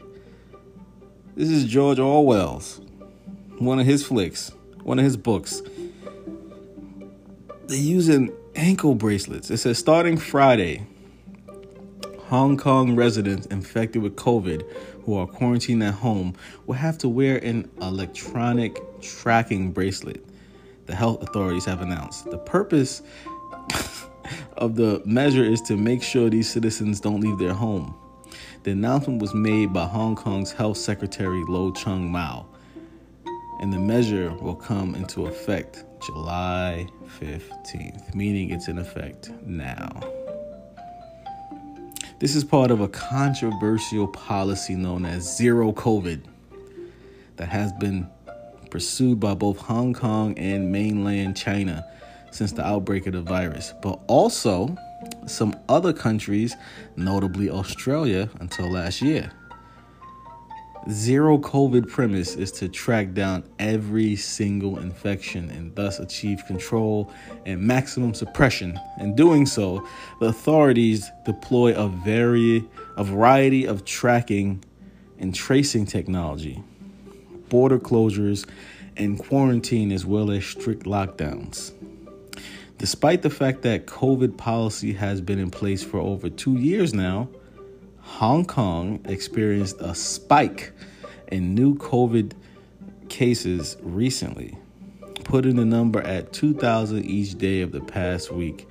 This 1.36 1.50
is 1.50 1.66
George 1.66 2.00
Orwell's 2.00 2.82
one 3.60 3.80
of 3.80 3.86
his 3.86 4.06
flicks, 4.06 4.52
one 4.84 5.00
of 5.00 5.06
his 5.06 5.18
books. 5.18 5.62
They're 7.68 7.78
using 7.78 8.34
ankle 8.56 8.96
bracelets. 8.96 9.50
It 9.50 9.58
says 9.58 9.78
starting 9.78 10.18
Friday, 10.18 10.86
Hong 12.28 12.58
Kong 12.58 12.96
residents 12.96 13.48
infected 13.48 14.02
with 14.02 14.16
COVID 14.16 14.64
who 15.04 15.18
are 15.18 15.26
quarantined 15.26 15.82
at 15.82 15.96
home 15.96 16.36
will 16.68 16.76
have 16.76 16.98
to 17.00 17.10
wear 17.10 17.38
an 17.44 17.70
electronic 17.82 18.80
tracking 19.02 19.72
bracelet, 19.72 20.24
the 20.86 20.96
health 20.96 21.24
authorities 21.24 21.66
have 21.66 21.82
announced. 21.82 22.30
The 22.30 22.38
purpose 22.38 23.02
of 24.58 24.76
the 24.76 25.02
measure 25.06 25.44
is 25.44 25.62
to 25.64 25.78
make 25.78 26.04
sure 26.04 26.30
these 26.30 26.48
citizens 26.50 27.00
don't 27.00 27.22
leave 27.22 27.40
their 27.40 27.54
home. 27.54 27.96
The 28.64 28.72
announcement 28.72 29.22
was 29.22 29.34
made 29.34 29.74
by 29.74 29.86
Hong 29.86 30.16
Kong's 30.16 30.52
Health 30.52 30.78
Secretary 30.78 31.44
Lo 31.48 31.72
Chung-mau, 31.72 32.46
and 33.62 33.74
the 33.74 33.80
measure 33.80 34.32
will 34.36 34.56
come 34.56 34.94
into 34.94 35.26
effect 35.26 35.84
July 36.06 36.88
15th, 37.20 38.16
meaning 38.16 38.52
it's 38.52 38.68
in 38.68 38.78
effect 38.78 39.32
now. 39.46 39.90
This 42.20 42.36
is 42.36 42.44
part 42.44 42.72
of 42.72 42.82
a 42.82 42.88
controversial 42.88 44.08
policy 44.08 44.76
known 44.76 45.06
as 45.06 45.38
zero 45.38 45.72
COVID 45.72 46.22
that 47.38 47.50
has 47.50 47.72
been 47.74 48.10
pursued 48.70 49.20
by 49.20 49.34
both 49.34 49.58
Hong 49.58 49.94
Kong 49.94 50.38
and 50.38 50.72
mainland 50.72 51.38
China 51.38 51.86
since 52.32 52.52
the 52.52 52.66
outbreak 52.66 53.08
of 53.08 53.14
the 53.14 53.22
virus, 53.22 53.74
but 53.82 54.00
also 54.08 54.76
some 55.26 55.56
other 55.70 55.94
countries, 55.94 56.56
notably 56.96 57.50
Australia, 57.50 58.30
until 58.40 58.70
last 58.70 59.02
year. 59.02 59.32
Zero 60.88 61.38
COVID 61.38 61.90
premise 61.90 62.36
is 62.36 62.52
to 62.54 62.70
track 62.70 63.14
down 63.14 63.44
every 63.60 64.16
single 64.16 64.80
infection 64.80 65.50
and 65.52 65.76
thus 65.76 66.00
achieve 66.00 66.44
control 66.48 67.12
and 67.46 67.62
maximum 67.62 68.14
suppression. 68.14 68.80
In 69.00 69.14
doing 69.14 69.46
so, 69.46 69.86
the 70.20 70.28
authorities 70.28 71.12
deploy 71.26 71.76
a 71.76 71.90
very 71.90 72.64
a 72.96 73.04
variety 73.04 73.66
of 73.66 73.84
tracking 73.86 74.64
and 75.20 75.36
tracing 75.36 75.86
technology, 75.86 76.64
border 77.50 77.78
closures, 77.78 78.48
and 78.96 79.20
quarantine 79.20 79.92
as 79.92 80.06
well 80.06 80.32
as 80.32 80.46
strict 80.46 80.84
lockdowns. 80.84 81.74
Despite 82.78 83.22
the 83.22 83.30
fact 83.30 83.62
that 83.64 83.86
COVID 83.86 84.38
policy 84.38 84.94
has 84.94 85.20
been 85.20 85.40
in 85.40 85.52
place 85.52 85.84
for 85.84 86.00
over 86.00 86.30
2 86.30 86.54
years 86.54 86.94
now, 86.94 87.28
Hong 88.20 88.44
Kong 88.44 89.00
experienced 89.06 89.80
a 89.80 89.96
spike 89.96 90.74
in 91.30 91.56
new 91.56 91.76
COVID 91.76 92.34
cases 93.08 93.78
recently, 93.82 94.58
putting 95.24 95.56
the 95.56 95.64
number 95.64 96.02
at 96.02 96.34
2,000 96.34 97.06
each 97.06 97.38
day 97.38 97.62
of 97.62 97.72
the 97.72 97.80
past 97.80 98.30
week, 98.30 98.68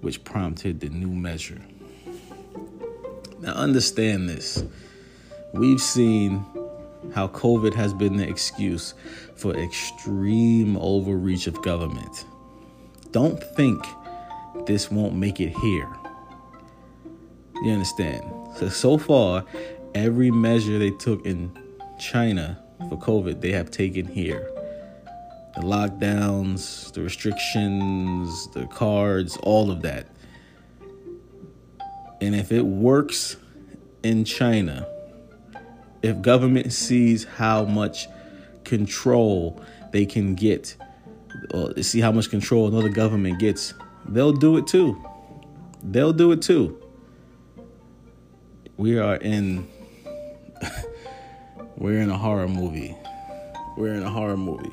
which 0.00 0.22
prompted 0.22 0.78
the 0.78 0.90
new 0.90 1.08
measure. 1.08 1.60
Now, 3.40 3.54
understand 3.54 4.28
this. 4.28 4.62
We've 5.52 5.80
seen 5.80 6.46
how 7.12 7.26
COVID 7.26 7.74
has 7.74 7.92
been 7.92 8.16
the 8.16 8.28
excuse 8.28 8.94
for 9.34 9.56
extreme 9.56 10.76
overreach 10.76 11.48
of 11.48 11.60
government. 11.62 12.26
Don't 13.10 13.42
think 13.56 13.84
this 14.66 14.88
won't 14.88 15.16
make 15.16 15.40
it 15.40 15.52
here. 15.56 15.88
You 17.64 17.72
understand? 17.72 18.33
So, 18.56 18.68
so 18.68 18.98
far, 18.98 19.44
every 19.96 20.30
measure 20.30 20.78
they 20.78 20.92
took 20.92 21.26
in 21.26 21.50
China 21.98 22.62
for 22.88 22.96
COVID, 22.96 23.40
they 23.40 23.50
have 23.50 23.70
taken 23.70 24.06
here. 24.06 24.48
The 25.56 25.62
lockdowns, 25.62 26.92
the 26.92 27.02
restrictions, 27.02 28.48
the 28.52 28.66
cards, 28.66 29.36
all 29.38 29.70
of 29.72 29.82
that. 29.82 30.06
And 32.20 32.34
if 32.34 32.52
it 32.52 32.62
works 32.62 33.36
in 34.04 34.24
China, 34.24 34.86
if 36.02 36.20
government 36.22 36.72
sees 36.72 37.24
how 37.24 37.64
much 37.64 38.06
control 38.62 39.60
they 39.90 40.06
can 40.06 40.34
get, 40.36 40.76
or 41.52 41.82
see 41.82 42.00
how 42.00 42.12
much 42.12 42.30
control 42.30 42.68
another 42.68 42.88
government 42.88 43.40
gets, 43.40 43.74
they'll 44.08 44.32
do 44.32 44.56
it 44.58 44.68
too. 44.68 45.02
They'll 45.82 46.12
do 46.12 46.30
it 46.30 46.40
too 46.40 46.83
we 48.76 48.98
are 48.98 49.16
in 49.16 49.68
we're 51.76 52.00
in 52.00 52.10
a 52.10 52.18
horror 52.18 52.48
movie. 52.48 52.96
We're 53.76 53.94
in 53.94 54.02
a 54.02 54.10
horror 54.10 54.36
movie. 54.36 54.72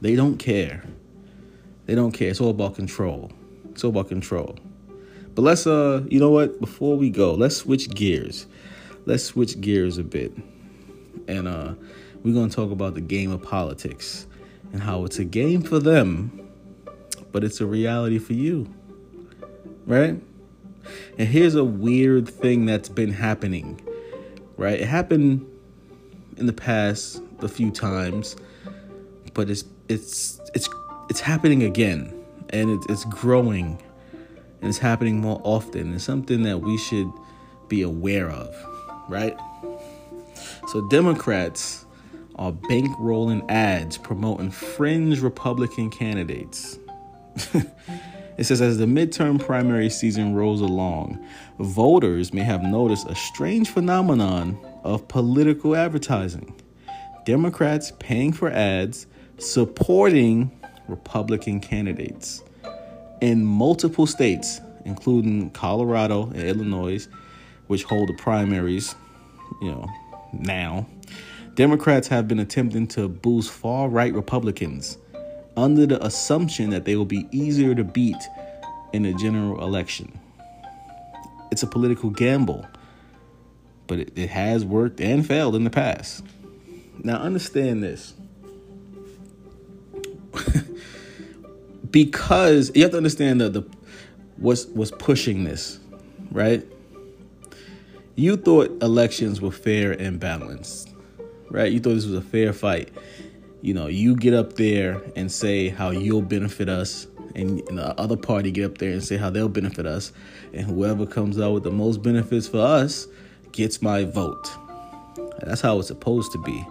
They 0.00 0.14
don't 0.14 0.36
care. 0.36 0.84
They 1.86 1.94
don't 1.94 2.12
care. 2.12 2.30
It's 2.30 2.40
all 2.40 2.50
about 2.50 2.76
control. 2.76 3.32
It's 3.70 3.82
all 3.84 3.90
about 3.90 4.08
control. 4.08 4.56
But 5.34 5.42
let's 5.42 5.66
uh 5.66 6.04
you 6.08 6.20
know 6.20 6.30
what? 6.30 6.60
Before 6.60 6.96
we 6.96 7.10
go, 7.10 7.34
let's 7.34 7.56
switch 7.56 7.90
gears. 7.90 8.46
Let's 9.06 9.24
switch 9.24 9.60
gears 9.60 9.98
a 9.98 10.04
bit. 10.04 10.32
And 11.26 11.48
uh 11.48 11.74
we're 12.22 12.34
gonna 12.34 12.50
talk 12.50 12.70
about 12.70 12.94
the 12.94 13.00
game 13.00 13.30
of 13.30 13.42
politics 13.42 14.26
and 14.72 14.82
how 14.82 15.04
it's 15.04 15.18
a 15.18 15.24
game 15.24 15.62
for 15.62 15.78
them, 15.78 16.46
but 17.32 17.44
it's 17.44 17.60
a 17.60 17.66
reality 17.66 18.18
for 18.18 18.34
you 18.34 18.74
right? 19.88 20.20
And 21.18 21.28
here's 21.28 21.54
a 21.54 21.64
weird 21.64 22.28
thing 22.28 22.66
that's 22.66 22.88
been 22.88 23.12
happening, 23.12 23.80
right? 24.56 24.78
It 24.78 24.86
happened 24.86 25.44
in 26.36 26.46
the 26.46 26.52
past 26.52 27.20
a 27.40 27.48
few 27.48 27.70
times, 27.70 28.36
but 29.34 29.50
it's 29.50 29.64
it's 29.88 30.40
it's 30.54 30.68
it's 31.10 31.20
happening 31.20 31.64
again, 31.64 32.14
and 32.50 32.70
it's 32.70 32.86
it's 32.86 33.04
growing, 33.06 33.82
and 34.60 34.68
it's 34.68 34.78
happening 34.78 35.20
more 35.20 35.40
often. 35.42 35.94
It's 35.94 36.04
something 36.04 36.42
that 36.42 36.60
we 36.60 36.78
should 36.78 37.10
be 37.68 37.82
aware 37.82 38.30
of, 38.30 38.54
right? 39.08 39.36
So 40.68 40.86
Democrats 40.88 41.86
are 42.36 42.52
bankrolling 42.52 43.44
ads 43.50 43.96
promoting 43.96 44.50
fringe 44.50 45.20
Republican 45.20 45.90
candidates. 45.90 46.78
It 48.38 48.44
says, 48.44 48.62
as 48.62 48.78
the 48.78 48.86
midterm 48.86 49.44
primary 49.44 49.90
season 49.90 50.32
rolls 50.32 50.60
along, 50.60 51.18
voters 51.58 52.32
may 52.32 52.44
have 52.44 52.62
noticed 52.62 53.08
a 53.08 53.14
strange 53.16 53.68
phenomenon 53.68 54.56
of 54.84 55.08
political 55.08 55.74
advertising. 55.74 56.54
Democrats 57.24 57.92
paying 57.98 58.32
for 58.32 58.48
ads 58.48 59.08
supporting 59.38 60.52
Republican 60.86 61.58
candidates 61.58 62.44
in 63.20 63.44
multiple 63.44 64.06
states, 64.06 64.60
including 64.84 65.50
Colorado 65.50 66.28
and 66.28 66.42
Illinois, 66.42 67.08
which 67.66 67.82
hold 67.82 68.08
the 68.08 68.14
primaries, 68.14 68.94
you 69.60 69.68
know, 69.68 69.84
now, 70.32 70.86
Democrats 71.56 72.06
have 72.06 72.28
been 72.28 72.38
attempting 72.38 72.86
to 72.86 73.08
boost 73.08 73.50
far 73.50 73.88
right 73.88 74.14
Republicans 74.14 74.96
under 75.58 75.86
the 75.86 76.04
assumption 76.04 76.70
that 76.70 76.84
they 76.84 76.96
will 76.96 77.04
be 77.04 77.26
easier 77.32 77.74
to 77.74 77.84
beat 77.84 78.16
in 78.92 79.04
a 79.04 79.12
general 79.14 79.62
election. 79.62 80.18
It's 81.50 81.62
a 81.62 81.66
political 81.66 82.10
gamble, 82.10 82.64
but 83.86 83.98
it, 83.98 84.12
it 84.16 84.30
has 84.30 84.64
worked 84.64 85.00
and 85.00 85.26
failed 85.26 85.56
in 85.56 85.64
the 85.64 85.70
past. 85.70 86.24
Now, 87.02 87.16
understand 87.16 87.82
this. 87.82 88.14
because 91.90 92.70
you 92.74 92.82
have 92.82 92.92
to 92.92 92.96
understand 92.96 93.40
that 93.40 93.52
the 93.52 93.66
what's 94.36 94.66
was 94.66 94.92
pushing 94.92 95.44
this, 95.44 95.80
right? 96.30 96.64
You 98.14 98.36
thought 98.36 98.82
elections 98.82 99.40
were 99.40 99.50
fair 99.50 99.92
and 99.92 100.20
balanced, 100.20 100.94
right? 101.50 101.72
You 101.72 101.80
thought 101.80 101.94
this 101.94 102.06
was 102.06 102.14
a 102.14 102.20
fair 102.20 102.52
fight. 102.52 102.90
You 103.60 103.74
know, 103.74 103.88
you 103.88 104.14
get 104.14 104.34
up 104.34 104.54
there 104.54 105.02
and 105.16 105.30
say 105.30 105.68
how 105.68 105.90
you'll 105.90 106.22
benefit 106.22 106.68
us, 106.68 107.06
and 107.34 107.58
the 107.66 107.94
other 107.98 108.16
party 108.16 108.50
get 108.50 108.64
up 108.64 108.78
there 108.78 108.92
and 108.92 109.02
say 109.02 109.16
how 109.16 109.30
they'll 109.30 109.48
benefit 109.48 109.84
us, 109.84 110.12
and 110.52 110.64
whoever 110.64 111.06
comes 111.06 111.40
out 111.40 111.52
with 111.52 111.64
the 111.64 111.70
most 111.70 112.02
benefits 112.02 112.46
for 112.46 112.60
us 112.60 113.08
gets 113.52 113.82
my 113.82 114.04
vote. 114.04 114.48
That's 115.40 115.60
how 115.60 115.78
it's 115.78 115.88
supposed 115.88 116.32
to 116.32 116.38
be. 116.38 116.64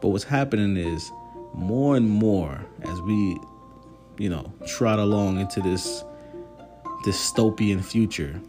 But 0.00 0.08
what's 0.08 0.24
happening 0.24 0.76
is 0.76 1.10
more 1.54 1.96
and 1.96 2.08
more 2.08 2.60
as 2.82 3.00
we, 3.02 3.38
you 4.18 4.28
know, 4.28 4.52
trot 4.66 4.98
along 4.98 5.38
into 5.38 5.60
this 5.60 6.02
dystopian 7.04 7.84
future, 7.84 8.40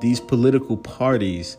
these 0.00 0.20
political 0.20 0.76
parties 0.76 1.56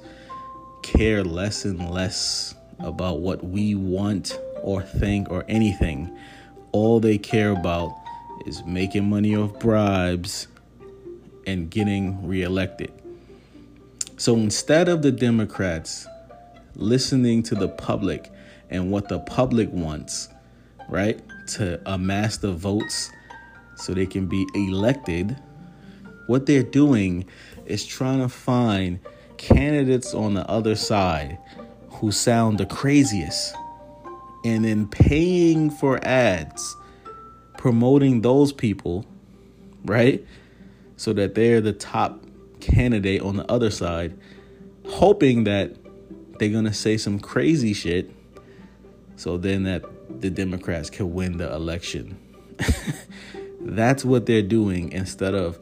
care 0.83 1.23
less 1.23 1.65
and 1.65 1.89
less 1.89 2.55
about 2.79 3.19
what 3.19 3.43
we 3.43 3.75
want 3.75 4.39
or 4.61 4.81
think 4.81 5.29
or 5.29 5.45
anything. 5.47 6.15
All 6.71 6.99
they 6.99 7.17
care 7.17 7.51
about 7.51 7.95
is 8.45 8.63
making 8.65 9.09
money 9.09 9.35
off 9.35 9.57
bribes 9.59 10.47
and 11.47 11.69
getting 11.69 12.27
reelected. 12.27 12.91
So 14.17 14.35
instead 14.35 14.87
of 14.87 15.01
the 15.01 15.11
Democrats 15.11 16.07
listening 16.75 17.43
to 17.43 17.55
the 17.55 17.67
public 17.67 18.31
and 18.69 18.91
what 18.91 19.09
the 19.09 19.19
public 19.19 19.69
wants, 19.71 20.29
right, 20.89 21.21
to 21.47 21.79
amass 21.85 22.37
the 22.37 22.51
votes 22.51 23.11
so 23.75 23.93
they 23.93 24.05
can 24.05 24.27
be 24.27 24.45
elected, 24.55 25.37
what 26.27 26.45
they're 26.45 26.63
doing 26.63 27.25
is 27.65 27.85
trying 27.85 28.19
to 28.19 28.29
find 28.29 28.99
candidates 29.37 30.13
on 30.13 30.33
the 30.33 30.49
other 30.49 30.75
side 30.75 31.37
who 31.89 32.11
sound 32.11 32.57
the 32.57 32.65
craziest 32.65 33.53
and 34.45 34.63
then 34.63 34.87
paying 34.87 35.69
for 35.69 35.99
ads 36.05 36.77
promoting 37.57 38.21
those 38.21 38.53
people, 38.53 39.03
right? 39.85 40.23
So 40.97 41.13
that 41.13 41.33
they're 41.33 41.61
the 41.61 41.73
top 41.73 42.23
candidate 42.59 43.23
on 43.23 43.37
the 43.37 43.51
other 43.51 43.71
side, 43.71 44.15
hoping 44.87 45.45
that 45.45 45.75
they're 46.37 46.49
going 46.49 46.65
to 46.65 46.73
say 46.73 46.97
some 46.97 47.19
crazy 47.19 47.73
shit 47.73 48.11
so 49.15 49.37
then 49.37 49.63
that 49.63 49.83
the 50.21 50.29
Democrats 50.29 50.91
can 50.91 51.11
win 51.11 51.37
the 51.37 51.51
election. 51.51 52.19
That's 53.61 54.05
what 54.05 54.27
they're 54.27 54.43
doing 54.43 54.91
instead 54.91 55.33
of 55.33 55.57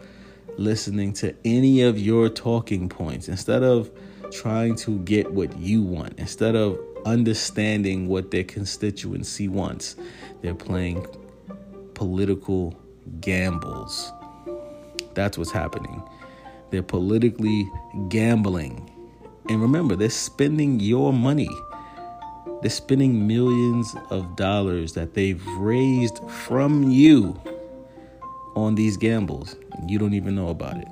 listening 0.58 1.14
to 1.14 1.34
any 1.46 1.84
of 1.84 1.98
your 1.98 2.28
talking 2.28 2.90
points, 2.90 3.30
instead 3.30 3.64
of 3.64 3.90
trying 4.32 4.76
to 4.76 5.00
get 5.00 5.32
what 5.32 5.58
you 5.58 5.84
want, 5.84 6.20
instead 6.20 6.58
of 6.58 6.78
understanding 7.06 8.08
what 8.08 8.32
their 8.32 8.44
constituency 8.44 9.48
wants. 9.48 9.96
They're 10.42 10.56
playing 10.56 11.06
political 11.94 12.76
gambles. 13.22 14.12
That's 15.14 15.38
what's 15.38 15.52
happening. 15.52 16.02
They're 16.72 16.84
politically 16.84 17.70
gambling. 18.10 18.90
And 19.50 19.62
remember, 19.62 19.96
they're 19.96 20.10
spending 20.10 20.80
your 20.80 21.14
money. 21.14 21.50
They're 22.62 22.70
spending 22.70 23.28
millions 23.28 23.94
of 24.10 24.36
dollars 24.36 24.94
that 24.94 25.14
they've 25.14 25.46
raised 25.58 26.20
from 26.30 26.90
you 26.90 27.40
on 28.56 28.76
these 28.76 28.98
gambles. 28.98 29.56
You 29.88 30.00
don't 30.00 30.14
even 30.14 30.36
know 30.36 30.50
about 30.50 30.78
it. 30.78 30.88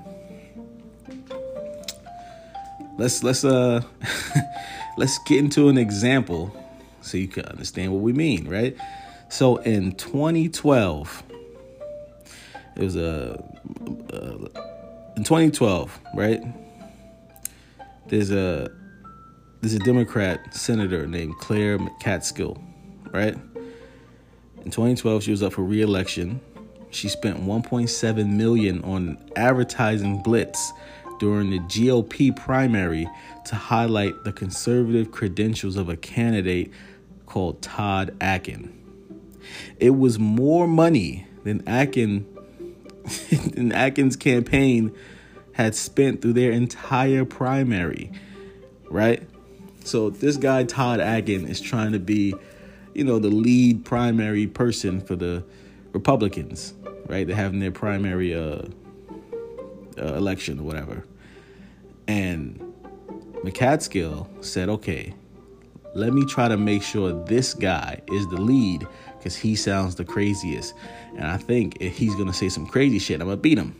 Let's 2.97 3.23
let's 3.23 3.43
uh 3.43 3.81
let's 5.01 5.17
get 5.17 5.39
into 5.39 5.67
an 5.67 5.79
example 5.79 6.55
so 7.01 7.17
you 7.17 7.27
can 7.27 7.43
understand 7.45 7.91
what 7.91 8.03
we 8.03 8.13
mean, 8.13 8.47
right? 8.47 8.77
So 9.29 9.57
in 9.57 9.93
2012, 9.93 11.23
it 12.75 12.83
was 12.83 12.95
a 12.95 13.43
uh, 14.13 14.47
in 15.17 15.23
2012, 15.23 15.99
right? 16.13 16.39
There's 18.09 18.29
a 18.29 18.69
there's 19.61 19.73
a 19.73 19.79
Democrat 19.79 20.53
senator 20.53 21.07
named 21.07 21.33
Claire 21.39 21.79
McCaskill, 21.79 22.61
right? 23.11 23.33
In 24.63 24.69
2012, 24.69 25.23
she 25.23 25.31
was 25.31 25.41
up 25.41 25.53
for 25.53 25.63
re-election. 25.63 26.39
She 26.91 27.09
spent 27.09 27.41
1.7 27.41 28.29
million 28.29 28.83
on 28.83 29.17
advertising 29.35 30.21
blitz 30.21 30.71
during 31.21 31.51
the 31.51 31.59
GOP 31.59 32.35
primary 32.35 33.07
to 33.45 33.53
highlight 33.53 34.23
the 34.23 34.33
conservative 34.33 35.11
credentials 35.11 35.77
of 35.77 35.87
a 35.87 35.95
candidate 35.95 36.71
called 37.27 37.61
Todd 37.61 38.15
Akin. 38.19 38.75
It 39.77 39.91
was 39.91 40.17
more 40.17 40.67
money 40.67 41.27
than 41.43 41.61
Akin 41.67 42.25
and 43.55 43.71
Atkins' 43.71 44.15
campaign 44.15 44.91
had 45.53 45.75
spent 45.75 46.23
through 46.23 46.33
their 46.33 46.51
entire 46.51 47.23
primary, 47.23 48.11
right? 48.89 49.21
So 49.83 50.09
this 50.09 50.37
guy 50.37 50.63
Todd 50.63 50.99
Akin 50.99 51.47
is 51.47 51.61
trying 51.61 51.91
to 51.91 51.99
be, 51.99 52.33
you 52.95 53.03
know, 53.03 53.19
the 53.19 53.29
lead 53.29 53.85
primary 53.85 54.47
person 54.47 54.99
for 54.99 55.15
the 55.15 55.43
Republicans, 55.93 56.73
right? 57.05 57.27
They're 57.27 57.35
having 57.35 57.59
their 57.59 57.71
primary 57.71 58.33
uh, 58.33 58.63
uh, 59.99 60.15
election 60.15 60.59
or 60.59 60.63
whatever, 60.63 61.05
and 62.07 62.59
McCaskill 63.43 64.27
said, 64.43 64.69
"Okay, 64.69 65.13
let 65.93 66.13
me 66.13 66.25
try 66.25 66.47
to 66.47 66.57
make 66.57 66.83
sure 66.83 67.11
this 67.25 67.53
guy 67.53 68.01
is 68.11 68.27
the 68.27 68.39
lead 68.39 68.87
because 69.17 69.35
he 69.35 69.55
sounds 69.55 69.95
the 69.95 70.05
craziest. 70.05 70.73
And 71.15 71.27
I 71.27 71.37
think 71.37 71.77
if 71.79 71.97
he's 71.97 72.15
gonna 72.15 72.33
say 72.33 72.49
some 72.49 72.65
crazy 72.65 72.97
shit, 72.97 73.21
I'm 73.21 73.27
gonna 73.27 73.37
beat 73.37 73.57
him. 73.57 73.75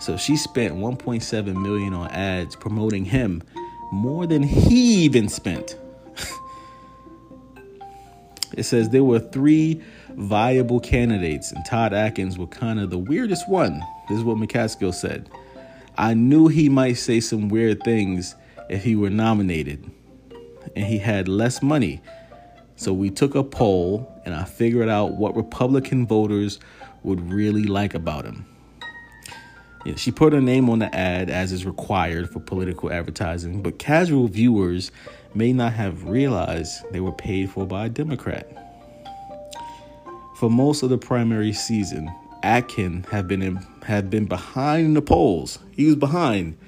So 0.00 0.16
she 0.16 0.36
spent 0.36 0.74
1.7 0.74 1.60
million 1.60 1.94
on 1.94 2.10
ads 2.10 2.54
promoting 2.54 3.04
him 3.04 3.42
more 3.90 4.26
than 4.26 4.42
he 4.42 5.04
even 5.04 5.28
spent. 5.28 5.76
it 8.56 8.64
says 8.64 8.90
there 8.90 9.04
were 9.04 9.18
three 9.18 9.82
viable 10.10 10.80
candidates, 10.80 11.52
and 11.52 11.64
Todd 11.64 11.94
Atkins 11.94 12.36
was 12.36 12.48
kind 12.50 12.78
of 12.78 12.90
the 12.90 12.98
weirdest 12.98 13.48
one. 13.48 13.82
This 14.08 14.18
is 14.18 14.24
what 14.24 14.36
McCaskill 14.36 14.94
said. 14.94 15.28
I 15.98 16.14
knew 16.14 16.48
he 16.48 16.70
might 16.70 16.94
say 16.94 17.20
some 17.20 17.50
weird 17.50 17.82
things 17.82 18.34
if 18.70 18.84
he 18.84 18.96
were 18.96 19.10
nominated, 19.10 19.90
and 20.74 20.86
he 20.86 20.98
had 20.98 21.28
less 21.28 21.62
money 21.62 22.00
so 22.78 22.92
we 22.92 23.10
took 23.10 23.34
a 23.34 23.42
poll 23.42 24.08
and 24.24 24.32
I 24.32 24.44
figured 24.44 24.88
out 24.88 25.14
what 25.14 25.34
Republican 25.34 26.06
voters 26.06 26.60
would 27.02 27.20
really 27.32 27.64
like 27.64 27.92
about 27.92 28.24
him. 28.24 28.46
She 29.96 30.12
put 30.12 30.32
her 30.32 30.40
name 30.40 30.70
on 30.70 30.78
the 30.78 30.94
ad 30.94 31.28
as 31.28 31.50
is 31.50 31.66
required 31.66 32.30
for 32.30 32.38
political 32.38 32.92
advertising, 32.92 33.62
but 33.62 33.80
casual 33.80 34.28
viewers 34.28 34.92
may 35.34 35.52
not 35.52 35.72
have 35.72 36.04
realized 36.04 36.84
they 36.92 37.00
were 37.00 37.12
paid 37.12 37.50
for 37.50 37.66
by 37.66 37.86
a 37.86 37.88
Democrat. 37.88 38.46
For 40.36 40.48
most 40.48 40.84
of 40.84 40.90
the 40.90 40.98
primary 40.98 41.52
season, 41.52 42.08
Atkin 42.44 43.06
had 43.10 43.26
been 43.26 43.42
in, 43.42 43.58
had 43.88 44.10
been 44.10 44.26
behind 44.26 44.84
in 44.84 44.92
the 44.92 45.00
polls. 45.00 45.60
He 45.70 45.86
was 45.86 45.96
behind, 45.96 46.58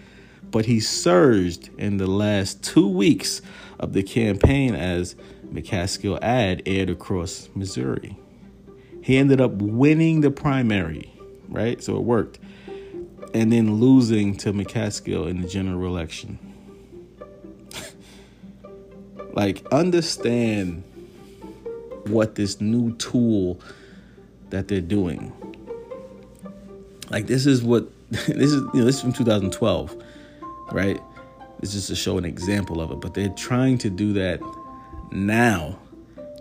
but 0.51 0.64
he 0.64 0.81
surged 0.81 1.68
in 1.77 1.99
the 1.99 2.07
last 2.07 2.64
two 2.64 2.89
weeks 2.89 3.43
of 3.79 3.93
the 3.93 4.03
campaign 4.03 4.75
as 4.75 5.16
McCaskill 5.53 6.18
ad 6.23 6.62
aired 6.64 6.89
across 6.89 7.51
Missouri. 7.55 8.16
He 9.03 9.18
ended 9.18 9.39
up 9.39 9.53
winning 9.53 10.23
the 10.23 10.31
primary, 10.31 11.12
right? 11.47 11.83
So 11.83 11.95
it 11.97 12.05
worked. 12.05 12.39
And 13.35 13.53
then 13.53 13.75
losing 13.75 14.35
to 14.39 14.55
McCaskill 14.55 15.29
in 15.29 15.43
the 15.43 15.49
general 15.49 15.87
election. 15.87 16.39
like, 19.35 19.66
understand 19.71 20.85
what 22.07 22.37
this 22.37 22.62
new 22.62 22.97
tool 22.97 23.61
that 24.49 24.68
they're 24.68 24.81
doing. 24.81 25.35
Like, 27.11 27.27
this 27.27 27.47
is 27.47 27.63
what 27.63 27.89
this 28.11 28.53
is, 28.53 28.63
you 28.75 28.81
know, 28.81 28.85
this 28.85 28.97
is 28.97 29.03
from 29.03 29.13
2012, 29.13 30.03
right? 30.73 31.01
This 31.61 31.75
is 31.75 31.87
to 31.89 31.97
show 31.97 32.17
an 32.17 32.25
example 32.25 32.81
of 32.81 32.91
it, 32.91 33.01
but 33.01 33.15
they're 33.15 33.29
trying 33.31 33.79
to 33.79 33.91
do 33.91 34.13
that 34.15 34.41
now. 35.13 35.79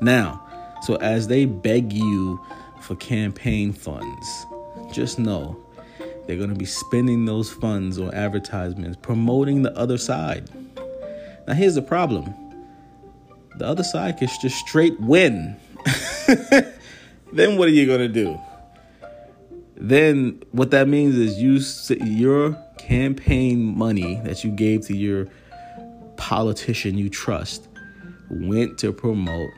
Now. 0.02 0.46
So 0.84 0.96
as 0.96 1.28
they 1.28 1.46
beg 1.46 1.92
you 1.92 2.40
for 2.82 2.96
campaign 2.96 3.74
funds, 3.74 4.46
just 4.94 5.20
know 5.20 5.62
they're 6.26 6.38
going 6.38 6.50
to 6.50 6.56
be 6.56 6.66
spending 6.66 7.26
those 7.26 7.52
funds 7.52 8.00
on 8.00 8.14
advertisements 8.14 8.98
promoting 9.02 9.64
the 9.64 9.76
other 9.78 9.98
side. 9.98 10.50
Now, 11.48 11.54
here's 11.54 11.76
the 11.76 11.82
problem 11.82 12.34
the 13.58 13.66
other 13.66 13.84
side 13.84 14.18
can 14.18 14.30
just 14.42 14.56
straight 14.68 14.98
win. 15.02 15.58
then 17.34 17.58
what 17.58 17.68
are 17.68 17.72
you 17.72 17.86
going 17.86 18.00
to 18.00 18.08
do? 18.08 18.40
Then 19.80 20.44
what 20.52 20.72
that 20.72 20.90
means 20.90 21.16
is 21.16 21.40
you 21.40 21.60
your 22.06 22.58
campaign 22.78 23.64
money 23.78 24.20
that 24.26 24.44
you 24.44 24.52
gave 24.52 24.86
to 24.88 24.96
your 24.96 25.28
politician 26.18 26.98
you 26.98 27.10
trust 27.10 27.70
went 28.30 28.78
to 28.80 28.92
promote 28.92 29.50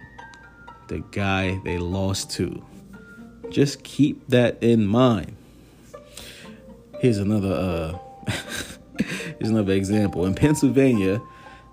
the 0.87 0.99
guy 1.11 1.59
they 1.63 1.79
lost 1.79 2.29
to. 2.31 2.63
Just 3.49 3.83
keep 3.83 4.27
that 4.27 4.61
in 4.61 4.85
mind. 4.85 5.35
Here's 6.99 7.17
another 7.17 7.53
uh 7.53 8.31
here's 9.39 9.49
another 9.49 9.73
example. 9.73 10.25
In 10.25 10.35
Pennsylvania, 10.35 11.19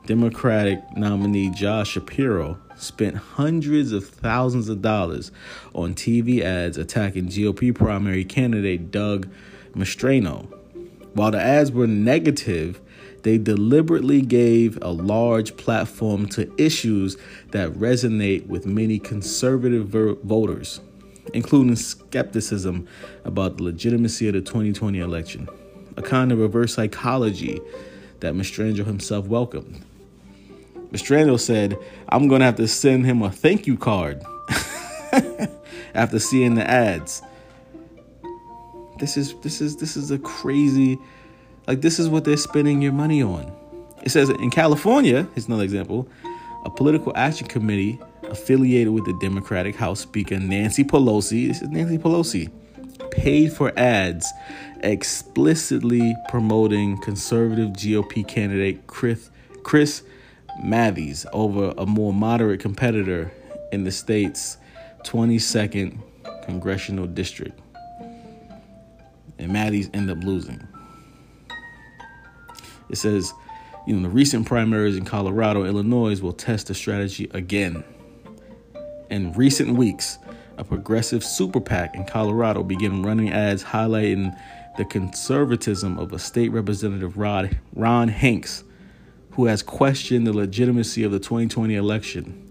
Democratic 0.06 0.80
nominee 0.96 1.50
Josh 1.50 1.90
Shapiro 1.90 2.58
spent 2.80 3.16
hundreds 3.16 3.92
of 3.92 4.08
thousands 4.08 4.68
of 4.68 4.82
dollars 4.82 5.30
on 5.74 5.94
TV 5.94 6.40
ads 6.40 6.78
attacking 6.78 7.28
GOP 7.28 7.74
primary 7.74 8.24
candidate 8.24 8.90
Doug 8.90 9.28
Mastriano. 9.74 10.46
While 11.14 11.32
the 11.32 11.40
ads 11.40 11.72
were 11.72 11.86
negative, 11.86 12.80
they 13.22 13.38
deliberately 13.38 14.22
gave 14.22 14.78
a 14.82 14.90
large 14.90 15.56
platform 15.56 16.28
to 16.28 16.52
issues 16.56 17.16
that 17.50 17.72
resonate 17.72 18.46
with 18.46 18.66
many 18.66 18.98
conservative 18.98 19.88
ver- 19.88 20.14
voters, 20.14 20.80
including 21.34 21.76
skepticism 21.76 22.86
about 23.24 23.56
the 23.56 23.64
legitimacy 23.64 24.28
of 24.28 24.34
the 24.34 24.40
2020 24.40 25.00
election, 25.00 25.48
a 25.96 26.02
kind 26.02 26.30
of 26.30 26.38
reverse 26.38 26.74
psychology 26.74 27.60
that 28.20 28.34
Mastrangelo 28.34 28.86
himself 28.86 29.26
welcomed. 29.26 29.84
Mastrangelo 30.92 31.38
said, 31.38 31.78
I'm 32.08 32.28
going 32.28 32.40
to 32.40 32.46
have 32.46 32.56
to 32.56 32.68
send 32.68 33.04
him 33.04 33.22
a 33.22 33.30
thank 33.30 33.66
you 33.66 33.76
card 33.76 34.22
after 35.94 36.18
seeing 36.18 36.54
the 36.54 36.68
ads. 36.68 37.22
This 38.98 39.16
is 39.16 39.34
this 39.42 39.60
is 39.60 39.76
this 39.76 39.96
is 39.96 40.10
a 40.10 40.18
crazy 40.18 40.98
like 41.68 41.82
this 41.82 42.00
is 42.00 42.08
what 42.08 42.24
they're 42.24 42.36
spending 42.36 42.82
your 42.82 42.92
money 42.92 43.22
on. 43.22 43.52
It 44.02 44.10
says 44.10 44.28
in 44.28 44.50
California, 44.50 45.28
here's 45.34 45.46
another 45.46 45.62
example, 45.62 46.08
a 46.64 46.70
political 46.70 47.12
action 47.14 47.46
committee 47.46 48.00
affiliated 48.24 48.92
with 48.92 49.04
the 49.04 49.16
Democratic 49.20 49.76
House 49.76 50.00
Speaker 50.00 50.38
Nancy 50.38 50.84
Pelosi, 50.84 51.48
this 51.48 51.62
is 51.62 51.68
Nancy 51.68 51.98
Pelosi, 51.98 52.50
paid 53.10 53.52
for 53.52 53.72
ads 53.78 54.26
explicitly 54.82 56.16
promoting 56.28 56.98
conservative 56.98 57.70
GOP 57.70 58.26
candidate 58.26 58.86
Chris 58.86 59.30
Chris 59.62 60.02
Mathys 60.62 61.26
over 61.32 61.72
a 61.78 61.86
more 61.86 62.12
moderate 62.12 62.60
competitor 62.60 63.32
in 63.72 63.84
the 63.84 63.92
state's 63.92 64.58
22nd 65.04 65.98
congressional 66.44 67.06
district. 67.06 67.58
And 69.38 69.52
Mathys 69.52 69.88
end 69.94 70.10
up 70.10 70.22
losing. 70.24 70.66
It 72.90 72.96
says, 72.96 73.32
you 73.86 73.94
know, 73.94 74.02
the 74.02 74.08
recent 74.08 74.46
primaries 74.46 74.96
in 74.96 75.04
Colorado, 75.04 75.64
Illinois 75.64 76.20
will 76.20 76.32
test 76.32 76.66
the 76.66 76.74
strategy 76.74 77.30
again. 77.32 77.84
In 79.10 79.32
recent 79.32 79.76
weeks, 79.76 80.18
a 80.56 80.64
progressive 80.64 81.22
super 81.22 81.60
PAC 81.60 81.94
in 81.94 82.04
Colorado 82.04 82.62
began 82.62 83.02
running 83.02 83.30
ads 83.30 83.62
highlighting 83.62 84.36
the 84.76 84.84
conservatism 84.84 85.98
of 85.98 86.12
a 86.12 86.18
state 86.18 86.50
representative 86.50 87.16
Rod, 87.16 87.58
Ron 87.74 88.08
Hanks 88.08 88.64
who 89.32 89.46
has 89.46 89.62
questioned 89.62 90.26
the 90.26 90.32
legitimacy 90.32 91.04
of 91.04 91.12
the 91.12 91.18
2020 91.18 91.74
election. 91.74 92.44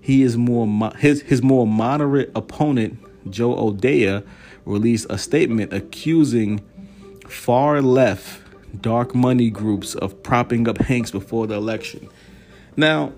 He 0.00 0.22
is 0.22 0.36
more 0.36 0.92
his 0.96 1.22
his 1.22 1.42
more 1.42 1.66
moderate 1.66 2.30
opponent 2.34 2.98
Joe 3.30 3.58
O'Dea 3.58 4.22
released 4.64 5.06
a 5.10 5.18
statement 5.18 5.72
accusing 5.72 6.60
far 7.28 7.82
left 7.82 8.42
dark 8.80 9.14
money 9.14 9.50
groups 9.50 9.94
of 9.94 10.22
propping 10.22 10.68
up 10.68 10.78
Hanks 10.78 11.10
before 11.10 11.46
the 11.46 11.54
election. 11.54 12.08
Now, 12.76 13.12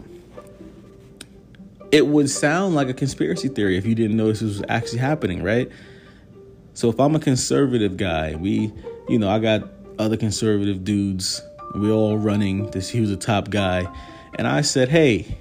it 1.91 2.07
would 2.07 2.31
sound 2.31 2.75
like 2.75 2.89
a 2.89 2.95
conspiracy 2.95 3.49
theory 3.49 3.77
if 3.77 3.87
you 3.87 3.95
didn't 3.95 4.17
know 4.17 4.29
this 4.29 4.43
was 4.43 4.63
actually 4.69 4.99
happening, 4.99 5.43
right? 5.43 5.71
So 6.75 6.89
if 6.89 7.01
I'm 7.01 7.17
a 7.17 7.21
conservative 7.21 7.97
guy, 7.97 8.37
we, 8.37 8.73
you 9.09 9.19
know, 9.19 9.29
I 9.29 9.39
got 9.39 9.69
other 9.99 10.17
conservative 10.17 10.85
dudes 10.85 11.43
we're 11.75 11.93
all 11.93 12.19
running. 12.19 12.71
This 12.71 12.89
he 12.89 13.01
was 13.01 13.11
a 13.11 13.17
top 13.17 13.51
guy, 13.51 13.87
and 14.35 14.47
I 14.47 14.63
said, 14.63 14.89
"Hey, 14.89 15.37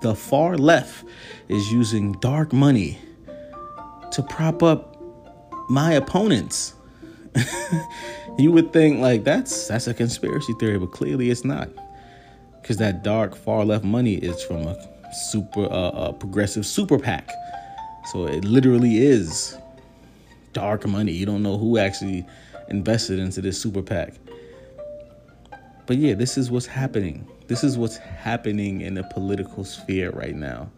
the 0.00 0.14
far 0.14 0.56
left 0.56 1.04
is 1.48 1.72
using 1.72 2.12
dark 2.14 2.52
money 2.52 2.98
to 4.12 4.22
prop 4.22 4.62
up 4.62 4.96
my 5.68 5.92
opponents." 5.92 6.74
you 8.38 8.52
would 8.52 8.72
think 8.72 9.00
like 9.00 9.24
that's 9.24 9.68
that's 9.68 9.86
a 9.86 9.94
conspiracy 9.94 10.52
theory, 10.54 10.78
but 10.78 10.92
clearly 10.92 11.30
it's 11.30 11.44
not, 11.44 11.68
because 12.60 12.76
that 12.78 13.02
dark 13.02 13.34
far 13.34 13.64
left 13.64 13.84
money 13.84 14.14
is 14.14 14.42
from 14.42 14.66
a 14.66 14.76
super 15.30 15.64
uh, 15.64 16.08
a 16.08 16.12
progressive 16.12 16.66
super 16.66 16.98
PAC, 16.98 17.30
so 18.10 18.26
it 18.26 18.44
literally 18.44 18.98
is 18.98 19.56
dark 20.52 20.86
money. 20.86 21.12
You 21.12 21.26
don't 21.26 21.42
know 21.42 21.56
who 21.56 21.78
actually 21.78 22.26
invested 22.68 23.18
into 23.18 23.40
this 23.40 23.60
super 23.60 23.82
PAC. 23.82 24.14
But 25.86 25.96
yeah, 25.96 26.14
this 26.14 26.38
is 26.38 26.50
what's 26.50 26.66
happening. 26.66 27.28
This 27.48 27.64
is 27.64 27.76
what's 27.76 27.96
happening 27.96 28.80
in 28.80 28.94
the 28.94 29.02
political 29.04 29.64
sphere 29.64 30.10
right 30.10 30.34
now. 30.34 30.70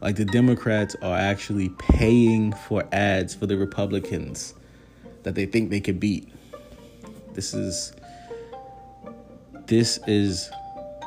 Like 0.00 0.16
the 0.16 0.24
Democrats 0.24 0.96
are 1.00 1.16
actually 1.16 1.70
paying 1.70 2.52
for 2.52 2.84
ads 2.92 3.34
for 3.34 3.46
the 3.46 3.56
Republicans 3.56 4.54
that 5.22 5.34
they 5.34 5.46
think 5.46 5.70
they 5.70 5.80
could 5.80 6.00
beat. 6.00 6.28
This 7.34 7.54
is 7.54 7.92
this 9.66 9.98
is 10.06 10.50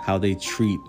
how 0.01 0.17
they 0.17 0.33
treat 0.35 0.79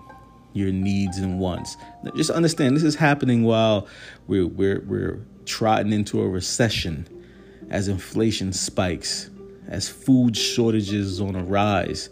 your 0.53 0.72
needs 0.72 1.18
and 1.18 1.39
wants. 1.39 1.76
Just 2.16 2.30
understand 2.30 2.76
this 2.76 2.84
is 2.84 2.95
happening 2.95 3.43
while 3.43 3.89
we're 4.26 4.47
we're 4.47 4.82
we're 4.87 5.26
trotting 5.45 5.93
into 5.93 6.22
a 6.22 6.28
recession 6.28 7.09
as 7.70 7.89
inflation 7.89 8.53
spikes 8.53 9.30
as 9.69 9.89
food 9.89 10.37
shortages 10.37 11.21
on 11.21 11.35
a 11.35 11.43
rise, 11.43 12.11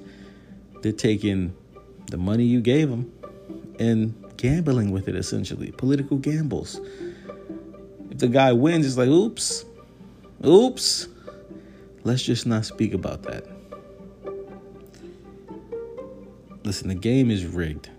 they're 0.83 0.93
taking 0.93 1.55
the 2.11 2.17
money 2.17 2.45
you 2.45 2.61
gave 2.61 2.91
them 2.91 3.13
and 3.79 4.15
gambling 4.37 4.91
with 4.91 5.09
it 5.09 5.15
essentially, 5.15 5.71
political 5.73 6.19
gambles. 6.19 6.81
If 8.11 8.19
the 8.19 8.29
guy 8.29 8.53
wins, 8.53 8.87
it's 8.87 8.97
like, 8.97 9.09
oops, 9.09 9.65
oops. 10.45 11.09
Let's 12.05 12.23
just 12.23 12.47
not 12.47 12.67
speak 12.67 12.93
about 12.93 13.23
that. 13.23 13.47
Listen, 16.65 16.89
the 16.89 16.95
game 16.95 17.31
is 17.31 17.47
rigged. 17.47 17.91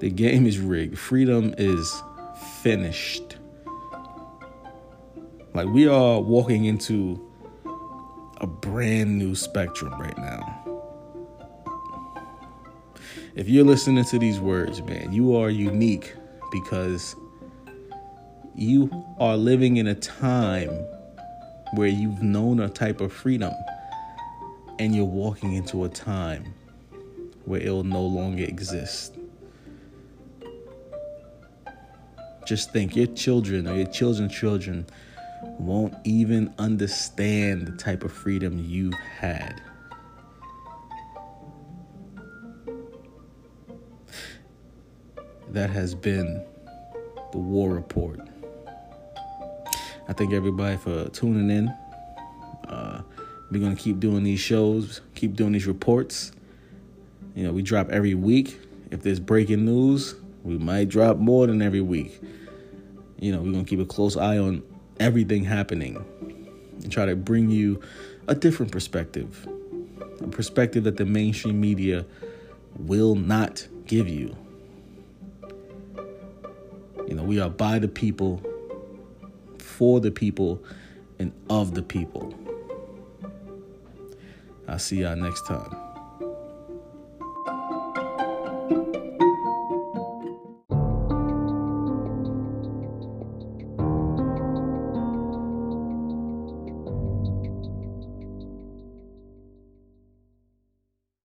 The 0.00 0.10
game 0.10 0.46
is 0.46 0.58
rigged. 0.58 0.98
Freedom 0.98 1.54
is 1.58 2.02
finished. 2.62 3.31
Like 5.62 5.72
we 5.72 5.86
are 5.86 6.20
walking 6.20 6.64
into 6.64 7.24
a 8.38 8.48
brand 8.48 9.16
new 9.16 9.36
spectrum 9.36 9.92
right 9.92 10.18
now. 10.18 10.58
If 13.36 13.48
you're 13.48 13.64
listening 13.64 14.04
to 14.06 14.18
these 14.18 14.40
words, 14.40 14.82
man, 14.82 15.12
you 15.12 15.36
are 15.36 15.50
unique 15.50 16.16
because 16.50 17.14
you 18.56 18.90
are 19.20 19.36
living 19.36 19.76
in 19.76 19.86
a 19.86 19.94
time 19.94 20.70
where 21.74 21.86
you've 21.86 22.24
known 22.24 22.58
a 22.58 22.68
type 22.68 23.00
of 23.00 23.12
freedom 23.12 23.52
and 24.80 24.96
you're 24.96 25.04
walking 25.04 25.54
into 25.54 25.84
a 25.84 25.88
time 25.88 26.52
where 27.44 27.60
it'll 27.60 27.84
no 27.84 28.02
longer 28.02 28.42
exist. 28.42 29.16
Just 32.46 32.72
think 32.72 32.96
your 32.96 33.06
children 33.06 33.68
or 33.68 33.76
your 33.76 33.86
children's 33.86 34.34
children 34.34 34.86
won't 35.58 35.94
even 36.04 36.52
understand 36.58 37.66
the 37.66 37.72
type 37.72 38.04
of 38.04 38.12
freedom 38.12 38.58
you've 38.58 38.94
had. 38.94 39.60
That 45.50 45.70
has 45.70 45.94
been 45.94 46.44
the 47.32 47.38
War 47.38 47.70
Report. 47.70 48.20
I 50.08 50.12
thank 50.14 50.32
everybody 50.32 50.76
for 50.76 51.08
tuning 51.10 51.50
in. 51.50 51.68
Uh, 52.68 53.02
We're 53.50 53.60
going 53.60 53.76
to 53.76 53.82
keep 53.82 54.00
doing 54.00 54.24
these 54.24 54.40
shows, 54.40 55.02
keep 55.14 55.34
doing 55.34 55.52
these 55.52 55.66
reports. 55.66 56.32
You 57.34 57.44
know, 57.44 57.52
we 57.52 57.62
drop 57.62 57.90
every 57.90 58.14
week. 58.14 58.58
If 58.90 59.02
there's 59.02 59.20
breaking 59.20 59.64
news, 59.64 60.14
we 60.42 60.58
might 60.58 60.88
drop 60.88 61.18
more 61.18 61.46
than 61.46 61.62
every 61.62 61.80
week. 61.80 62.20
You 63.18 63.32
know, 63.32 63.38
we're 63.42 63.52
going 63.52 63.64
to 63.64 63.68
keep 63.68 63.80
a 63.80 63.84
close 63.84 64.16
eye 64.16 64.38
on 64.38 64.62
everything 65.00 65.44
happening 65.44 66.04
and 66.82 66.92
try 66.92 67.06
to 67.06 67.16
bring 67.16 67.50
you 67.50 67.80
a 68.28 68.34
different 68.34 68.72
perspective, 68.72 69.46
a 70.20 70.28
perspective 70.28 70.84
that 70.84 70.96
the 70.96 71.04
mainstream 71.04 71.60
media 71.60 72.04
will 72.78 73.14
not 73.14 73.66
give 73.86 74.08
you. 74.08 74.36
You 77.08 77.14
know, 77.14 77.24
we 77.24 77.40
are 77.40 77.50
by 77.50 77.78
the 77.78 77.88
people, 77.88 78.40
for 79.58 80.00
the 80.00 80.10
people, 80.10 80.62
and 81.18 81.32
of 81.50 81.74
the 81.74 81.82
people. 81.82 82.34
I'll 84.68 84.78
see 84.78 85.02
y'all 85.02 85.16
next 85.16 85.46
time. 85.46 85.91